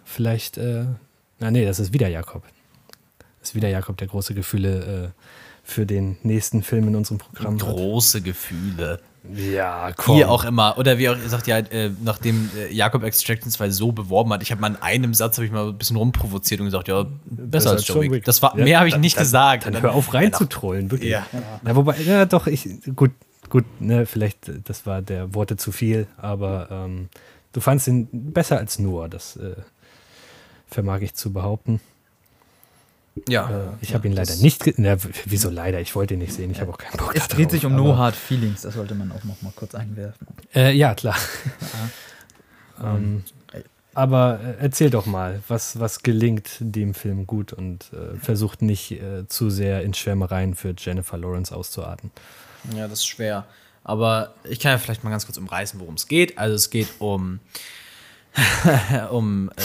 [0.05, 0.85] vielleicht, äh,
[1.39, 2.43] na nee, das ist wieder Jakob.
[3.39, 5.21] Das ist wieder Jakob, der große Gefühle äh,
[5.69, 7.67] für den nächsten Film in unserem Programm hat.
[7.67, 9.01] Große Gefühle.
[9.35, 10.77] Ja, Wie auch immer.
[10.77, 14.51] Oder wie auch sagt ja, äh, nachdem äh, Jakob Extraction 2 so beworben hat, ich
[14.51, 17.71] habe mal in einem Satz habe ich mal ein bisschen rumprovoziert und gesagt, ja, besser,
[17.71, 18.23] als John Wick.
[18.23, 19.65] Das war, Ja, mehr habe ich dann- nicht dann, gesagt.
[19.65, 21.11] Dann Und hör auf reinzutrollen, wirklich.
[21.11, 21.25] Ja.
[21.65, 23.11] Ja, wobei, ja, doch, ich, gut,
[23.49, 27.09] gut, ne, vielleicht, das war der Worte zu viel, aber ähm,
[27.51, 29.55] du fandst ihn besser als Noah, das äh,
[30.67, 31.81] vermag ich zu behaupten.
[33.27, 33.49] Ja.
[33.49, 36.61] Äh, ich habe ihn leider nicht, na, wieso leider, ich wollte ihn nicht sehen, ich
[36.61, 39.23] habe auch keinen Bock Es dreht sich um No Hard Feelings, das sollte man auch
[39.23, 40.27] noch mal kurz einwerfen.
[40.53, 41.15] Äh, ja, klar.
[42.83, 43.23] ähm,
[43.97, 48.91] aber äh, erzähl doch mal, was, was gelingt dem Film gut und äh, versucht nicht
[48.91, 52.11] äh, zu sehr in Schwärmereien für Jennifer Lawrence auszuarten.
[52.75, 53.47] Ja, das ist schwer.
[53.83, 56.37] Aber ich kann ja vielleicht mal ganz kurz umreißen, worum es geht.
[56.37, 57.39] Also es geht um,
[59.09, 59.63] um äh,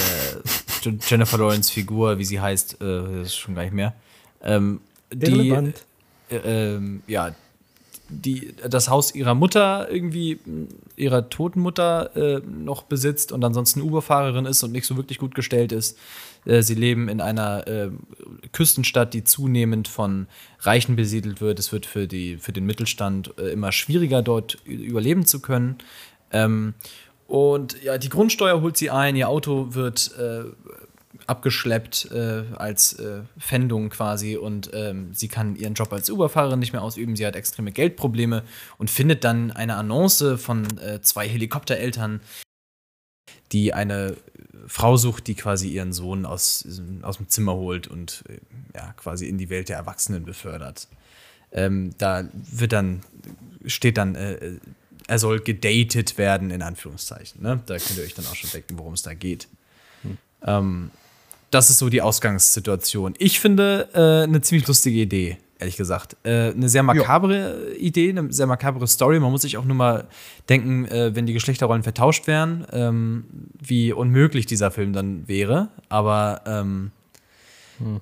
[0.84, 3.94] Jennifer Lawrence Figur, wie sie heißt, äh, das ist schon gar nicht mehr.
[4.42, 4.80] Ähm,
[5.12, 7.34] die, äh, ähm, ja,
[8.08, 10.38] die das Haus ihrer Mutter irgendwie,
[10.96, 15.34] ihrer toten Mutter äh, noch besitzt und ansonsten Uberfahrerin ist und nicht so wirklich gut
[15.34, 15.98] gestellt ist.
[16.44, 17.90] Äh, sie leben in einer äh,
[18.52, 20.26] Küstenstadt, die zunehmend von
[20.60, 21.58] Reichen besiedelt wird.
[21.58, 25.76] Es wird für, die, für den Mittelstand äh, immer schwieriger, dort überleben zu können.
[26.30, 26.74] Ähm,
[27.32, 30.44] und ja, die Grundsteuer holt sie ein, ihr Auto wird äh,
[31.26, 36.74] abgeschleppt äh, als äh, Pfändung quasi und ähm, sie kann ihren Job als Uberfahrerin nicht
[36.74, 37.16] mehr ausüben.
[37.16, 38.42] Sie hat extreme Geldprobleme
[38.76, 42.20] und findet dann eine Annonce von äh, zwei Helikoptereltern,
[43.50, 44.18] die eine
[44.66, 46.68] Frau sucht, die quasi ihren Sohn aus,
[47.00, 48.40] aus dem Zimmer holt und äh,
[48.76, 50.86] ja, quasi in die Welt der Erwachsenen befördert.
[51.50, 53.00] Ähm, da wird dann,
[53.64, 54.58] steht dann, äh,
[55.08, 57.42] er soll gedatet werden, in Anführungszeichen.
[57.42, 57.60] Ne?
[57.66, 59.48] Da könnt ihr euch dann auch schon denken, worum es da geht.
[60.44, 60.90] Ähm,
[61.50, 63.14] das ist so die Ausgangssituation.
[63.18, 66.16] Ich finde äh, eine ziemlich lustige Idee, ehrlich gesagt.
[66.24, 67.78] Äh, eine sehr makabre jo.
[67.78, 69.20] Idee, eine sehr makabre Story.
[69.20, 70.08] Man muss sich auch nur mal
[70.48, 73.24] denken, äh, wenn die Geschlechterrollen vertauscht wären, ähm,
[73.60, 75.68] wie unmöglich dieser Film dann wäre.
[75.90, 76.90] Aber ähm,
[77.78, 77.98] hm.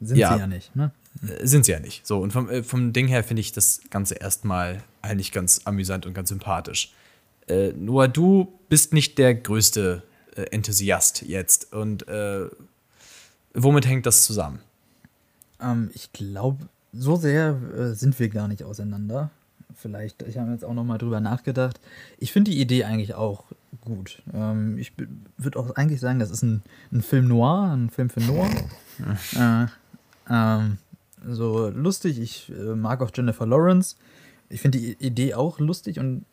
[0.00, 0.92] sind ja, sie ja nicht, ne?
[1.22, 2.06] Äh, sind sie ja nicht.
[2.06, 6.06] So, und vom, äh, vom Ding her finde ich das Ganze erstmal eigentlich ganz amüsant
[6.06, 6.92] und ganz sympathisch.
[7.48, 10.02] Äh, nur du bist nicht der größte
[10.36, 11.72] äh, Enthusiast jetzt.
[11.72, 12.46] Und äh,
[13.54, 14.60] womit hängt das zusammen?
[15.60, 19.30] Ähm, ich glaube, so sehr äh, sind wir gar nicht auseinander.
[19.74, 21.80] Vielleicht, ich habe jetzt auch noch mal drüber nachgedacht.
[22.18, 23.44] Ich finde die Idee eigentlich auch
[23.80, 24.22] gut.
[24.32, 24.92] Ähm, ich
[25.38, 26.62] würde auch eigentlich sagen, das ist ein,
[26.92, 28.50] ein Film noir, ein Film für Noir.
[29.36, 29.66] äh,
[30.30, 30.78] ähm,
[31.26, 32.20] so lustig.
[32.20, 33.96] Ich äh, mag auch Jennifer Lawrence.
[34.48, 36.24] Ich finde die Idee auch lustig und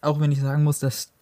[0.00, 1.12] auch wenn ich sagen muss, dass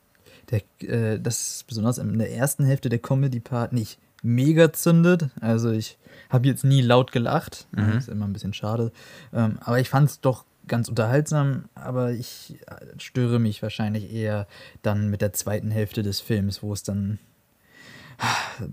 [0.51, 5.31] der, äh, das besonders in der ersten Hälfte der Comedy-Part nicht mega zündet.
[5.41, 5.99] Also ich
[6.29, 7.67] habe jetzt nie laut gelacht.
[7.73, 7.93] Mhm.
[7.93, 8.93] Das ist immer ein bisschen schade.
[9.33, 14.47] Ähm, aber ich fand es doch ganz unterhaltsam, aber ich äh, störe mich wahrscheinlich eher
[14.83, 17.19] dann mit der zweiten Hälfte des Films, wo es dann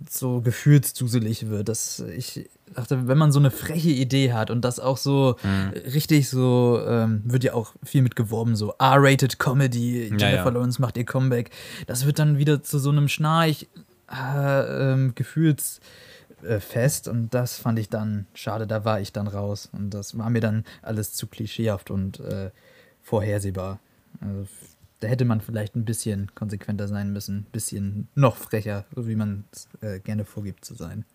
[0.10, 1.70] so gefühlsduselig wird.
[1.70, 5.70] Dass ich dachte, wenn man so eine freche Idee hat und das auch so mhm.
[5.94, 10.50] richtig so, ähm, wird ja auch viel mit geworben, so R-rated Comedy, Jennifer ja, ja.
[10.50, 11.52] Lawrence macht ihr Comeback.
[11.86, 13.68] Das wird dann wieder zu so einem Schnarch
[14.12, 15.80] äh, ähm, Gefühls
[16.60, 20.30] fest und das fand ich dann schade, da war ich dann raus und das war
[20.30, 22.52] mir dann alles zu klischeehaft und äh,
[23.02, 23.80] vorhersehbar.
[24.22, 24.48] Also
[25.00, 29.16] da hätte man vielleicht ein bisschen konsequenter sein müssen, ein bisschen noch frecher, so wie
[29.16, 31.06] man es äh, gerne vorgibt zu sein.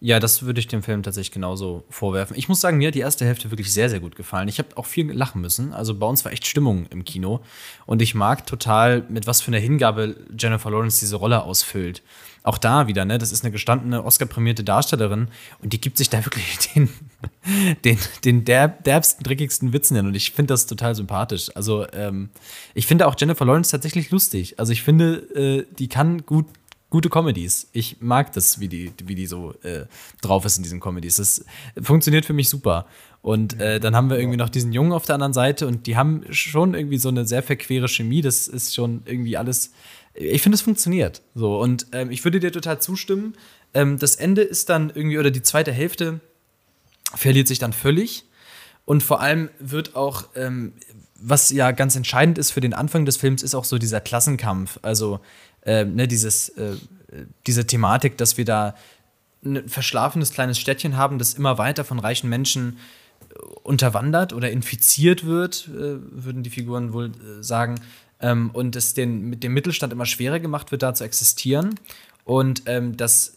[0.00, 2.36] Ja, das würde ich dem Film tatsächlich genauso vorwerfen.
[2.36, 4.48] Ich muss sagen, mir hat die erste Hälfte wirklich sehr, sehr gut gefallen.
[4.48, 5.72] Ich habe auch viel lachen müssen.
[5.72, 7.40] Also bei uns war echt Stimmung im Kino.
[7.86, 12.02] Und ich mag total, mit was für einer Hingabe Jennifer Lawrence diese Rolle ausfüllt.
[12.44, 13.18] Auch da wieder, ne?
[13.18, 15.28] Das ist eine gestandene, Oscar-prämierte Darstellerin
[15.62, 16.88] und die gibt sich da wirklich den,
[17.84, 20.06] den, den derb, derbsten, dreckigsten Witzen hin.
[20.06, 21.50] Und ich finde das total sympathisch.
[21.54, 22.30] Also, ähm,
[22.74, 24.58] ich finde auch Jennifer Lawrence tatsächlich lustig.
[24.58, 26.46] Also, ich finde, äh, die kann gut
[26.92, 27.68] gute Comedies.
[27.72, 29.86] Ich mag das, wie die, wie die so äh,
[30.20, 31.16] drauf ist in diesen Comedies.
[31.16, 31.42] Das
[31.80, 32.86] funktioniert für mich super.
[33.22, 35.96] Und äh, dann haben wir irgendwie noch diesen Jungen auf der anderen Seite und die
[35.96, 38.20] haben schon irgendwie so eine sehr verquere Chemie.
[38.20, 39.72] Das ist schon irgendwie alles.
[40.14, 41.22] Ich finde, es funktioniert.
[41.34, 41.58] So.
[41.58, 43.34] Und ähm, ich würde dir total zustimmen.
[43.74, 46.20] Ähm, das Ende ist dann irgendwie, oder die zweite Hälfte
[47.14, 48.24] verliert sich dann völlig.
[48.84, 50.72] Und vor allem wird auch, ähm,
[51.14, 54.78] was ja ganz entscheidend ist für den Anfang des Films, ist auch so dieser Klassenkampf.
[54.82, 55.20] Also
[55.62, 56.76] äh, ne, dieses, äh,
[57.46, 58.74] diese Thematik, dass wir da
[59.44, 62.78] ein verschlafenes kleines Städtchen haben, das immer weiter von reichen Menschen
[63.30, 67.76] äh, unterwandert oder infiziert wird, äh, würden die Figuren wohl äh, sagen.
[68.22, 71.78] Ähm, und es den, mit dem Mittelstand immer schwerer gemacht wird, da zu existieren.
[72.24, 73.36] Und ähm, dass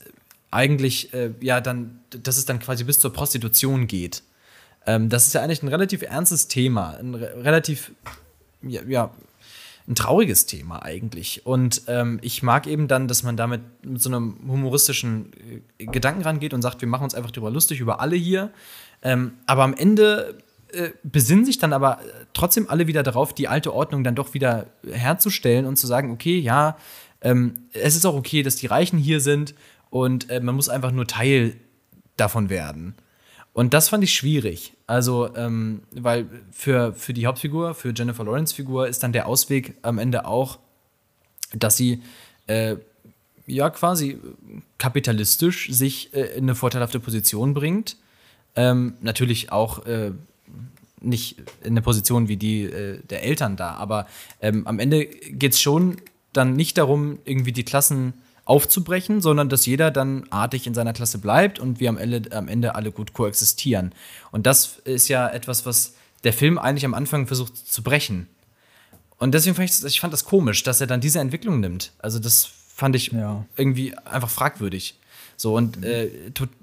[0.51, 4.23] eigentlich, äh, ja, dann, dass es dann quasi bis zur Prostitution geht.
[4.86, 7.91] Ähm, das ist ja eigentlich ein relativ ernstes Thema, ein re relativ,
[8.61, 9.11] ja, ja,
[9.88, 11.45] ein trauriges Thema eigentlich.
[11.45, 15.31] Und ähm, ich mag eben dann, dass man damit mit so einem humoristischen
[15.77, 18.51] äh, Gedanken rangeht und sagt, wir machen uns einfach drüber lustig, über alle hier.
[19.03, 20.38] Ähm, aber am Ende
[20.76, 21.99] äh, besinnen sich dann aber
[22.34, 26.38] trotzdem alle wieder darauf, die alte Ordnung dann doch wieder herzustellen und zu sagen, okay,
[26.38, 26.78] ja,
[27.21, 29.55] ähm, es ist auch okay, dass die Reichen hier sind
[29.89, 31.55] und äh, man muss einfach nur Teil
[32.17, 32.95] davon werden.
[33.53, 34.73] Und das fand ich schwierig.
[34.86, 39.76] Also, ähm, weil für, für die Hauptfigur, für Jennifer Lawrence Figur, ist dann der Ausweg
[39.82, 40.59] am Ende auch,
[41.53, 42.01] dass sie
[42.47, 42.76] äh,
[43.47, 44.19] ja quasi
[44.78, 47.97] kapitalistisch sich äh, in eine vorteilhafte Position bringt.
[48.55, 50.11] Ähm, natürlich auch äh,
[51.05, 54.07] nicht in eine Position wie die äh, der Eltern da, aber
[54.41, 55.97] ähm, am Ende geht es schon
[56.33, 58.13] dann nicht darum, irgendwie die Klassen
[58.45, 62.47] aufzubrechen, sondern dass jeder dann artig in seiner Klasse bleibt und wir am Ende, am
[62.47, 63.93] Ende alle gut koexistieren.
[64.31, 65.93] Und das ist ja etwas, was
[66.23, 68.27] der Film eigentlich am Anfang versucht zu brechen.
[69.17, 71.93] Und deswegen fand ich, ich fand das komisch, dass er dann diese Entwicklung nimmt.
[71.99, 73.45] Also das fand ich ja.
[73.55, 74.99] irgendwie einfach fragwürdig.
[75.38, 76.09] So, und äh,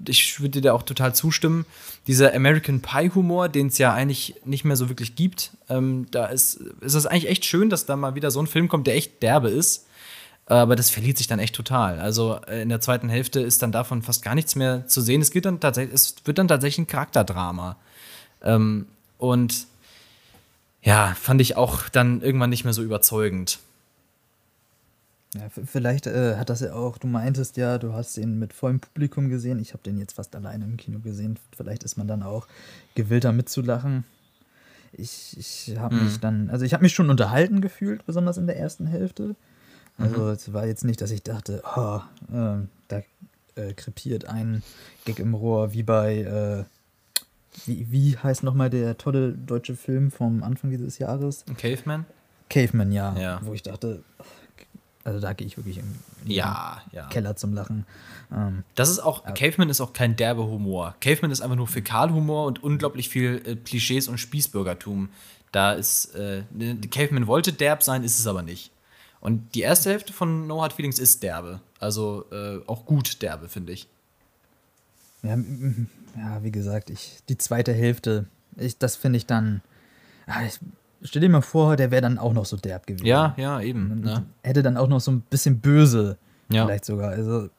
[0.07, 1.65] ich würde dir auch total zustimmen.
[2.07, 6.55] Dieser American Pie-Humor, den es ja eigentlich nicht mehr so wirklich gibt, ähm, da ist,
[6.81, 9.21] ist es eigentlich echt schön, dass da mal wieder so ein Film kommt, der echt
[9.21, 9.85] derbe ist.
[10.45, 11.99] Aber das verliert sich dann echt total.
[11.99, 15.21] Also äh, in der zweiten Hälfte ist dann davon fast gar nichts mehr zu sehen.
[15.21, 17.77] Es, geht dann tatsächlich, es wird dann tatsächlich ein Charakterdrama.
[18.41, 18.87] Ähm,
[19.17, 19.67] und
[20.81, 23.59] ja, fand ich auch dann irgendwann nicht mehr so überzeugend.
[25.33, 28.79] Ja, vielleicht äh, hat das ja auch, du meintest ja, du hast den mit vollem
[28.79, 29.59] Publikum gesehen.
[29.59, 31.39] Ich habe den jetzt fast alleine im Kino gesehen.
[31.55, 32.47] Vielleicht ist man dann auch
[32.95, 34.03] gewillter mitzulachen.
[34.91, 36.03] Ich, ich habe mhm.
[36.03, 39.35] mich dann, also ich habe mich schon unterhalten gefühlt, besonders in der ersten Hälfte.
[39.97, 40.29] Also mhm.
[40.29, 41.99] es war jetzt nicht, dass ich dachte, oh,
[42.31, 43.01] äh, da
[43.55, 44.61] äh, krepiert ein
[45.05, 46.63] Gag im Rohr, wie bei, äh,
[47.65, 51.43] wie, wie heißt nochmal der tolle deutsche Film vom Anfang dieses Jahres?
[51.57, 52.05] Caveman?
[52.49, 53.15] Caveman, ja.
[53.17, 53.39] Ja.
[53.43, 54.03] Wo ich dachte,
[55.03, 55.85] also da gehe ich wirklich im,
[56.21, 57.07] in den Ja, ja.
[57.07, 57.85] Keller zum Lachen.
[58.31, 60.95] Ähm, Das ist auch, Caveman ist auch kein derbe Humor.
[61.01, 65.09] Caveman ist einfach nur Fäkalhumor und unglaublich viel äh, Klischees und Spießbürgertum.
[65.51, 68.71] Da ist, äh, ne, Caveman wollte derb sein, ist es aber nicht.
[69.19, 71.59] Und die erste Hälfte von No Hard Feelings ist derbe.
[71.79, 73.87] Also äh, auch gut derbe, finde ich.
[75.21, 75.37] ja,
[76.17, 78.25] ja, wie gesagt, ich, die zweite Hälfte,
[78.57, 79.61] ich, das finde ich dann.
[80.27, 80.59] Ah, ich,
[81.03, 83.05] stell dir mal vor, der wäre dann auch noch so derb gewesen.
[83.05, 83.91] Ja, ja, eben.
[83.91, 84.25] Und Ne?
[84.43, 86.17] Hätte dann auch noch so ein bisschen böse,
[86.49, 86.65] Ja.
[86.65, 87.11] vielleicht sogar.
[87.11, 87.49] Also,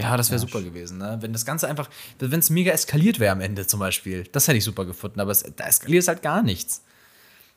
[0.00, 1.18] Ja, das wäre Ja, super gewesen, ne?
[1.20, 1.90] Wenn das Ganze einfach,
[2.20, 5.32] wenn es mega eskaliert wäre am Ende zum Beispiel, das hätte ich super gefunden, aber
[5.32, 6.82] es, da eskaliert halt gar nichts.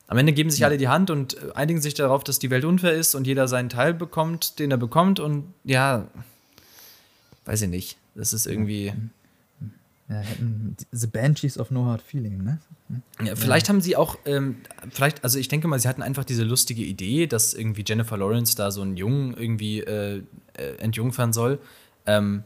[0.08, 2.64] Am Ende geben sich alle die Hand und äh, einigen sich darauf, dass die Welt
[2.64, 6.08] unfair ist und jeder seinen Teil bekommt, den er bekommt und ja,
[7.44, 7.96] weiß ich nicht.
[8.16, 8.92] Das ist irgendwie.
[10.12, 12.58] Ja, hätten The Banshees of No Hard Feeling, ne?
[13.24, 14.56] Ja, vielleicht haben sie auch, ähm,
[14.90, 18.54] vielleicht, also ich denke mal, sie hatten einfach diese lustige Idee, dass irgendwie Jennifer Lawrence
[18.54, 20.22] da so einen Jungen irgendwie äh,
[20.54, 21.58] äh, entjungfern soll.
[22.04, 22.44] Ähm,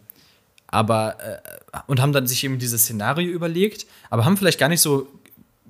[0.69, 1.39] aber, äh,
[1.87, 5.09] und haben dann sich eben dieses Szenario überlegt, aber haben vielleicht gar nicht so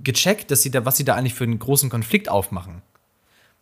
[0.03, 2.83] gecheckt, dass sie da, was sie da eigentlich für einen großen Konflikt aufmachen.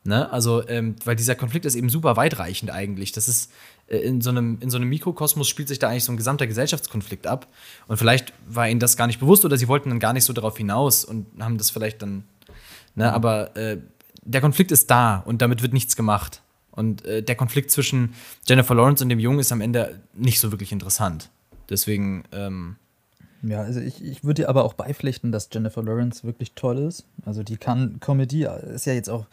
[0.07, 0.31] Ne?
[0.31, 3.13] Also, ähm, weil dieser Konflikt ist eben super weitreichend eigentlich.
[3.13, 3.51] Das ist
[3.87, 6.47] äh, in so einem, in so einem Mikrokosmos spielt sich da eigentlich so ein gesamter
[6.47, 7.49] Gesellschaftskonflikt ab.
[7.89, 10.35] Und vielleicht war ihnen das gar nicht bewusst oder sie wollten dann gar nicht so
[10.35, 12.25] darauf hinaus und haben das vielleicht dann.
[12.95, 13.11] Ne?
[13.11, 13.79] Aber äh,
[14.23, 16.43] der Konflikt ist da und damit wird nichts gemacht.
[16.71, 18.15] Und äh, der Konflikt zwischen
[18.47, 21.31] Jennifer Lawrence und dem Jungen ist am Ende nicht so wirklich interessant.
[21.71, 22.77] Deswegen, ähm,
[23.43, 27.07] Ja, also ich, ich würde dir aber auch beipflichten, dass Jennifer Lawrence wirklich toll ist.
[27.25, 29.27] Also die kann Comedy, ist ja jetzt auch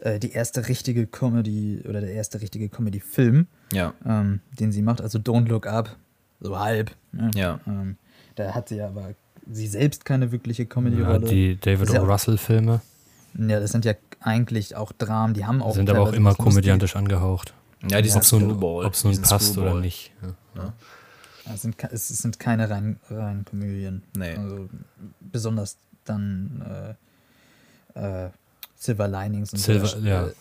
[0.00, 3.94] äh, die erste richtige Comedy oder der erste richtige Comedy-Film, ja.
[4.04, 5.00] ähm, den sie macht.
[5.00, 5.96] Also Don't Look Up,
[6.40, 6.90] so halb.
[7.12, 7.30] Ne?
[7.34, 7.60] Ja.
[7.66, 7.96] Ähm,
[8.34, 9.14] da hat sie aber
[9.50, 11.28] sie selbst keine wirkliche Ja, Comedy-Rolle.
[11.28, 12.06] die David ja O.
[12.06, 12.80] Russell-Filme
[13.38, 15.74] ja, das sind ja eigentlich auch Dramen, die haben auch.
[15.74, 17.54] sind aber auch immer komödiantisch angehaucht.
[17.88, 19.80] Ja, diesen Ob es nun, Screwball, ob's nun passt oder Screwball.
[19.80, 20.12] nicht.
[20.54, 20.72] Ja.
[21.52, 24.02] Es sind, es sind keine reinen, reinen Komödien.
[24.16, 24.34] Nee.
[24.34, 24.68] Also
[25.20, 26.96] besonders dann
[27.94, 28.30] äh, äh,
[28.78, 29.98] Silver Linings und Silver- so.
[29.98, 30.26] ja.
[30.28, 30.32] Äh,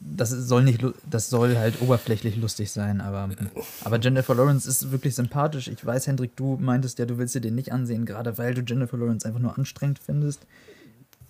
[0.00, 3.28] Das soll nicht, das soll halt oberflächlich lustig sein, aber,
[3.84, 5.68] aber Jennifer Lawrence ist wirklich sympathisch.
[5.68, 8.62] Ich weiß, Hendrik, du meintest ja, du willst dir den nicht ansehen, gerade weil du
[8.62, 10.40] Jennifer Lawrence einfach nur anstrengend findest.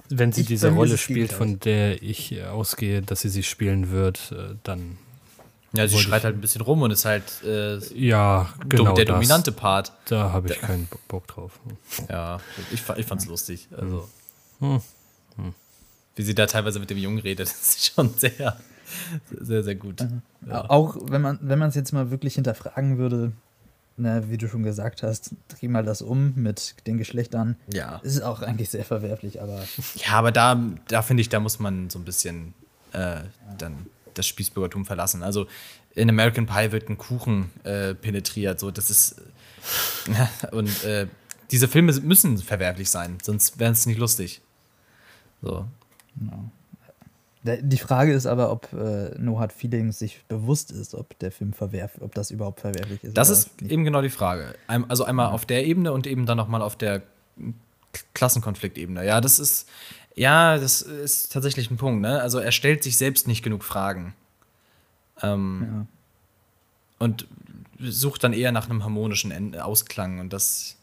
[0.08, 4.32] Wenn sie Ich- diese Rolle spielt, von der ich ausgehe, dass sie sie spielen wird,
[4.32, 4.96] äh, dann
[5.74, 9.04] Ja, sie schreit ich- halt ein bisschen rum und ist halt äh, ja, genau der
[9.04, 9.14] das.
[9.16, 9.92] dominante Part.
[10.06, 11.60] Da habe ich keinen Bo- Bock drauf.
[12.08, 12.40] Ja,
[12.72, 13.68] ich, ich fand's lustig.
[13.76, 14.08] Also,
[14.60, 14.80] Hm.
[16.16, 18.56] Wie sie da teilweise mit dem Jungen redet, das ist schon sehr,
[19.30, 20.06] sehr, sehr gut.
[20.46, 20.68] Ja.
[20.68, 23.32] Auch wenn man wenn man es jetzt mal wirklich hinterfragen würde,
[23.96, 27.56] na, wie du schon gesagt hast, dreh mal das um mit den Geschlechtern.
[27.72, 27.98] Ja.
[28.02, 29.62] Ist auch eigentlich sehr verwerflich, aber
[29.96, 32.54] Ja, aber da, da finde ich, da muss man so ein bisschen
[32.92, 33.20] äh,
[33.58, 35.22] dann das Spießbürgertum verlassen.
[35.22, 35.46] Also
[35.94, 39.20] in American Pie wird ein Kuchen äh, penetriert, so das ist
[40.08, 40.70] äh, und
[41.50, 44.40] diese Filme müssen verwerflich sein, sonst wären es nicht lustig.
[45.42, 45.66] So.
[47.44, 51.32] Der- Die Frage ist aber, ob äh, No Hard Feelings sich bewusst ist, ob der
[51.32, 53.16] Film verwerf, ob das überhaupt verwerflich ist.
[53.16, 53.72] Das ist nicht.
[53.72, 54.54] eben genau die Frage.
[54.68, 57.02] Also einmal auf der Ebene und eben dann nochmal auf der
[58.14, 59.04] Klassenkonfliktebene.
[59.04, 59.68] Ja, das ist,
[60.14, 62.00] ja, das ist tatsächlich ein Punkt.
[62.02, 62.20] Ne?
[62.20, 64.14] Also er stellt sich selbst nicht genug Fragen.
[65.22, 65.86] Ähm, Ja.
[67.00, 67.26] Und
[67.80, 70.20] sucht dann eher nach einem harmonischen En- Ausklang.
[70.20, 70.76] Und das,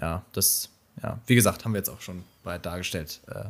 [0.00, 0.70] ja, das,
[1.02, 3.20] ja, wie gesagt, haben wir jetzt auch schon breit dargestellt.
[3.28, 3.44] Äh,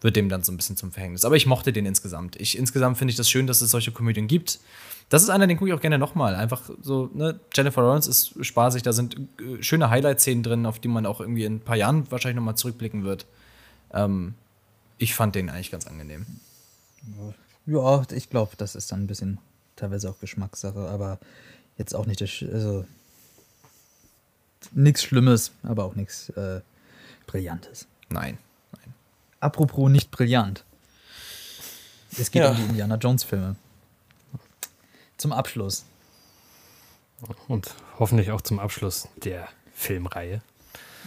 [0.00, 1.24] wird dem dann so ein bisschen zum Verhängnis.
[1.24, 2.36] Aber ich mochte den insgesamt.
[2.36, 4.60] Ich insgesamt finde ich das schön, dass es solche Komödien gibt.
[5.08, 6.34] Das ist einer, den gucke ich auch gerne nochmal.
[6.34, 10.88] Einfach so, ne, Jennifer Lawrence ist spaßig, da sind äh, schöne Highlight-Szenen drin, auf die
[10.88, 13.26] man auch irgendwie in ein paar Jahren wahrscheinlich nochmal zurückblicken wird.
[13.92, 14.34] Ähm,
[14.98, 16.26] ich fand den eigentlich ganz angenehm.
[17.66, 19.38] Ja, ich glaube, das ist dann ein bisschen
[19.76, 21.18] teilweise auch Geschmackssache, aber
[21.76, 22.84] jetzt auch nicht also
[24.72, 26.60] nichts Schlimmes, aber auch nichts äh,
[27.26, 27.86] Brillantes.
[28.10, 28.38] Nein.
[29.40, 30.64] Apropos nicht brillant.
[32.18, 32.50] Es geht Ja.
[32.50, 33.56] um die Indiana Jones Filme.
[35.16, 35.84] Zum Abschluss.
[37.48, 40.40] Und hoffentlich auch zum Abschluss der Filmreihe.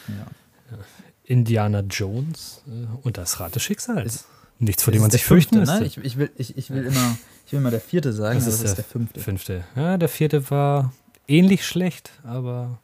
[0.07, 0.77] Ja.
[1.25, 4.25] Indiana Jones äh, und das Rad des Schicksals.
[4.59, 5.99] Nichts, vor dem man ist sich fürchten fünfte, müsste.
[5.99, 6.03] ne?
[6.05, 8.61] ich, ich, will, ich, ich, will immer, ich will immer der vierte sagen, Das ist
[8.63, 9.19] das ist der der fünfte.
[9.19, 9.63] Fünfte.
[9.75, 10.93] Ja, der vierte war
[11.27, 12.79] ähnlich schlecht, aber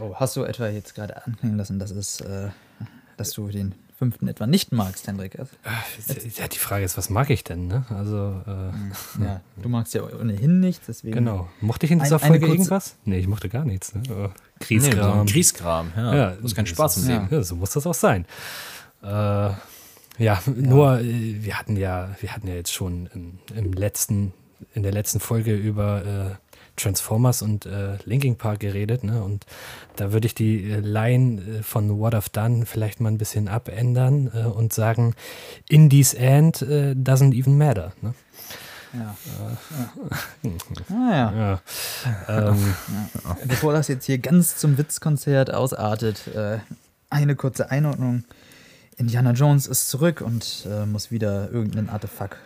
[0.00, 2.50] Oh, hast du etwa jetzt gerade anklingen lassen, dass, es, äh,
[3.16, 5.34] dass du den fünften etwa nicht magst, Hendrik.
[5.36, 7.66] Ja, die Frage ist, was mag ich denn?
[7.66, 7.84] Ne?
[7.90, 11.14] Also, äh, ja, du magst ja ohnehin nichts, deswegen.
[11.16, 11.48] Genau.
[11.60, 12.96] Mochte ich in dieser Ein- Folge irgendwas?
[13.04, 13.94] Nee, ich mochte gar nichts.
[13.94, 14.02] Ne?
[14.10, 15.26] Oh, Nee, Kriegskram.
[15.26, 16.14] Kriegskram, ja.
[16.14, 17.28] Ja, das ist kein das Spaß im Leben.
[17.30, 18.24] Ja, so muss das auch sein.
[19.02, 24.32] Äh, ja, nur äh, wir hatten ja, wir hatten ja jetzt schon im, im letzten,
[24.74, 26.47] in der letzten Folge über äh,
[26.78, 29.22] Transformers und äh, Linkin Park geredet, ne?
[29.22, 29.46] Und
[29.96, 33.48] da würde ich die äh, Line äh, von What I've Done vielleicht mal ein bisschen
[33.48, 35.14] abändern äh, und sagen,
[35.68, 37.92] in this end äh, doesn't even matter.
[38.00, 38.14] Ne?
[38.94, 39.16] Ja.
[40.90, 41.60] Ah, ja.
[42.28, 42.48] Ja.
[42.50, 42.74] ähm,
[43.44, 46.58] Bevor das jetzt hier ganz zum Witzkonzert ausartet, äh,
[47.10, 48.24] eine kurze Einordnung.
[48.96, 52.38] Indiana Jones ist zurück und äh, muss wieder irgendeinen Artefakt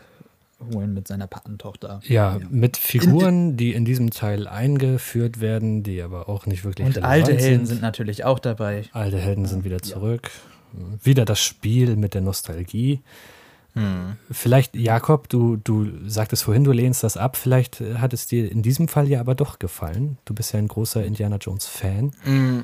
[0.74, 2.00] holen mit seiner Patentochter.
[2.04, 6.96] ja, mit Figuren, die in diesem Teil eingeführt werden, die aber auch nicht wirklich Und
[6.96, 8.84] relevant alte Helden sind natürlich auch dabei.
[8.92, 10.30] Alte Helden sind wieder zurück.
[11.02, 13.00] Wieder das Spiel mit der Nostalgie.
[13.74, 14.16] Hm.
[14.30, 17.36] Vielleicht, Jakob, du, du sagtest vorhin, du lehnst das ab.
[17.36, 20.18] Vielleicht hat es dir in diesem Fall ja aber doch gefallen.
[20.26, 22.12] Du bist ja ein großer Indiana Jones-Fan.
[22.24, 22.60] Mm,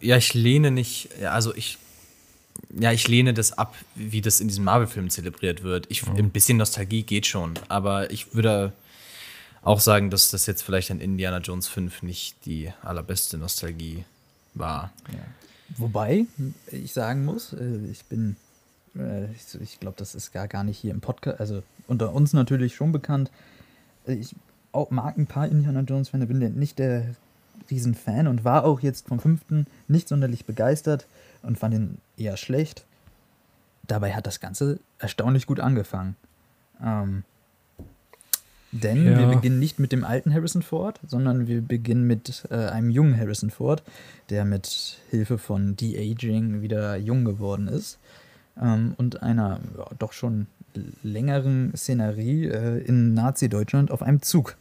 [0.00, 1.78] Ja, ich lehne nicht, ja, also ich,
[2.78, 5.86] ja, ich lehne das ab, wie das in diesem Marvel-Film zelebriert wird.
[5.88, 8.72] Ich, Ein bisschen Nostalgie geht schon, aber ich würde
[9.62, 14.04] auch sagen, dass das jetzt vielleicht an Indiana Jones 5 nicht die allerbeste Nostalgie
[14.54, 14.92] war.
[15.76, 16.26] Wobei
[16.70, 18.36] ich sagen muss, äh, ich bin,
[18.96, 19.26] äh,
[19.60, 22.90] ich, glaube, das ist gar, gar nicht hier im Podcast, also unter uns natürlich schon
[22.92, 23.30] bekannt.
[24.06, 24.34] Ich
[24.72, 27.14] auch mag ein paar Indiana Jones-Fans, bin der- nicht der
[27.70, 31.06] Riesenfan und war auch jetzt vom fünften nicht sonderlich begeistert
[31.42, 32.84] und fand ihn eher schlecht.
[33.86, 36.16] Dabei hat das Ganze erstaunlich gut angefangen.
[36.82, 37.24] Ähm,
[38.72, 39.18] denn Ja.
[39.18, 43.18] wir beginnen nicht mit dem alten Harrison Ford, sondern wir beginnen mit äh, einem jungen
[43.18, 43.82] Harrison Ford,
[44.28, 47.98] der mit Hilfe von De-Aging wieder jung geworden ist.
[48.60, 50.46] Ähm, und einer ja, doch schon
[51.02, 54.56] längeren Szenerie äh, in Nazi-Deutschland auf einem Zug.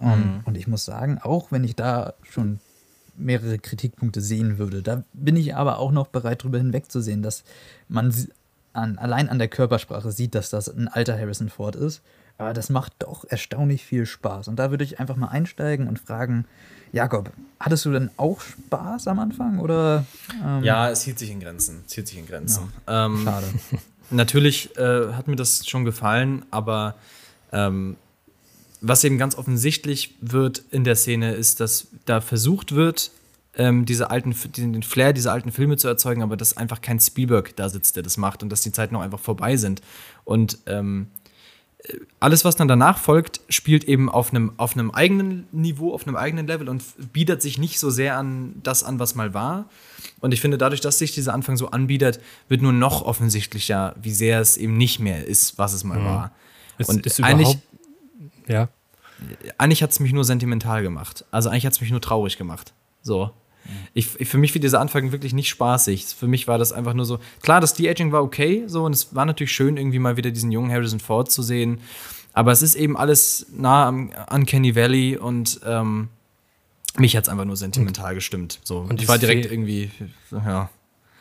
[0.00, 0.40] Ähm, Mhm.
[0.46, 2.60] Und ich muss sagen, auch wenn ich da schon
[3.16, 7.44] mehrere Kritikpunkte sehen würde, da bin ich aber auch noch bereit, darüber hinwegzusehen, dass
[7.88, 8.12] man
[8.72, 12.02] an, allein an der Körpersprache sieht, dass das ein alter Harrison Ford ist.
[12.36, 14.48] Aber das macht doch erstaunlich viel Spaß.
[14.48, 16.46] Und da würde ich einfach mal einsteigen und fragen,
[16.92, 17.30] Jakob,
[17.60, 19.60] hattest du denn auch Spaß am Anfang?
[19.60, 20.04] Oder
[20.44, 21.84] ähm, Ja, es hielt sich in Grenzen.
[21.86, 22.72] Es hielt sich in Grenzen.
[22.88, 23.46] Ähm, schade.
[24.10, 26.96] Natürlich äh, hat mir das schon gefallen, aber
[27.52, 27.96] ähm,
[28.86, 33.10] was eben ganz offensichtlich wird in der Szene, ist, dass da versucht wird,
[33.56, 37.56] ähm, diese alten, den Flair dieser alten Filme zu erzeugen, aber dass einfach kein Spielberg
[37.56, 39.80] da sitzt, der das macht und dass die Zeiten auch einfach vorbei sind.
[40.24, 41.06] Und ähm,
[41.78, 46.06] äh, alles, was dann danach folgt, spielt eben auf einem, auf einem eigenen Niveau, auf
[46.06, 46.82] einem eigenen Level und
[47.12, 49.70] bietet sich nicht so sehr an das an, was mal war.
[50.20, 54.12] Und ich finde, dadurch, dass sich dieser Anfang so anbietet, wird nur noch offensichtlicher, wie
[54.12, 56.32] sehr es eben nicht mehr ist, was es mal war.
[56.76, 57.73] Es und ist eigentlich, überhaupt-
[58.46, 58.68] Ja,
[59.58, 61.24] eigentlich hat es mich nur sentimental gemacht.
[61.30, 62.72] Also eigentlich hat es mich nur traurig gemacht.
[63.02, 63.30] So.
[63.94, 66.06] Ich, ich, für mich war dieser Anfang wirklich nicht spaßig.
[66.06, 67.18] Für mich war das einfach nur so.
[67.40, 70.52] Klar, das De-Aging war okay, so, und es war natürlich schön, irgendwie mal wieder diesen
[70.52, 71.80] jungen Harrison Ford zu sehen.
[72.34, 76.08] Aber es ist eben alles nah am Uncanny Valley und ähm,
[76.96, 78.60] mich hat es einfach nur sentimental gestimmt.
[78.64, 78.80] So.
[78.80, 79.90] Und und ich war direkt irgendwie,
[80.30, 80.68] ja.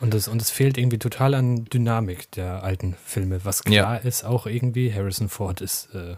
[0.01, 3.45] Und es, und es fehlt irgendwie total an Dynamik der alten Filme.
[3.45, 6.15] Was klar ist, auch irgendwie, Harrison Ford ist, äh,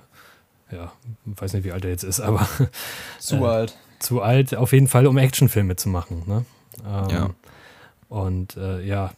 [0.71, 0.91] ja,
[1.25, 2.47] weiß nicht, wie alt er jetzt ist, aber
[3.19, 3.77] Zu Äh, alt.
[3.99, 6.23] zu alt auf jeden Fall, um Actionfilme zu machen.
[6.25, 6.45] Ne?
[6.85, 7.29] Ähm, Ja.
[8.07, 9.11] Und äh, ja,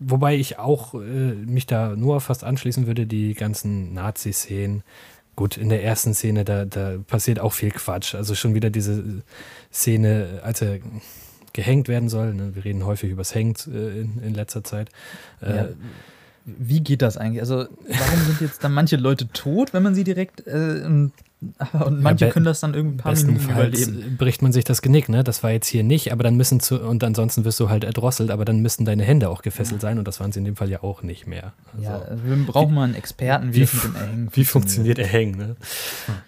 [0.00, 4.82] wobei ich auch äh, mich da nur fast anschließen würde, die ganzen Nazi-Szenen.
[5.36, 8.14] Gut, in der ersten Szene, da, da passiert auch viel Quatsch.
[8.14, 9.22] Also schon wieder diese
[9.72, 10.78] Szene, als er
[11.52, 12.34] gehängt werden soll.
[12.34, 12.54] Ne?
[12.54, 14.90] Wir reden häufig übers Hängt äh, in, in letzter Zeit.
[15.40, 15.68] Äh, Ja.
[16.44, 17.40] Wie geht das eigentlich?
[17.40, 20.46] Also, warum sind jetzt dann manche Leute tot, wenn man sie direkt.
[20.46, 21.12] Äh, und,
[21.84, 24.16] und manche be- können das dann irgendwie ein paar Minuten überleben.
[24.16, 25.24] bricht man sich das Genick, ne?
[25.24, 28.30] Das war jetzt hier nicht, aber dann müssen zu, und ansonsten wirst du halt erdrosselt,
[28.30, 30.70] aber dann müssten deine Hände auch gefesselt sein und das waren sie in dem Fall
[30.70, 31.52] ja auch nicht mehr.
[31.74, 34.44] Also, Ja, also wir brauchen mal einen Experten, wie, wie das mit dem Erhängen wie
[34.44, 35.56] funktioniert Erhängen, ne?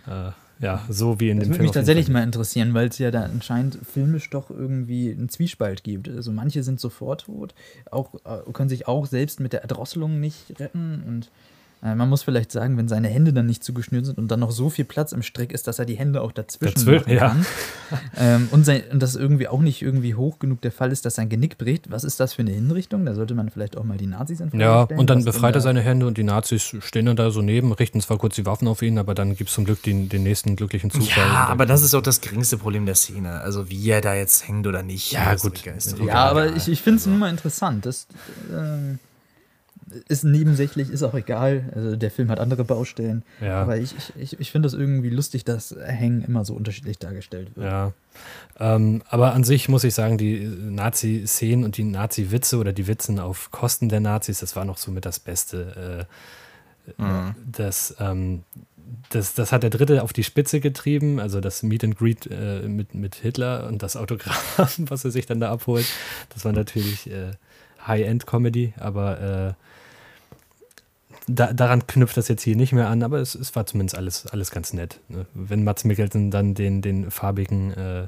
[0.07, 1.63] Äh, ja, so wie in Das dem würde Film.
[1.63, 5.29] mich auf jeden tatsächlich mal interessieren, weil es ja da anscheinend filmisch doch irgendwie einen
[5.29, 6.09] Zwiespalt gibt.
[6.09, 7.55] Also manche sind sofort tot,
[7.91, 11.31] auch, äh, können sich auch selbst mit der Erdrosselung nicht retten und
[11.95, 14.71] man muss vielleicht sagen, wenn seine Hände dann nicht zugeschnürt sind und dann noch so
[14.71, 17.29] viel Platz im Strick ist, dass er die Hände auch dazwischen Dazwischen, machen ja.
[17.29, 17.47] kann
[18.17, 21.15] ähm, und, sein, und das irgendwie auch nicht irgendwie hoch genug der Fall ist, dass
[21.15, 21.91] sein Genick bricht.
[21.91, 23.05] Was ist das für eine Hinrichtung?
[23.05, 25.55] Da sollte man vielleicht auch mal die Nazis in Frage Ja, stellen, und dann befreit
[25.55, 28.47] er seine Hände und die Nazis stehen dann da so neben, richten zwar kurz die
[28.47, 31.25] Waffen auf ihn, aber dann gibt es zum Glück den, den nächsten glücklichen Zufall.
[31.25, 33.41] Ja, aber das ist auch das geringste Problem der Szene.
[33.41, 35.13] Also wie er da jetzt hängt oder nicht.
[35.13, 35.63] Ja, Das gut.
[36.07, 37.87] Ja, aber ich, ich finde es nun mal interessant.
[37.87, 38.07] Das,
[38.53, 38.99] ähm,
[40.09, 41.71] ist nebensächlich, ist auch egal.
[41.75, 43.23] Also der Film hat andere Baustellen.
[43.41, 43.63] Ja.
[43.63, 47.51] Aber ich, ich, ich, ich finde das irgendwie lustig, dass Hang immer so unterschiedlich dargestellt
[47.55, 47.67] wird.
[47.67, 47.93] Ja.
[48.59, 53.19] Ähm, aber an sich muss ich sagen, die Nazi-Szenen und die Nazi-Witze oder die Witzen
[53.21, 56.07] auf Kosten der Nazis, das war noch so mit das Beste.
[56.09, 56.13] Äh,
[56.99, 57.35] Mhm.
[57.51, 58.45] das, ähm,
[59.11, 62.61] das, das hat der Dritte auf die Spitze getrieben, also das Meet and Greet äh,
[62.69, 64.37] mit, mit Hitler und das Autogramm,
[64.79, 65.87] was er sich dann da abholt.
[66.33, 67.33] Das war natürlich äh,
[67.87, 69.53] High-End-Comedy, aber äh,
[71.27, 74.27] da, daran knüpft das jetzt hier nicht mehr an, aber es, es war zumindest alles,
[74.27, 75.01] alles ganz nett.
[75.09, 75.27] Ne?
[75.35, 78.07] Wenn Mats Mikkelsen dann den, den farbigen äh,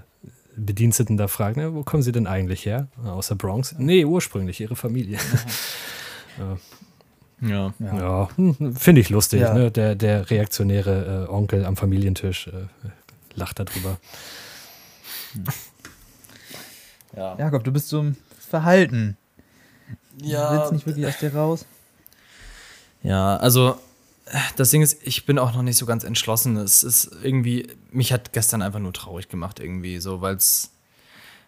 [0.56, 2.88] Bediensteten da fragt, ne, wo kommen sie denn eigentlich her?
[3.04, 3.74] Aus der Bronx?
[3.78, 5.18] Nee, ursprünglich, ihre Familie.
[6.38, 6.56] Ja.
[7.40, 7.72] Ja.
[7.80, 9.40] Ja, hm, finde ich lustig.
[9.40, 9.54] Ja.
[9.54, 9.70] Ne?
[9.70, 12.52] Der, der reaktionäre äh, Onkel am Familientisch äh,
[13.34, 13.98] lacht darüber.
[17.16, 17.36] Ja.
[17.38, 19.16] Jakob, du bist so im Verhalten.
[20.18, 20.52] Du Ja.
[20.52, 21.66] willst nicht wirklich aus dir raus?
[23.02, 23.76] Ja, also
[24.56, 26.56] das Ding ist, ich bin auch noch nicht so ganz entschlossen.
[26.56, 30.70] Es ist irgendwie, mich hat gestern einfach nur traurig gemacht irgendwie, so, weil es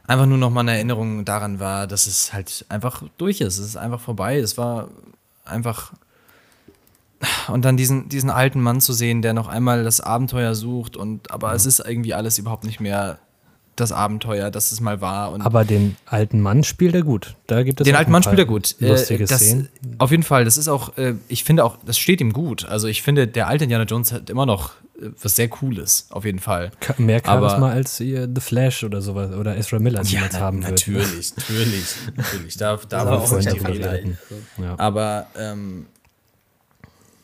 [0.07, 3.59] einfach nur noch mal eine Erinnerung daran war, dass es halt einfach durch ist.
[3.59, 4.39] Es ist einfach vorbei.
[4.39, 4.89] Es war
[5.45, 5.93] einfach
[7.49, 11.31] und dann diesen, diesen alten Mann zu sehen, der noch einmal das Abenteuer sucht und
[11.31, 13.19] aber es ist irgendwie alles überhaupt nicht mehr
[13.77, 15.35] das Abenteuer, das es mal war.
[15.41, 17.37] Aber den alten Mann spielt er gut.
[17.47, 18.77] Da gibt es den alten Mann spielt er gut.
[18.79, 19.69] Lustige Äh, das, Szenen.
[19.99, 22.67] Auf jeden Fall, das ist auch, äh, ich finde auch, das steht ihm gut.
[22.67, 26.25] Also ich finde, der alte Indiana Jones hat immer noch äh, was sehr Cooles, auf
[26.27, 26.73] jeden Fall.
[26.99, 30.71] Mehr Charisma als The Flash oder sowas oder Ezra Miller niemals na- haben wird.
[30.73, 32.57] natürlich, natürlich, natürlich.
[32.59, 34.19] Da, da war auch nicht die reden.
[34.59, 34.79] Ja.
[34.79, 35.87] Aber ähm,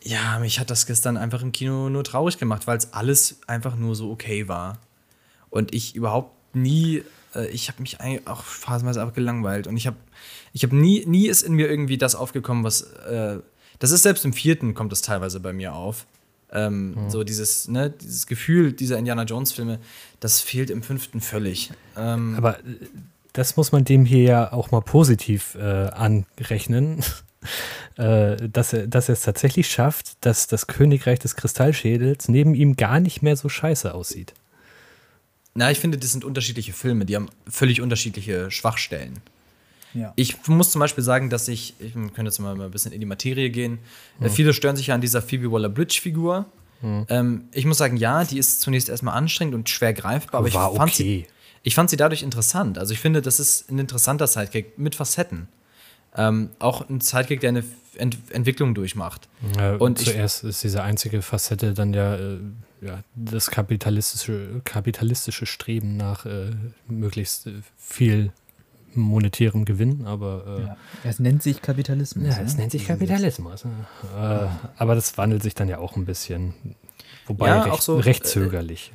[0.03, 3.77] ja, mich hat das gestern einfach im Kino nur traurig gemacht, weil es alles einfach
[3.77, 4.79] nur so okay war.
[5.51, 7.03] Und ich überhaupt nie,
[7.35, 9.67] äh, ich habe mich eigentlich auch phasenweise einfach gelangweilt.
[9.67, 9.97] Und ich habe
[10.53, 13.39] ich hab nie, nie ist in mir irgendwie das aufgekommen, was, äh,
[13.79, 16.07] das ist selbst im vierten kommt es teilweise bei mir auf.
[16.53, 19.81] Ähm, So dieses, ne, dieses Gefühl dieser Indiana Jones Filme,
[20.21, 21.73] das fehlt im fünften völlig.
[21.97, 22.63] Ähm, Aber äh,
[23.33, 27.03] das muss man dem hier ja auch mal positiv äh, anrechnen,
[27.97, 32.77] äh, dass, er, dass er es tatsächlich schafft, dass das Königreich des Kristallschädels neben ihm
[32.77, 34.33] gar nicht mehr so scheiße aussieht.
[35.57, 39.19] Na, ich finde, das sind unterschiedliche Filme, die haben völlig unterschiedliche Schwachstellen.
[39.95, 40.13] Ja.
[40.17, 43.01] Ich muss zum Beispiel sagen, dass ich, ich wir können jetzt mal ein bisschen in
[43.01, 43.79] die Materie gehen.
[44.21, 46.45] Äh, Viele stören sich ja an dieser Phoebe Waller-Bridge-Figur.
[47.09, 50.71] Ähm, ich muss sagen, ja, die ist zunächst erstmal anstrengend und schwer greifbar, aber War
[50.73, 51.03] ich, fand okay.
[51.03, 51.27] sie,
[51.63, 52.77] ich fand sie dadurch interessant.
[52.79, 55.49] Also ich finde, das ist ein interessanter Sidekick mit Facetten.
[56.15, 57.65] Ähm, auch ein Sidekick, der eine
[57.97, 59.27] Ent Entwicklung durchmacht.
[59.59, 62.39] Äh, Und und ich- zuerst ist diese einzige Facette dann ja, äh,
[62.87, 66.53] ja das kapitalistische, kapitalistische Streben nach äh,
[66.89, 68.33] möglichst äh, viel
[68.95, 70.77] monetärem Gewinn, aber äh, Ja.
[71.05, 72.25] Es nennt sich Kapitalismus.
[72.35, 72.61] Ja, es ne?
[72.61, 73.65] nennt sich Kapitalismus.
[73.65, 73.71] ne?
[74.17, 76.55] Äh, aber das wandelt sich dann ja auch ein bisschen.
[77.27, 78.93] Wobei Ja, recht, auch so, recht äh, zögerlich.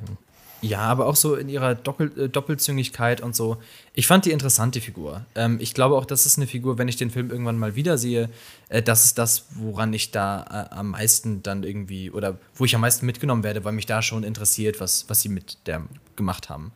[0.62, 3.58] Ja, aber auch so in ihrer Doppel äh, Doppelzüngigkeit und so.
[3.94, 5.26] Ich fand die interessant, die Figur.
[5.34, 8.30] Ähm, ich glaube auch, das ist eine Figur, wenn ich den Film irgendwann mal wiedersehe,
[8.68, 12.74] äh, das ist das, woran ich da äh, am meisten dann irgendwie oder wo ich
[12.76, 15.82] am meisten mitgenommen werde, weil mich da schon interessiert, was, was sie mit der
[16.14, 16.72] gemacht haben.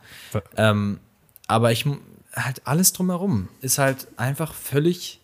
[0.57, 0.99] Ähm,
[1.47, 1.85] aber ich
[2.33, 5.21] halt alles drumherum ist halt einfach völlig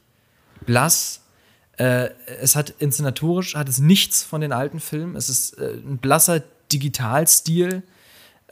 [0.66, 1.22] blass.
[1.78, 2.10] Äh,
[2.40, 5.16] es hat inszenatorisch hat es nichts von den alten Filmen.
[5.16, 6.42] Es ist äh, ein blasser
[6.72, 7.84] Digitalstil.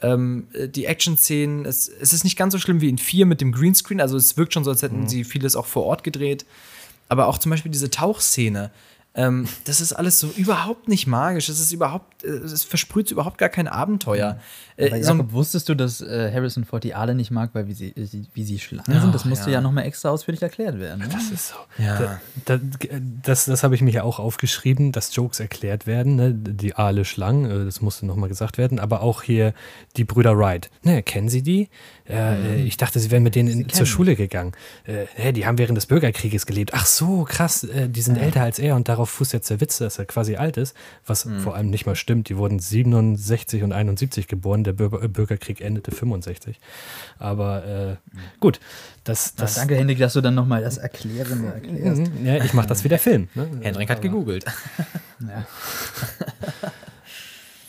[0.02, 3.40] Ähm, äh, die Action-Szenen, es, es ist nicht ganz so schlimm wie in 4 mit
[3.40, 4.00] dem Greenscreen.
[4.00, 6.44] Also es wirkt schon so, als hätten sie vieles auch vor Ort gedreht.
[7.08, 8.70] Aber auch zum Beispiel diese Tauchszene,
[9.14, 11.48] ähm, das ist alles so überhaupt nicht magisch.
[11.48, 14.38] Es ist überhaupt, äh, es versprüht überhaupt gar kein Abenteuer.
[14.76, 17.50] Äh, Aber so ein- Jakob, wusstest du, dass äh, Harrison Ford die Aale nicht mag,
[17.52, 19.14] weil wie sie, äh, wie sie Schlangen sind?
[19.14, 19.60] Das musste ja, ja.
[19.60, 21.00] nochmal extra ausführlich erklärt werden.
[21.00, 21.08] Ne?
[21.12, 21.56] Das ist so.
[21.82, 22.18] Ja.
[22.46, 22.60] Da, da,
[23.22, 26.16] das das habe ich mir ja auch aufgeschrieben, dass Jokes erklärt werden.
[26.16, 26.32] Ne?
[26.32, 28.78] Die Aale Schlangen, äh, das musste nochmal gesagt werden.
[28.78, 29.52] Aber auch hier
[29.96, 30.70] die Brüder Wright.
[30.82, 31.68] Ne, kennen Sie die?
[32.08, 34.52] Äh, äh, ich dachte, Sie wären mit denen in, zur Schule gegangen.
[34.84, 36.72] Äh, die haben während des Bürgerkrieges gelebt.
[36.72, 37.64] Ach so, krass.
[37.64, 40.36] Äh, die sind älter als er und darauf fußt jetzt der Witz, dass er quasi
[40.36, 40.74] alt ist.
[41.06, 42.28] Was vor allem nicht mal stimmt.
[42.28, 44.64] Die wurden 67 und 71 geboren.
[44.64, 46.58] Der Bürger, äh, Bürgerkrieg endete 65.
[47.18, 47.96] Aber äh,
[48.40, 48.60] gut,
[49.04, 52.12] das, das danke, Henrik, dass du dann nochmal das Erklärende erklärst.
[52.12, 53.28] Mhm, Ja, ich mache das wie der Film.
[53.34, 53.48] Ne?
[53.60, 54.44] Hendrik hat gegoogelt.
[55.20, 55.46] Ja.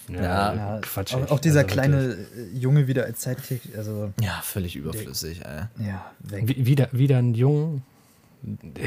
[0.09, 1.13] Ja, Ja, Quatsch.
[1.15, 5.85] auch, auch dieser Also kleine äh, Junge wieder als Sidekick, also Ja, völlig überflüssig, ey.
[5.85, 6.43] ja, weg.
[6.45, 7.83] Wie, wieder, wieder ein Jungen.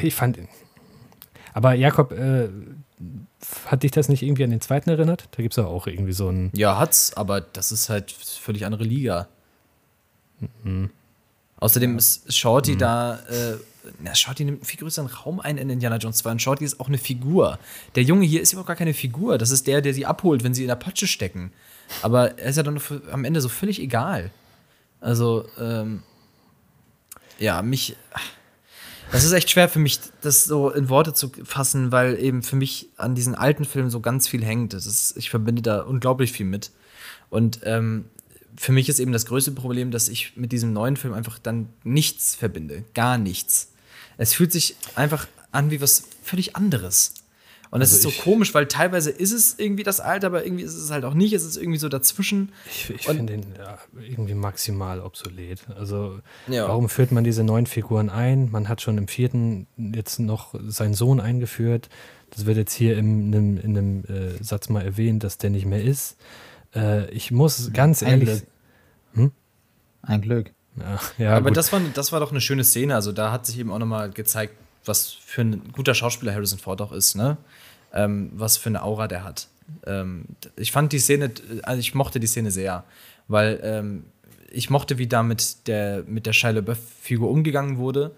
[0.03, 0.39] Ich fand.
[1.57, 2.51] Aber Jakob, äh,
[3.65, 5.27] hat dich das nicht irgendwie an den zweiten erinnert?
[5.31, 6.51] Da gibt es ja auch irgendwie so ein.
[6.55, 9.27] Ja, hat's, aber das ist halt völlig andere Liga.
[10.63, 10.91] Mhm.
[11.59, 13.57] Außerdem ist Shorty da äh,
[14.01, 16.79] na, Shorty nimmt einen viel größeren Raum ein in Indiana Jones 2 und Shorty ist
[16.79, 17.59] auch eine Figur.
[17.95, 19.39] Der Junge hier ist überhaupt gar keine Figur.
[19.39, 21.53] Das ist der, der sie abholt, wenn sie in der Patsche stecken.
[22.03, 22.79] Aber er ist ja dann
[23.11, 24.31] am Ende so völlig egal.
[25.01, 26.03] Also, ähm,
[27.39, 27.97] ja, mich.
[29.13, 32.57] Das ist echt schwer für mich, das so in Worte zu fassen, weil eben für
[32.57, 34.73] mich an diesen alten Filmen so ganz viel hängt.
[34.73, 36.71] Das ist, ich verbinde da unglaublich viel mit.
[37.31, 38.07] Und ähm,
[38.57, 41.69] für mich ist eben das größte Problem, dass ich mit diesem neuen Film einfach dann
[41.85, 42.85] nichts verbinde.
[42.95, 43.73] Gar nichts.
[44.19, 47.15] Es fühlt sich einfach an wie was völlig anderes.
[47.71, 50.65] Und das also ist so komisch, weil teilweise ist es irgendwie das Alte, aber irgendwie
[50.65, 51.33] ist es halt auch nicht.
[51.33, 52.53] Es ist irgendwie so dazwischen.
[52.67, 55.61] Ich, ich finde den ja, irgendwie maximal obsolet.
[55.77, 56.69] Also, ja.
[56.69, 58.51] warum führt man diese neuen Figuren ein?
[58.51, 61.89] Man hat schon im vierten jetzt noch seinen Sohn eingeführt.
[62.31, 65.67] Das wird jetzt hier in einem, in einem äh, Satz mal erwähnt, dass der nicht
[65.67, 66.17] mehr ist.
[66.75, 68.29] Äh, ich muss ganz Ein ehrlich.
[68.29, 68.43] Glück.
[69.15, 69.33] Hm?
[70.03, 70.53] Ein Glück.
[70.79, 72.95] Ja, ja, aber das war, das war doch eine schöne Szene.
[72.95, 74.55] Also, da hat sich eben auch nochmal gezeigt,
[74.87, 77.37] was für ein guter Schauspieler Harrison Ford auch ist, ne?
[77.93, 79.49] Ähm, was für eine Aura der hat.
[79.87, 80.25] Ähm,
[80.57, 81.31] ich fand die Szene,
[81.63, 82.85] also ich mochte die Szene sehr,
[83.29, 84.05] weil ähm,
[84.51, 88.15] ich mochte, wie da mit der, mit der Shia LaBeouf-Figur umgegangen wurde,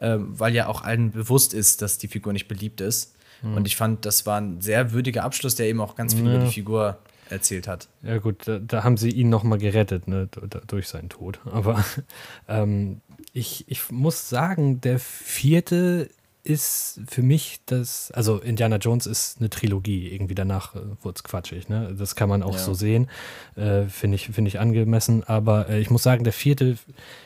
[0.00, 3.14] ähm, weil ja auch allen bewusst ist, dass die Figur nicht beliebt ist.
[3.42, 3.56] Mhm.
[3.56, 6.36] Und ich fand, das war ein sehr würdiger Abschluss, der eben auch ganz viel ja.
[6.36, 6.98] über die Figur
[7.30, 7.88] erzählt hat.
[8.02, 10.28] Ja gut, da, da haben sie ihn noch mal gerettet, ne,
[10.66, 11.40] durch seinen Tod.
[11.44, 11.84] Aber
[12.48, 13.00] ähm,
[13.32, 16.10] ich, ich muss sagen, der vierte
[16.44, 21.22] ist für mich das, also Indiana Jones ist eine Trilogie, irgendwie danach äh, wurde es
[21.22, 21.94] quatschig, ne?
[21.96, 22.58] Das kann man auch ja.
[22.58, 23.08] so sehen,
[23.54, 26.78] äh, finde ich, find ich angemessen, aber äh, ich muss sagen, der vierte,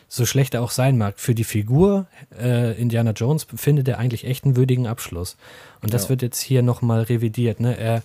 [0.06, 2.06] so schlecht er auch sein mag, für die Figur
[2.38, 5.38] äh, Indiana Jones findet er eigentlich echt einen würdigen Abschluss.
[5.80, 6.08] Und das ja.
[6.10, 7.78] wird jetzt hier nochmal revidiert, ne?
[7.78, 8.02] Er,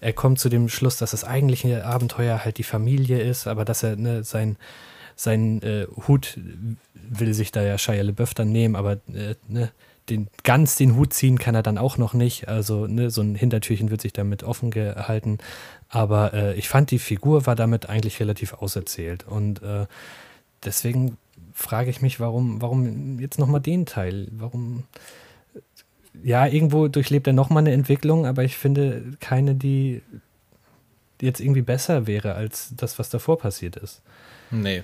[0.00, 3.82] er kommt zu dem Schluss, dass das eigentliche Abenteuer halt die Familie ist, aber dass
[3.82, 4.56] er ne, sein,
[5.16, 6.38] sein äh, Hut
[6.94, 9.70] will sich da ja Shia LeBeouf dann nehmen, aber äh, ne,
[10.08, 12.48] den, ganz den Hut ziehen kann er dann auch noch nicht.
[12.48, 15.38] Also ne, so ein Hintertürchen wird sich damit offen gehalten.
[15.88, 19.26] Aber äh, ich fand, die Figur war damit eigentlich relativ auserzählt.
[19.26, 19.86] Und äh,
[20.64, 21.16] deswegen
[21.52, 24.28] frage ich mich, warum, warum jetzt nochmal den Teil?
[24.32, 24.84] Warum?
[26.22, 30.02] Ja, irgendwo durchlebt er nochmal eine Entwicklung, aber ich finde keine, die
[31.20, 34.02] jetzt irgendwie besser wäre als das, was davor passiert ist.
[34.50, 34.82] Nee.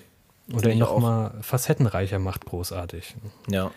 [0.52, 3.16] Oder ihn nochmal facettenreicher macht, großartig.
[3.48, 3.70] Ja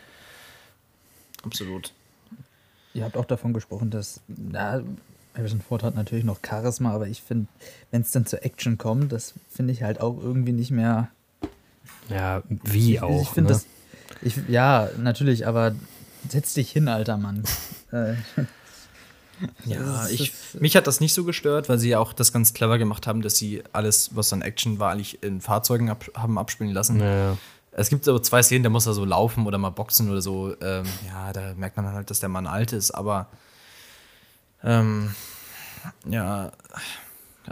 [1.44, 1.94] absolut.
[2.94, 4.82] Ihr habt auch davon gesprochen, dass na,
[5.36, 7.48] Harrison Ford hat natürlich noch Charisma, aber ich finde,
[7.90, 11.10] wenn es dann zur Action kommt, das finde ich halt auch irgendwie nicht mehr.
[12.10, 13.22] Ja, wie ich, auch.
[13.22, 13.60] Ich finde ne?
[13.60, 13.66] das.
[14.22, 15.74] Ich, ja, natürlich, aber
[16.28, 17.44] setz dich hin, alter Mann.
[19.66, 22.54] Äh, ja, ich, mich hat das nicht so gestört, weil sie ja auch das ganz
[22.54, 26.38] clever gemacht haben, dass sie alles, was an Action war, eigentlich in Fahrzeugen ab, haben
[26.38, 27.00] abspielen lassen.
[27.00, 27.38] Ja.
[27.72, 30.56] Es gibt so zwei Szenen, da muss er so laufen oder mal boxen oder so.
[30.62, 33.28] Ähm, ja, da merkt man halt, dass der Mann alt ist, aber
[34.64, 35.16] ähm,
[36.08, 36.52] ja,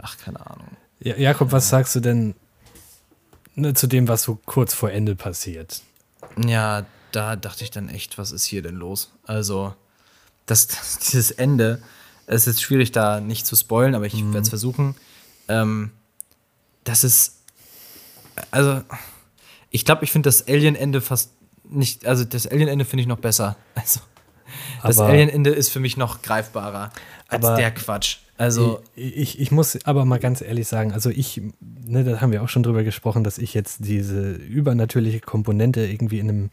[0.00, 0.68] ach, keine Ahnung.
[1.00, 2.34] Ja, Jakob, was sagst du denn
[3.54, 5.82] ne, zu dem, was so kurz vor Ende passiert?
[6.36, 9.12] Ja, da dachte ich dann echt, was ist hier denn los?
[9.24, 9.74] Also,
[10.50, 11.82] das, dieses Ende,
[12.26, 14.32] es ist schwierig, da nicht zu spoilen, aber ich mhm.
[14.32, 14.94] werde es versuchen.
[15.48, 15.90] Ähm,
[16.84, 17.42] das ist,
[18.50, 18.82] also,
[19.70, 21.30] ich glaube, ich finde das Alien-Ende fast
[21.64, 23.56] nicht, also das Alien-Ende finde ich noch besser.
[24.82, 26.90] Also, das Alien-Ende ist für mich noch greifbarer
[27.28, 28.18] als der Quatsch.
[28.40, 32.32] Also ich, ich, ich, muss aber mal ganz ehrlich sagen, also ich, ne, da haben
[32.32, 36.50] wir auch schon drüber gesprochen, dass ich jetzt diese übernatürliche Komponente irgendwie in einem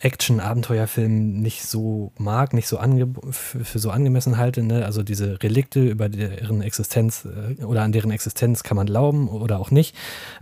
[0.00, 4.62] Action-Abenteuerfilm nicht so mag, nicht so ange für so angemessen halte.
[4.62, 4.84] Ne?
[4.86, 9.60] Also diese Relikte über deren Existenz äh, oder an deren Existenz kann man glauben oder
[9.60, 9.94] auch nicht.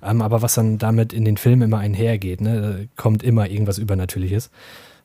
[0.02, 2.88] Ähm, aber was dann damit in den Filmen immer einhergeht, ne?
[2.96, 4.50] kommt immer irgendwas Übernatürliches.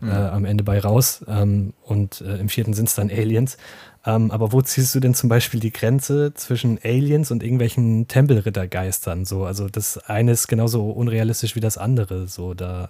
[0.03, 0.09] Mhm.
[0.09, 1.23] Äh, am Ende bei raus.
[1.27, 3.57] Ähm, und äh, im vierten sind es dann Aliens.
[4.05, 9.23] Ähm, aber wo ziehst du denn zum Beispiel die Grenze zwischen Aliens und irgendwelchen Tempelrittergeistern?
[9.23, 12.27] So, also das eine ist genauso unrealistisch wie das andere.
[12.27, 12.89] So, da,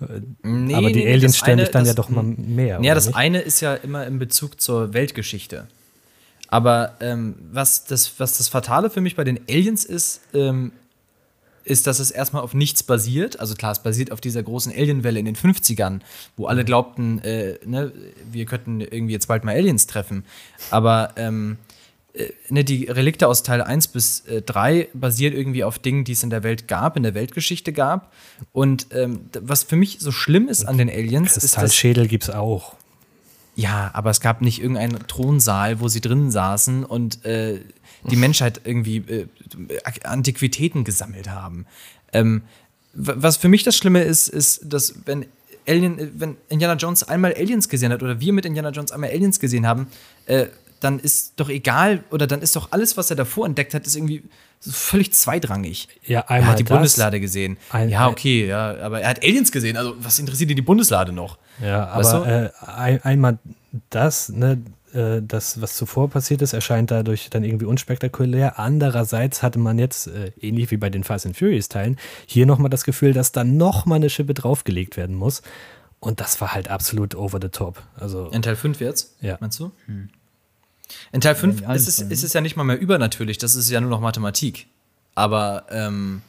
[0.00, 2.80] äh, nee, aber die nee, Aliens stellen dich dann das, ja doch mal mehr.
[2.80, 3.16] Ja, das nicht?
[3.16, 5.66] eine ist ja immer in Bezug zur Weltgeschichte.
[6.48, 10.72] Aber ähm, was, das, was das Fatale für mich bei den Aliens ist, ähm,
[11.64, 13.40] ist, dass es erstmal auf nichts basiert.
[13.40, 16.00] Also klar, es basiert auf dieser großen Alienwelle in den 50ern,
[16.36, 16.66] wo alle mhm.
[16.66, 17.92] glaubten, äh, ne,
[18.30, 20.24] wir könnten irgendwie jetzt bald mal Aliens treffen.
[20.70, 21.58] Aber ähm,
[22.12, 26.12] äh, ne, die Relikte aus Teil 1 bis äh, 3 basieren irgendwie auf Dingen, die
[26.12, 28.12] es in der Welt gab, in der Weltgeschichte gab.
[28.52, 31.42] Und ähm, was für mich so schlimm ist an den Aliens ist.
[31.42, 32.74] Kristallschädel gibt es auch.
[33.54, 37.60] Ja, aber es gab nicht irgendeinen Thronsaal, wo sie drinnen saßen und äh,
[38.04, 39.26] die Menschheit irgendwie äh,
[40.04, 41.66] Antiquitäten gesammelt haben.
[42.12, 42.42] Ähm,
[42.94, 45.26] was für mich das Schlimme ist, ist, dass wenn
[45.68, 49.10] Alien, äh, wenn Indiana Jones einmal Aliens gesehen hat oder wir mit Indiana Jones einmal
[49.10, 49.86] Aliens gesehen haben,
[50.26, 50.46] äh,
[50.80, 53.96] dann ist doch egal oder dann ist doch alles, was er davor entdeckt hat, ist
[53.96, 54.22] irgendwie
[54.62, 55.88] völlig zweitrangig.
[56.06, 56.70] Ja, Er einmal hat die das.
[56.74, 57.58] Bundeslade gesehen.
[57.70, 59.76] Ein- ja, okay, ja, aber er hat Aliens gesehen.
[59.76, 61.36] Also, was interessiert ihn die Bundeslade noch?
[61.62, 63.38] Ja, Weißt aber äh, ein, einmal
[63.90, 64.58] das, ne,
[64.94, 68.58] äh, das, was zuvor passiert ist, erscheint dadurch dann irgendwie unspektakulär.
[68.58, 72.70] Andererseits hatte man jetzt, äh, ähnlich wie bei den Fast and Furious Teilen, hier nochmal
[72.70, 75.42] das Gefühl, dass da nochmal eine Schippe draufgelegt werden muss.
[76.00, 77.82] Und das war halt absolut over the top.
[77.96, 79.16] Also, In Teil 5 jetzt?
[79.20, 79.36] Ja.
[79.40, 79.70] Meinst du?
[81.12, 83.54] In Teil 5 in allen ist es, ist es ja nicht mal mehr übernatürlich, das
[83.54, 84.66] ist ja nur noch Mathematik.
[85.14, 86.22] Aber ähm,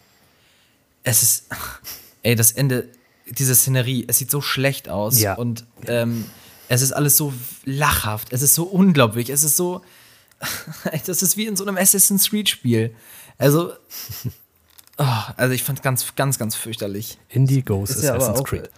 [1.03, 1.45] es ist,
[2.23, 2.89] ey, das Ende,
[3.29, 5.35] diese Szenerie, es sieht so schlecht aus Ja.
[5.35, 6.25] und ähm,
[6.71, 7.33] es ist alles so
[7.65, 9.81] lachhaft, es ist so unglaublich, es ist so,
[11.05, 12.95] das ist wie in so einem Assassin's Creed Spiel.
[13.37, 13.73] Also,
[14.97, 17.17] oh, also ich fand ganz, ganz, ganz fürchterlich.
[17.27, 18.69] Indie Goes ist ja Assassin's auch Creed.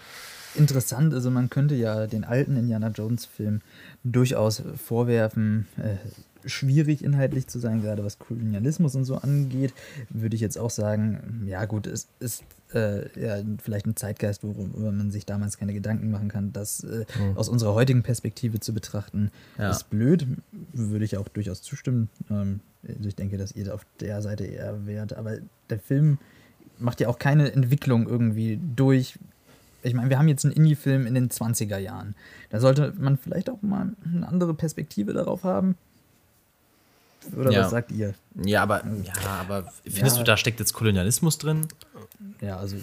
[0.56, 1.14] interessant.
[1.14, 3.62] Also man könnte ja den alten Indiana Jones Film
[4.04, 9.72] durchaus vorwerfen, äh, schwierig inhaltlich zu sein, gerade was Kolonialismus und so angeht.
[10.10, 12.44] Würde ich jetzt auch sagen, ja gut, es ist
[12.76, 16.54] äh, ja, vielleicht ein Zeitgeist, worüber man sich damals keine Gedanken machen kann.
[16.54, 17.06] Das äh,
[17.36, 19.70] aus unserer heutigen Perspektive zu betrachten, Ja.
[19.72, 20.26] ist blöd.
[20.74, 22.10] Würde ich auch durchaus zustimmen.
[22.30, 25.14] Ähm, also ich denke, dass ihr auf der Seite eher wärt.
[25.14, 25.38] Aber
[25.70, 26.18] der Film
[26.80, 29.18] macht ja auch keine Entwicklung irgendwie durch.
[29.84, 32.16] Ich meine, wir haben jetzt einen Indie-Film in den 20er Jahren.
[32.50, 35.76] Da sollte man vielleicht auch mal eine andere Perspektive darauf haben.
[37.38, 37.62] Oder Ja.
[37.64, 38.14] was sagt ihr?
[38.44, 40.24] Ja, aber, ja, aber findest Ja.
[40.24, 41.68] du, da steckt jetzt Kolonialismus drin?
[42.42, 42.76] Ja, also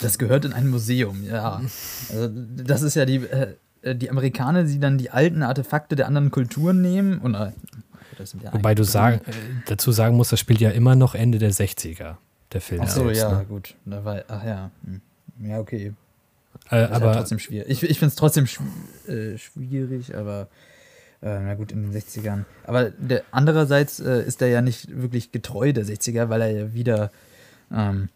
[0.00, 1.60] das gehört in ein Museum, ja.
[2.10, 3.16] Also, das ist ja die,
[3.82, 7.18] äh, die Amerikaner, die dann die alten Artefakte der anderen Kulturen nehmen.
[7.18, 7.52] Und, äh,
[8.18, 9.32] das sind ja Wobei du sagen, äh,
[9.66, 12.16] dazu sagen musst, das spielt ja immer noch Ende der 60er,
[12.52, 12.82] der Film.
[12.84, 13.44] Ach so, selbst, ja, ne?
[13.44, 13.74] gut.
[13.84, 14.70] Da war, ach ja.
[14.84, 15.00] Hm.
[15.48, 15.92] Ja, okay.
[16.70, 17.68] Äh, Ist ja aber trotzdem schwierig.
[17.70, 18.62] Ich, ich finde es trotzdem schw
[19.06, 20.48] äh, schwierig, aber
[21.22, 22.44] äh, na gut, in den 60ern.
[22.64, 26.74] Aber der, andererseits äh, ist er ja nicht wirklich getreu der 60er, weil er ja
[26.74, 27.10] wieder,
[27.72, 28.08] ähm,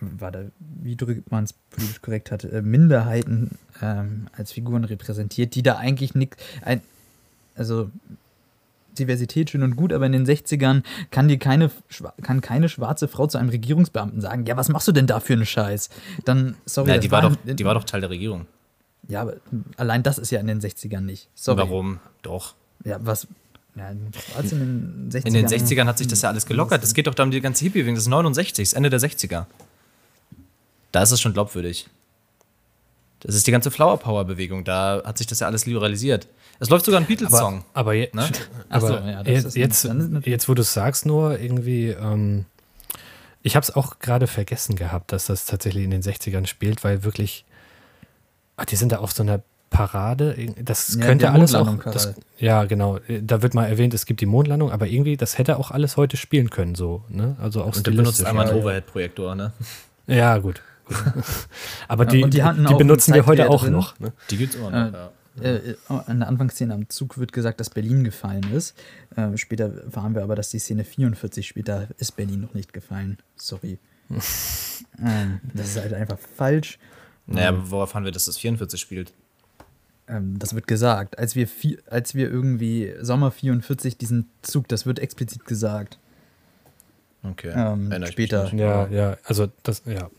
[0.00, 5.54] war da, wie drückt man es politisch korrekt hat, äh, Minderheiten ähm, als Figuren repräsentiert,
[5.54, 6.36] die da eigentlich nichts,
[7.54, 7.90] also
[8.98, 11.70] Diversität schön und gut, aber in den 60ern kann dir keine,
[12.22, 15.32] kann keine schwarze Frau zu einem Regierungsbeamten sagen, ja, was machst du denn da für
[15.32, 15.88] einen Scheiß?
[16.24, 18.46] Dann, sorry, Ja, das die war, doch, die war doch Teil der Regierung.
[19.08, 19.36] Ja, aber
[19.76, 21.28] allein das ist ja in den 60ern nicht.
[21.34, 21.58] Sorry.
[21.58, 22.00] Warum?
[22.22, 22.54] Doch.
[22.84, 23.26] Ja, was.
[23.74, 23.90] Ja,
[24.36, 25.26] was in den 60ern?
[25.26, 26.84] In den 60ern hat sich das ja alles gelockert.
[26.84, 27.94] Es geht doch da um die ganze Hippie-Bewegung.
[27.94, 29.46] Das ist 69, das Ende der 60er.
[30.92, 31.88] Da ist es schon glaubwürdig.
[33.20, 34.64] Das ist die ganze Flower Power-Bewegung.
[34.64, 36.28] Da hat sich das ja alles liberalisiert.
[36.58, 37.64] Es läuft sogar ein Beatles-Song.
[37.72, 38.30] Aber, aber, je, Ne?
[38.78, 39.56] So, ja, jetzt,
[40.26, 42.44] jetzt, wo du es sagst, nur irgendwie, ähm,
[43.42, 47.04] ich habe es auch gerade vergessen gehabt, dass das tatsächlich in den 60ern spielt, weil
[47.04, 47.44] wirklich,
[48.56, 50.36] ach, die sind da auf so einer Parade.
[50.62, 51.74] Das Ja, könnte alles auch.
[51.84, 52.98] Das, ja, genau.
[53.22, 56.16] Da wird mal erwähnt, es gibt die Mondlandung, aber irgendwie, das hätte auch alles heute
[56.16, 57.04] spielen können, so.
[57.08, 57.36] Ne?
[57.40, 58.62] Also auch Und der benutzt einmal einen ja.
[58.62, 59.52] Overhead-Projektor, ne?
[60.06, 60.60] Ja, gut.
[61.88, 63.72] aber Ja, die, und die die, die benutzen wir heute auch drin.
[63.72, 63.98] noch.
[63.98, 64.12] Ne?
[64.30, 65.10] Die gibt's immer Äh, noch, ja.
[65.42, 65.76] Äh,
[66.08, 68.76] in der Anfangsszene am Zug wird gesagt, dass Berlin gefallen ist.
[69.16, 73.16] Äh, später erfahren wir aber, dass die Szene 44 später ist Berlin noch nicht gefallen.
[73.36, 73.78] Sorry.
[75.02, 76.78] ähm, das ist halt einfach falsch.
[77.34, 79.12] Naja, aber worauf haben wir, dass das 44 spielt?
[80.08, 81.18] Ähm, das wird gesagt.
[81.18, 81.48] Als wir,
[81.90, 85.98] als wir irgendwie Sommer 44 diesen Zug, das wird explizit gesagt.
[87.22, 87.52] Okay.
[87.54, 88.52] Ähm, später.
[88.54, 90.10] Ja, ja, also das, ja.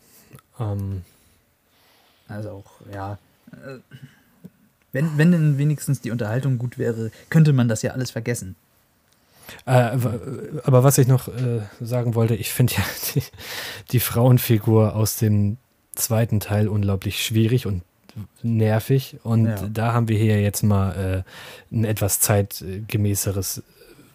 [0.60, 1.02] Ähm,
[2.28, 3.18] Also auch, ja.
[3.52, 3.80] Äh,
[4.94, 8.56] wenn, wenn denn wenigstens die Unterhaltung gut wäre, könnte man das ja alles vergessen.
[9.66, 9.98] Äh,
[10.64, 12.84] aber was ich noch äh, sagen wollte, ich finde ja
[13.16, 13.24] die,
[13.92, 15.58] die Frauenfigur aus dem
[15.96, 17.84] zweiten Teil unglaublich schwierig und
[18.44, 19.18] nervig.
[19.24, 19.68] Und Ja.
[19.72, 21.24] da haben wir hier jetzt mal
[21.72, 23.64] äh, ein etwas zeitgemäßeres,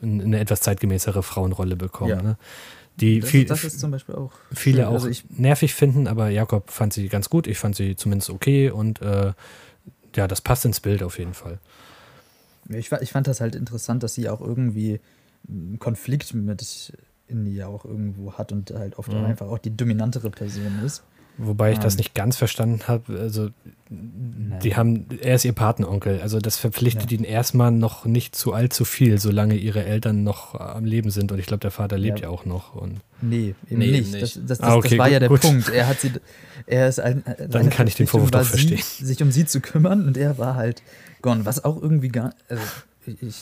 [0.02, 2.10] eine etwas zeitgemäßere Frauenrolle bekommen.
[2.10, 2.22] Ja.
[2.22, 2.36] Ne?
[3.00, 4.32] Die Das, viel, das ist zum Beispiel auch.
[4.52, 4.86] viele schön.
[4.86, 7.46] auch Also ich, nervig finden, aber Jakob fand sie ganz gut.
[7.46, 9.32] Ich fand sie zumindest okay und äh,
[10.16, 11.59] ja, das passt ins Bild auf jeden Fall.
[12.68, 15.00] ich, ich fand das halt interessant, dass sie auch irgendwie
[15.48, 16.92] einen Konflikt mit
[17.28, 19.24] Indie auch irgendwo hat und halt oft Mhm.
[19.24, 21.02] einfach auch die dominantere Person ist.
[21.40, 21.98] Wobei ich das Ähm.
[21.98, 23.16] nicht ganz verstanden habe.
[23.19, 23.51] Also,
[23.90, 24.59] Naja.
[24.60, 26.20] die haben, er ist ihr Patenonkel.
[26.20, 27.19] Also, das verpflichtet Ja.
[27.19, 31.31] ihn erstmal noch nicht zu allzu viel, solange ihre Eltern noch am Leben sind.
[31.31, 32.31] Und ich glaube, der Vater lebt ja, Ja.
[32.31, 32.74] auch noch.
[32.74, 34.15] Und Nee, eben Nee, nicht.
[34.15, 35.40] Das, das, das, Ah, okay, das war gut, ja der gut.
[35.43, 35.69] Punkt.
[35.69, 36.10] Er hat sie,
[36.66, 39.60] er ist ein, äh, seine kann ich den Vorwurf doch sie, sich um sie zu
[39.60, 40.82] kümmern und er war halt
[41.23, 41.47] gone.
[41.47, 42.62] Was auch irgendwie gar, also
[43.06, 43.36] ich, ich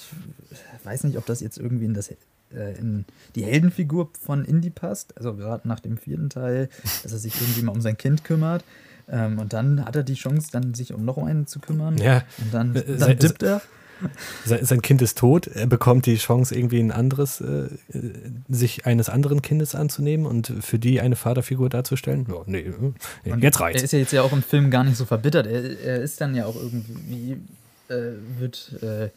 [0.85, 2.09] weiß nicht, ob das jetzt irgendwie in das
[2.55, 3.05] äh, in
[3.35, 5.17] die Heldenfigur von Indy passt.
[5.17, 6.69] Also gerade nach dem vierten Teil,
[7.03, 8.65] dass er sich irgendwie mal um sein Kind kümmert.
[9.09, 11.97] Ähm, und dann hat er die Chance, dann sich um noch einen zu kümmern.
[11.99, 12.23] Ja.
[12.39, 13.63] Und dann, Äh, dann sei- dippt er.
[14.45, 18.13] Sein, Kind ist tot, er bekommt die Chance, irgendwie ein anderes, äh, äh,
[18.47, 22.27] sich eines anderen Kindes anzunehmen und für die eine Vaterfigur darzustellen.
[22.29, 22.59] Ja, nee,
[23.25, 23.83] äh, Und jetzt Er reicht's.
[23.83, 25.47] ist ja jetzt ja auch im Film gar nicht so verbittert.
[25.47, 27.39] Er, er ist dann ja auch irgendwie,
[27.89, 29.09] äh, wird, äh,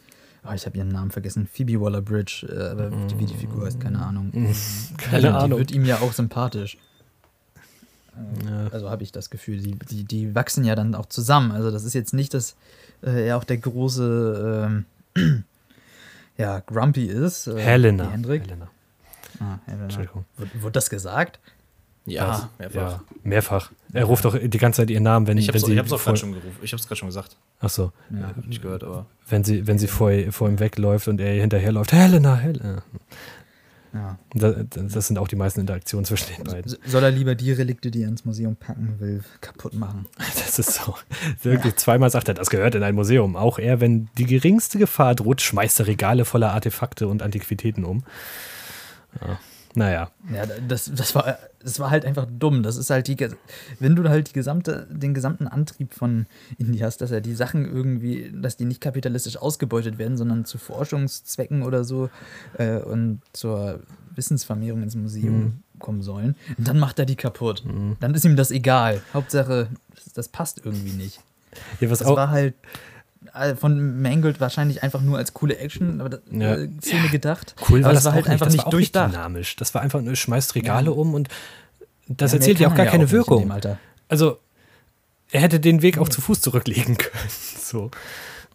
[0.48, 4.00] oh, ich habe ihren Namen vergessen, Phoebe Waller-Bridge, äh, aber wie die Figur heißt, keine
[4.00, 4.32] Ahnung.
[4.98, 5.50] Keine also, Ahnung.
[5.50, 6.76] Die wird ihm ja auch sympathisch.
[6.76, 8.68] Äh, Ja.
[8.68, 11.52] Also habe ich das Gefühl, die, die, die wachsen ja dann auch zusammen.
[11.52, 12.56] Also das ist jetzt nicht, dass
[13.02, 14.84] äh, er auch der große
[15.16, 15.44] ähm,
[16.36, 17.46] ja, Grumpy ist.
[17.46, 18.10] Äh, Helena.
[18.10, 18.42] Hendrik.
[18.42, 18.68] Helena.
[19.38, 19.84] Ah, Helena.
[19.84, 20.24] Entschuldigung.
[20.36, 21.38] Wurde, wurde das gesagt?
[22.12, 22.74] Ja, Was?
[22.74, 23.70] Ja, mehrfach.
[23.92, 26.02] Er ruft doch die ganze Zeit ihren Namen, wenn, Ich wenn sie ich hab's auch
[26.02, 26.56] gerade schon gerufen.
[26.62, 27.36] Ich hab's gerade schon gesagt.
[27.60, 28.28] Ach so, Ja.
[28.28, 29.06] Hab nicht gehört, aber.
[29.28, 31.92] wenn sie, wenn sie vor, vor ihm wegläuft und er ihr hinterherläuft.
[31.92, 32.82] Helena, Helena.
[33.92, 34.18] ja.
[34.34, 36.72] Das, das sind auch die meisten Interaktionen zwischen den beiden.
[36.86, 40.06] Soll er lieber die Relikte, die er ins Museum packen will, kaputt machen?
[40.18, 40.94] Das ist so.
[41.42, 43.36] Wirklich zweimal sagt er, das gehört in ein Museum.
[43.36, 48.02] Auch er, wenn die geringste Gefahr droht, schmeißt er Regale voller Artefakte und Antiquitäten um.
[49.20, 49.38] Ja.
[49.74, 50.10] Naja.
[50.34, 52.62] Ja, das, das, war, das war halt einfach dumm.
[52.64, 53.16] Das ist halt die,
[53.78, 56.26] wenn du halt die gesamte, den gesamten Antrieb von
[56.58, 60.58] Indie hast, dass er die Sachen irgendwie, dass die nicht kapitalistisch ausgebeutet werden, sondern zu
[60.58, 62.10] Forschungszwecken oder so
[62.58, 63.80] äh, und zur
[64.14, 65.52] Wissensvermehrung ins Museum Mhm.
[65.78, 67.62] kommen sollen, dann macht er die kaputt.
[68.00, 69.00] Dann ist ihm das egal.
[69.14, 69.68] Hauptsache,
[70.14, 71.20] das, passt irgendwie nicht.
[71.80, 72.54] Ja, was Das auch, war halt
[73.56, 76.54] von Mangold wahrscheinlich einfach nur als coole Action aber das, Ja.
[76.54, 77.54] äh, Szene gedacht.
[77.68, 78.56] cool aber war das das war halt auch einfach nicht.
[78.56, 79.12] nicht das war auch nicht durchdacht.
[79.14, 79.56] dynamisch.
[79.56, 80.92] Das war einfach nur, schmeißt Regale Ja.
[80.92, 81.28] um und
[82.08, 83.50] das Ja, erzählt ja auch gar keine nicht in dem Wirkung.
[83.52, 83.78] Alter.
[84.08, 84.38] Also,
[85.32, 87.28] er hätte den Weg auch zu Fuß zurücklegen können.
[87.62, 87.90] So.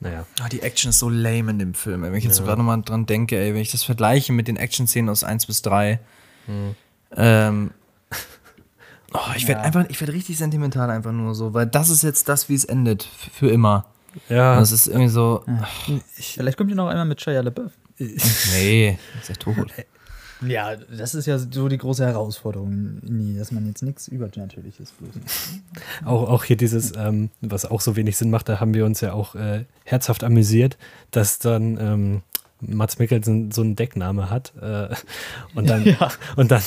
[0.01, 0.25] Naja.
[0.41, 2.01] Ah, die Action ist so lame in dem Film.
[2.01, 4.57] Wenn ich jetzt so gerade nochmal dran denke, ey, wenn ich das vergleiche mit den
[4.57, 5.99] Action-Szenen aus 1 bis 3.
[6.47, 6.75] Hm.
[7.15, 7.71] Ähm,
[9.13, 9.65] oh, ich werde Ja.
[9.67, 12.65] einfach, ich werde richtig sentimental einfach nur so, weil das ist jetzt das, wie es
[12.65, 13.07] endet.
[13.33, 13.85] Für immer.
[14.29, 15.43] Ja, Das ist irgendwie so.
[16.15, 17.71] Vielleicht kommt ihr noch einmal mit Shia LaBeouf.
[17.97, 19.71] Nee, ist ja tot.
[20.45, 25.13] Ja, das ist ja so die große Herausforderung, nie, dass man jetzt nichts Übernatürliches bloß.
[26.05, 28.99] auch, auch hier dieses, ähm, was auch so wenig Sinn macht, da haben wir uns
[29.01, 30.77] ja auch äh, herzhaft amüsiert,
[31.11, 32.21] dass dann ähm,
[32.61, 34.53] Mats Mikkelsen so einen Deckname hat.
[34.61, 34.89] Äh,
[35.55, 36.11] und, dann, Ja.
[36.35, 36.61] und dann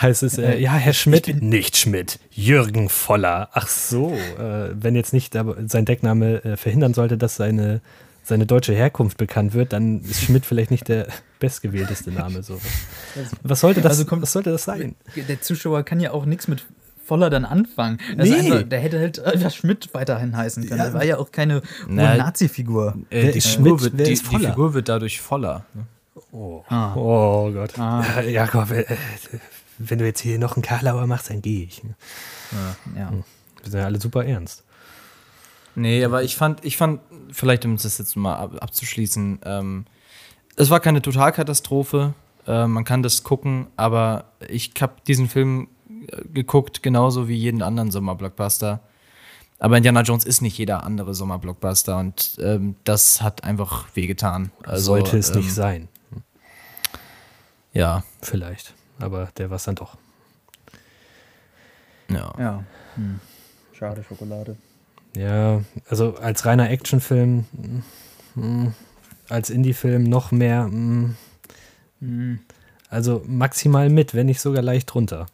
[0.00, 3.48] heißt es, äh, ja, Herr Schmidt, nicht Schmidt, Jürgen Voller.
[3.52, 7.80] Ach so, äh, wenn jetzt nicht aber sein Deckname äh, verhindern sollte, dass seine,
[8.22, 11.06] seine deutsche Herkunft bekannt wird, dann ist Schmidt vielleicht nicht der
[11.38, 12.42] bestgewählteste Name.
[12.42, 12.60] So.
[13.42, 14.94] Was, sollte das, Also kommt- was sollte das sein?
[15.16, 16.64] Der Zuschauer kann ja auch nichts mit
[17.10, 17.98] Voller dann anfangen.
[18.16, 18.38] Also Nee.
[18.52, 20.78] einfach, der hätte halt einfach Schmidt weiterhin heißen können.
[20.78, 20.84] Ja.
[20.84, 22.94] Der war ja auch keine Nazi-Figur.
[23.10, 23.80] Äh, die, Schmidt?
[23.82, 24.16] wird, die, die?
[24.16, 25.64] Figur wird dadurch voller.
[25.74, 25.86] ne?
[26.32, 26.94] Oh, Ah.
[26.94, 27.76] oh Gott.
[27.78, 28.04] Ah.
[28.16, 28.96] Ja, Jakob, äh, äh,
[29.78, 31.82] wenn du jetzt hier noch einen Karlauer machst, dann gehe ich.
[32.96, 33.10] Ja.
[33.62, 34.62] Wir sind ja alle super ernst.
[35.74, 37.00] Nee, aber ich fand, ich fand,
[37.32, 39.84] vielleicht um das jetzt mal ab, abzuschließen, ähm,
[40.56, 42.14] es war keine Totalkatastrophe.
[42.46, 45.79] Äh, man kann das gucken, aber ich habe diesen Film äh,
[46.32, 48.80] geguckt, genauso wie jeden anderen Sommerblockbuster.
[49.58, 54.50] Aber Indiana Jones ist nicht jeder andere Sommerblockbuster und ähm, das hat einfach wehgetan.
[54.62, 55.88] Also, Sollte es ähm, nicht sein.
[57.72, 58.74] Ja, Vielleicht.
[58.98, 59.96] Aber der war es dann doch.
[62.08, 62.32] ja.
[62.38, 62.64] Ja.
[62.96, 63.20] Hm.
[63.72, 64.56] Schade Schokolade.
[65.16, 67.46] Ja, also als reiner Actionfilm,
[68.34, 68.66] mm,
[69.28, 71.16] als Indie-Film noch mehr, mm,
[72.00, 72.40] Hm.
[72.88, 75.26] also maximal mit, wenn nicht sogar leicht drunter.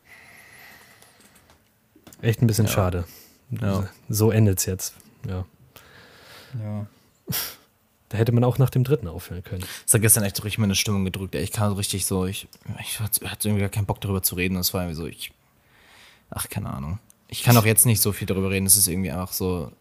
[2.22, 2.72] Echt ein bisschen Ja.
[2.72, 3.04] schade.
[3.50, 3.88] Ja.
[4.08, 4.94] So endet es jetzt.
[5.28, 5.44] Ja.
[6.62, 6.86] Ja.
[8.08, 9.64] Da hätte man auch nach dem dritten aufhören können.
[9.84, 11.34] Das hat gestern echt so richtig meine Stimmung gedrückt.
[11.34, 12.46] Ich kam so richtig so, ich,
[12.80, 14.54] ich hatte irgendwie gar keinen Bock darüber zu reden.
[14.54, 15.32] Das war irgendwie so, ich,
[16.30, 16.98] ach, keine Ahnung.
[17.28, 18.66] Ich kann auch jetzt nicht so viel darüber reden.
[18.66, 19.72] Es ist irgendwie einfach so,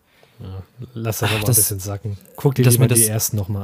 [0.94, 2.18] Lass das Ach, aber ein das- bisschen sacken.
[2.36, 3.62] Guck dir lieber mir die das- ersten nochmal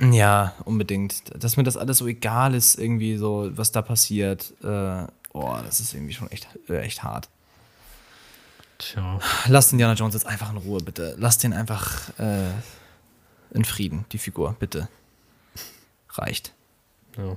[0.00, 0.12] an.
[0.12, 1.22] ja, unbedingt.
[1.42, 4.52] Dass mir das alles so egal ist, irgendwie so, was da passiert.
[4.64, 7.28] Äh, oh, das ist irgendwie schon echt, äh, echt hart.
[8.78, 9.18] Tja.
[9.48, 11.16] Lasst Indiana Jones jetzt einfach in Ruhe, bitte.
[11.18, 12.48] Lasst den einfach äh,
[13.50, 14.88] in Frieden, die Figur, bitte.
[16.10, 16.54] Reicht.
[17.16, 17.36] Ja.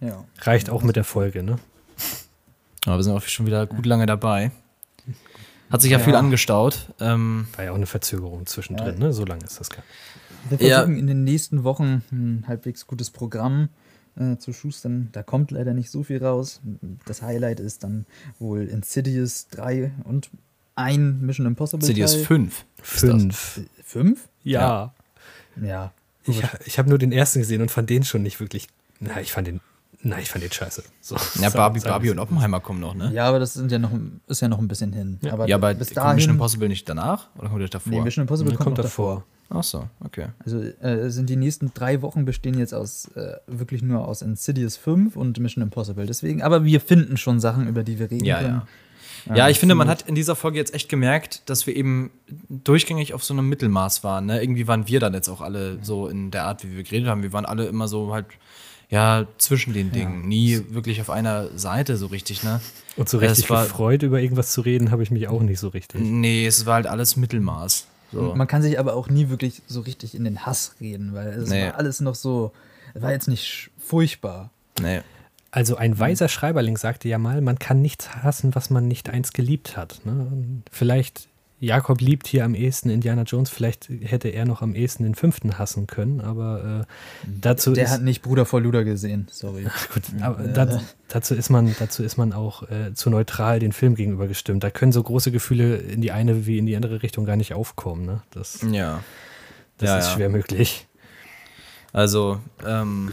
[0.00, 0.24] Ja.
[0.40, 1.58] Reicht auch mit der Folge, ne?
[2.86, 4.50] Aber wir sind auch schon wieder gut lange dabei.
[5.70, 6.04] Hat sich ja, Ja.
[6.04, 6.88] viel angestaut.
[7.00, 9.06] Ähm, War ja auch eine Verzögerung zwischendrin, Ja.
[9.06, 9.12] ne?
[9.12, 9.82] So lange ist das gar
[10.50, 10.76] Wir Ja.
[10.78, 13.68] versuchen in den nächsten Wochen ein halbwegs gutes Programm
[14.16, 15.08] äh, zu schustern.
[15.12, 16.60] Da kommt leider nicht so viel raus.
[17.06, 18.06] Das Highlight ist dann
[18.38, 20.30] wohl Insidious 3 und
[20.76, 21.82] ein Mission Impossible.
[21.82, 22.24] Insidious Teil.
[22.24, 22.64] 5.
[22.82, 23.60] Fünf.
[23.84, 24.28] Fünf?
[24.42, 24.92] Ja.
[25.60, 25.92] Ja.
[26.26, 28.66] Ich, ich habe nur den ersten gesehen und fand den schon nicht wirklich.
[29.00, 29.60] Na, ich fand den
[30.06, 30.82] Nein, ich fand den scheiße.
[31.00, 33.10] So, Ja, Barbie, Barbie und Oppenheimer kommen noch, ne?
[33.14, 33.90] Ja, aber das sind ja noch,
[34.26, 35.18] ist ja noch ein bisschen hin.
[35.30, 36.30] Aber, Ja, aber bis kommt Mission dahin.
[36.30, 37.28] Impossible nicht danach?
[37.38, 37.90] Oder kommt das davor?
[37.90, 39.24] Nee, Mission Impossible kommt, kommt davor.
[39.48, 39.58] davor.
[39.60, 40.26] Ach so, okay.
[40.44, 44.76] Also äh, sind die nächsten drei Wochen bestehen jetzt aus äh, wirklich nur aus Insidious
[44.76, 46.04] 5 und Mission Impossible.
[46.06, 48.48] Deswegen, aber wir finden schon Sachen, über die wir reden Ja, können.
[48.56, 48.66] ja.
[49.32, 52.10] Ja, ich finde, man hat in dieser Folge jetzt echt gemerkt, dass wir eben
[52.48, 54.26] durchgängig auf so einem Mittelmaß waren.
[54.26, 54.42] Ne?
[54.42, 57.22] Irgendwie waren wir dann jetzt auch alle so in der Art, wie wir geredet haben.
[57.22, 58.26] Wir waren alle immer so halt,
[58.90, 60.28] ja, zwischen den Dingen.
[60.28, 62.60] Nie wirklich auf einer Seite so richtig, ne?
[62.96, 65.58] Und so Ja, richtig war- gefreut, über irgendwas zu reden, habe ich mich auch nicht
[65.58, 66.00] so richtig.
[66.02, 67.86] Nee, es war halt alles Mittelmaß.
[68.12, 68.34] So.
[68.36, 71.48] Man kann sich aber auch nie wirklich so richtig in den Hass reden, weil es
[71.48, 71.66] Nee.
[71.66, 72.52] war alles noch so,
[72.92, 74.50] es war jetzt nicht furchtbar.
[74.80, 75.00] Nee.
[75.56, 79.34] Also ein weiser Schreiberling sagte ja mal, man kann nichts hassen, was man nicht einst
[79.34, 80.00] geliebt hat.
[80.04, 80.26] Ne?
[80.72, 81.28] Vielleicht,
[81.60, 85.56] Jakob liebt hier am ehesten Indiana Jones, vielleicht hätte er noch am ehesten den fünften
[85.56, 89.62] hassen können, aber äh, dazu Der ist, hat nicht Bruder vor Luder gesehen, sorry.
[89.94, 90.52] gut, aber Äh.
[90.54, 94.64] da, dazu ist man, dazu ist man auch äh, zu neutral den Film gegenüber gestimmt.
[94.64, 97.54] Da können so große Gefühle in die eine wie in die andere Richtung gar nicht
[97.54, 98.04] aufkommen.
[98.06, 98.22] Ne?
[98.32, 99.04] Das, Ja.
[99.78, 100.14] das Ja, ist ja.
[100.14, 100.88] schwer möglich.
[101.92, 103.12] Also, ähm,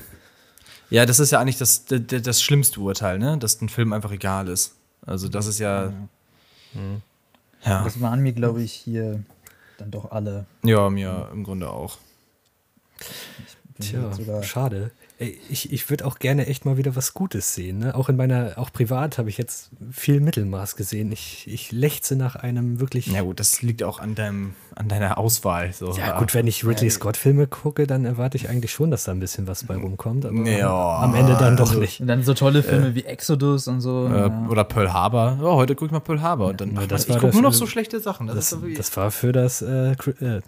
[0.91, 3.37] ja, das ist ja eigentlich das, das, das schlimmste Urteil, ne?
[3.37, 4.75] Dass ein Film einfach egal ist.
[5.05, 5.91] Also, das ist ja.
[7.65, 9.23] Ja, Das waren mir, glaube ich, hier
[9.77, 10.45] dann doch alle.
[10.63, 11.97] ja mir im Grunde auch.
[13.79, 14.11] Tja,
[14.43, 14.91] schade.
[15.49, 17.77] Ich, ich würde auch gerne echt mal wieder was Gutes sehen.
[17.77, 17.93] Ne?
[17.93, 21.11] Auch in meiner, auch privat habe ich jetzt viel Mittelmaß gesehen.
[21.11, 23.05] Ich, ich lechze nach einem wirklich.
[23.05, 25.73] Ja, gut, das liegt auch an, deinem, an deiner Auswahl.
[25.73, 25.91] So.
[25.95, 29.19] Ja, gut, wenn ich Ridley Scott-Filme gucke, dann erwarte ich eigentlich schon, dass da ein
[29.19, 30.25] bisschen was bei rumkommt.
[30.25, 32.01] Aber Ja, am Ende dann doch also- nicht.
[32.01, 34.07] Und dann so tolle Filme wie Exodus und so.
[34.07, 34.47] Äh, ja.
[34.49, 35.37] Oder Pearl Harbor.
[35.43, 36.47] Oh, heute gucke ich mal Pearl Harbor.
[36.49, 38.25] Und dann, Ja, ach, das ich gucke nur noch äh, so schlechte Sachen.
[38.25, 40.41] Das, Das, das war für das äh, äh,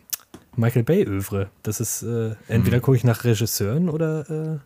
[0.56, 1.50] Michael Bay-Övre.
[1.64, 2.82] Das ist, äh, entweder Mhm.
[2.82, 4.60] gucke ich nach Regisseuren oder, äh,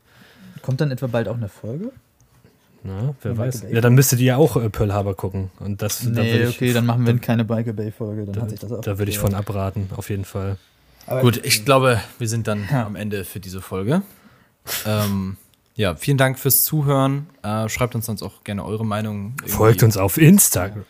[0.62, 1.92] Kommt dann etwa bald auch eine Folge?
[2.84, 3.62] na, wer Michael weiß.
[3.62, 3.74] Bay?
[3.76, 5.50] Ja, dann müsstet ihr ja auch äh, Pearl Harbor gucken.
[5.60, 8.26] Und das, da Nee, ich, okay, dann machen wir keine Michael Bay-Folge.
[8.26, 10.58] Dann da, hat sich das auch da würde ich von abraten, auf jeden Fall.
[11.06, 12.86] Aber Gut, ich glaube, wir sind dann Ja.
[12.86, 14.02] am Ende für diese Folge.
[14.86, 15.38] ähm,
[15.76, 17.28] ja, vielen Dank fürs Zuhören.
[17.44, 19.34] Äh, schreibt uns sonst auch gerne eure Meinung.
[19.38, 19.50] irgendwie.
[19.52, 20.84] Folgt uns auf Instagram.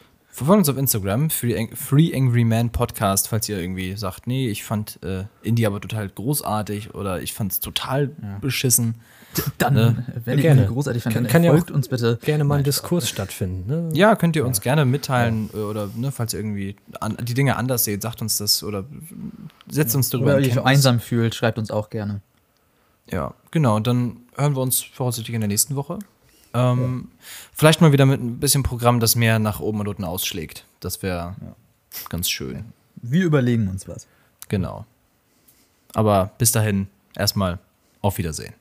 [0.45, 4.49] Folgt uns auf Instagram, Free, Ang- Free Angry Man Podcast, falls ihr irgendwie sagt, nee,
[4.49, 8.95] ich fand äh, Indie aber total großartig oder ich fand es total beschissen.
[9.57, 10.05] dann, Ne?
[10.25, 10.61] wenn ihr Gerne.
[10.65, 12.19] ihn großartig Kann- fandet, kann ja folgt auch uns bitte.
[12.23, 13.67] Gerne mal ein Diskurs stattfinden.
[13.67, 13.89] Ne?
[13.97, 17.55] Ja, könnt ihr uns gerne mitteilen äh, oder ne, falls ihr irgendwie an, die Dinge
[17.55, 18.85] anders seht, sagt uns das oder
[19.67, 22.21] setzt uns darüber Oder in euch einsam fühlt, schreibt uns auch gerne.
[23.11, 23.75] Ja, genau.
[23.75, 25.97] Und dann hören wir uns voraussichtlich in der nächsten Woche.
[26.57, 27.09] Ähm,
[27.53, 30.65] Vielleicht mal wieder mit ein bisschen Programm, das mehr nach oben und unten ausschlägt.
[30.79, 31.35] Das wäre
[32.09, 32.65] ganz schön.
[32.95, 34.07] Wir überlegen uns was.
[34.49, 34.85] Genau.
[35.93, 37.59] Aber bis dahin erstmal
[38.01, 38.53] auf Wiedersehen.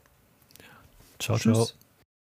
[1.19, 1.55] Ciao, ciao.
[1.65, 1.75] Tschüss.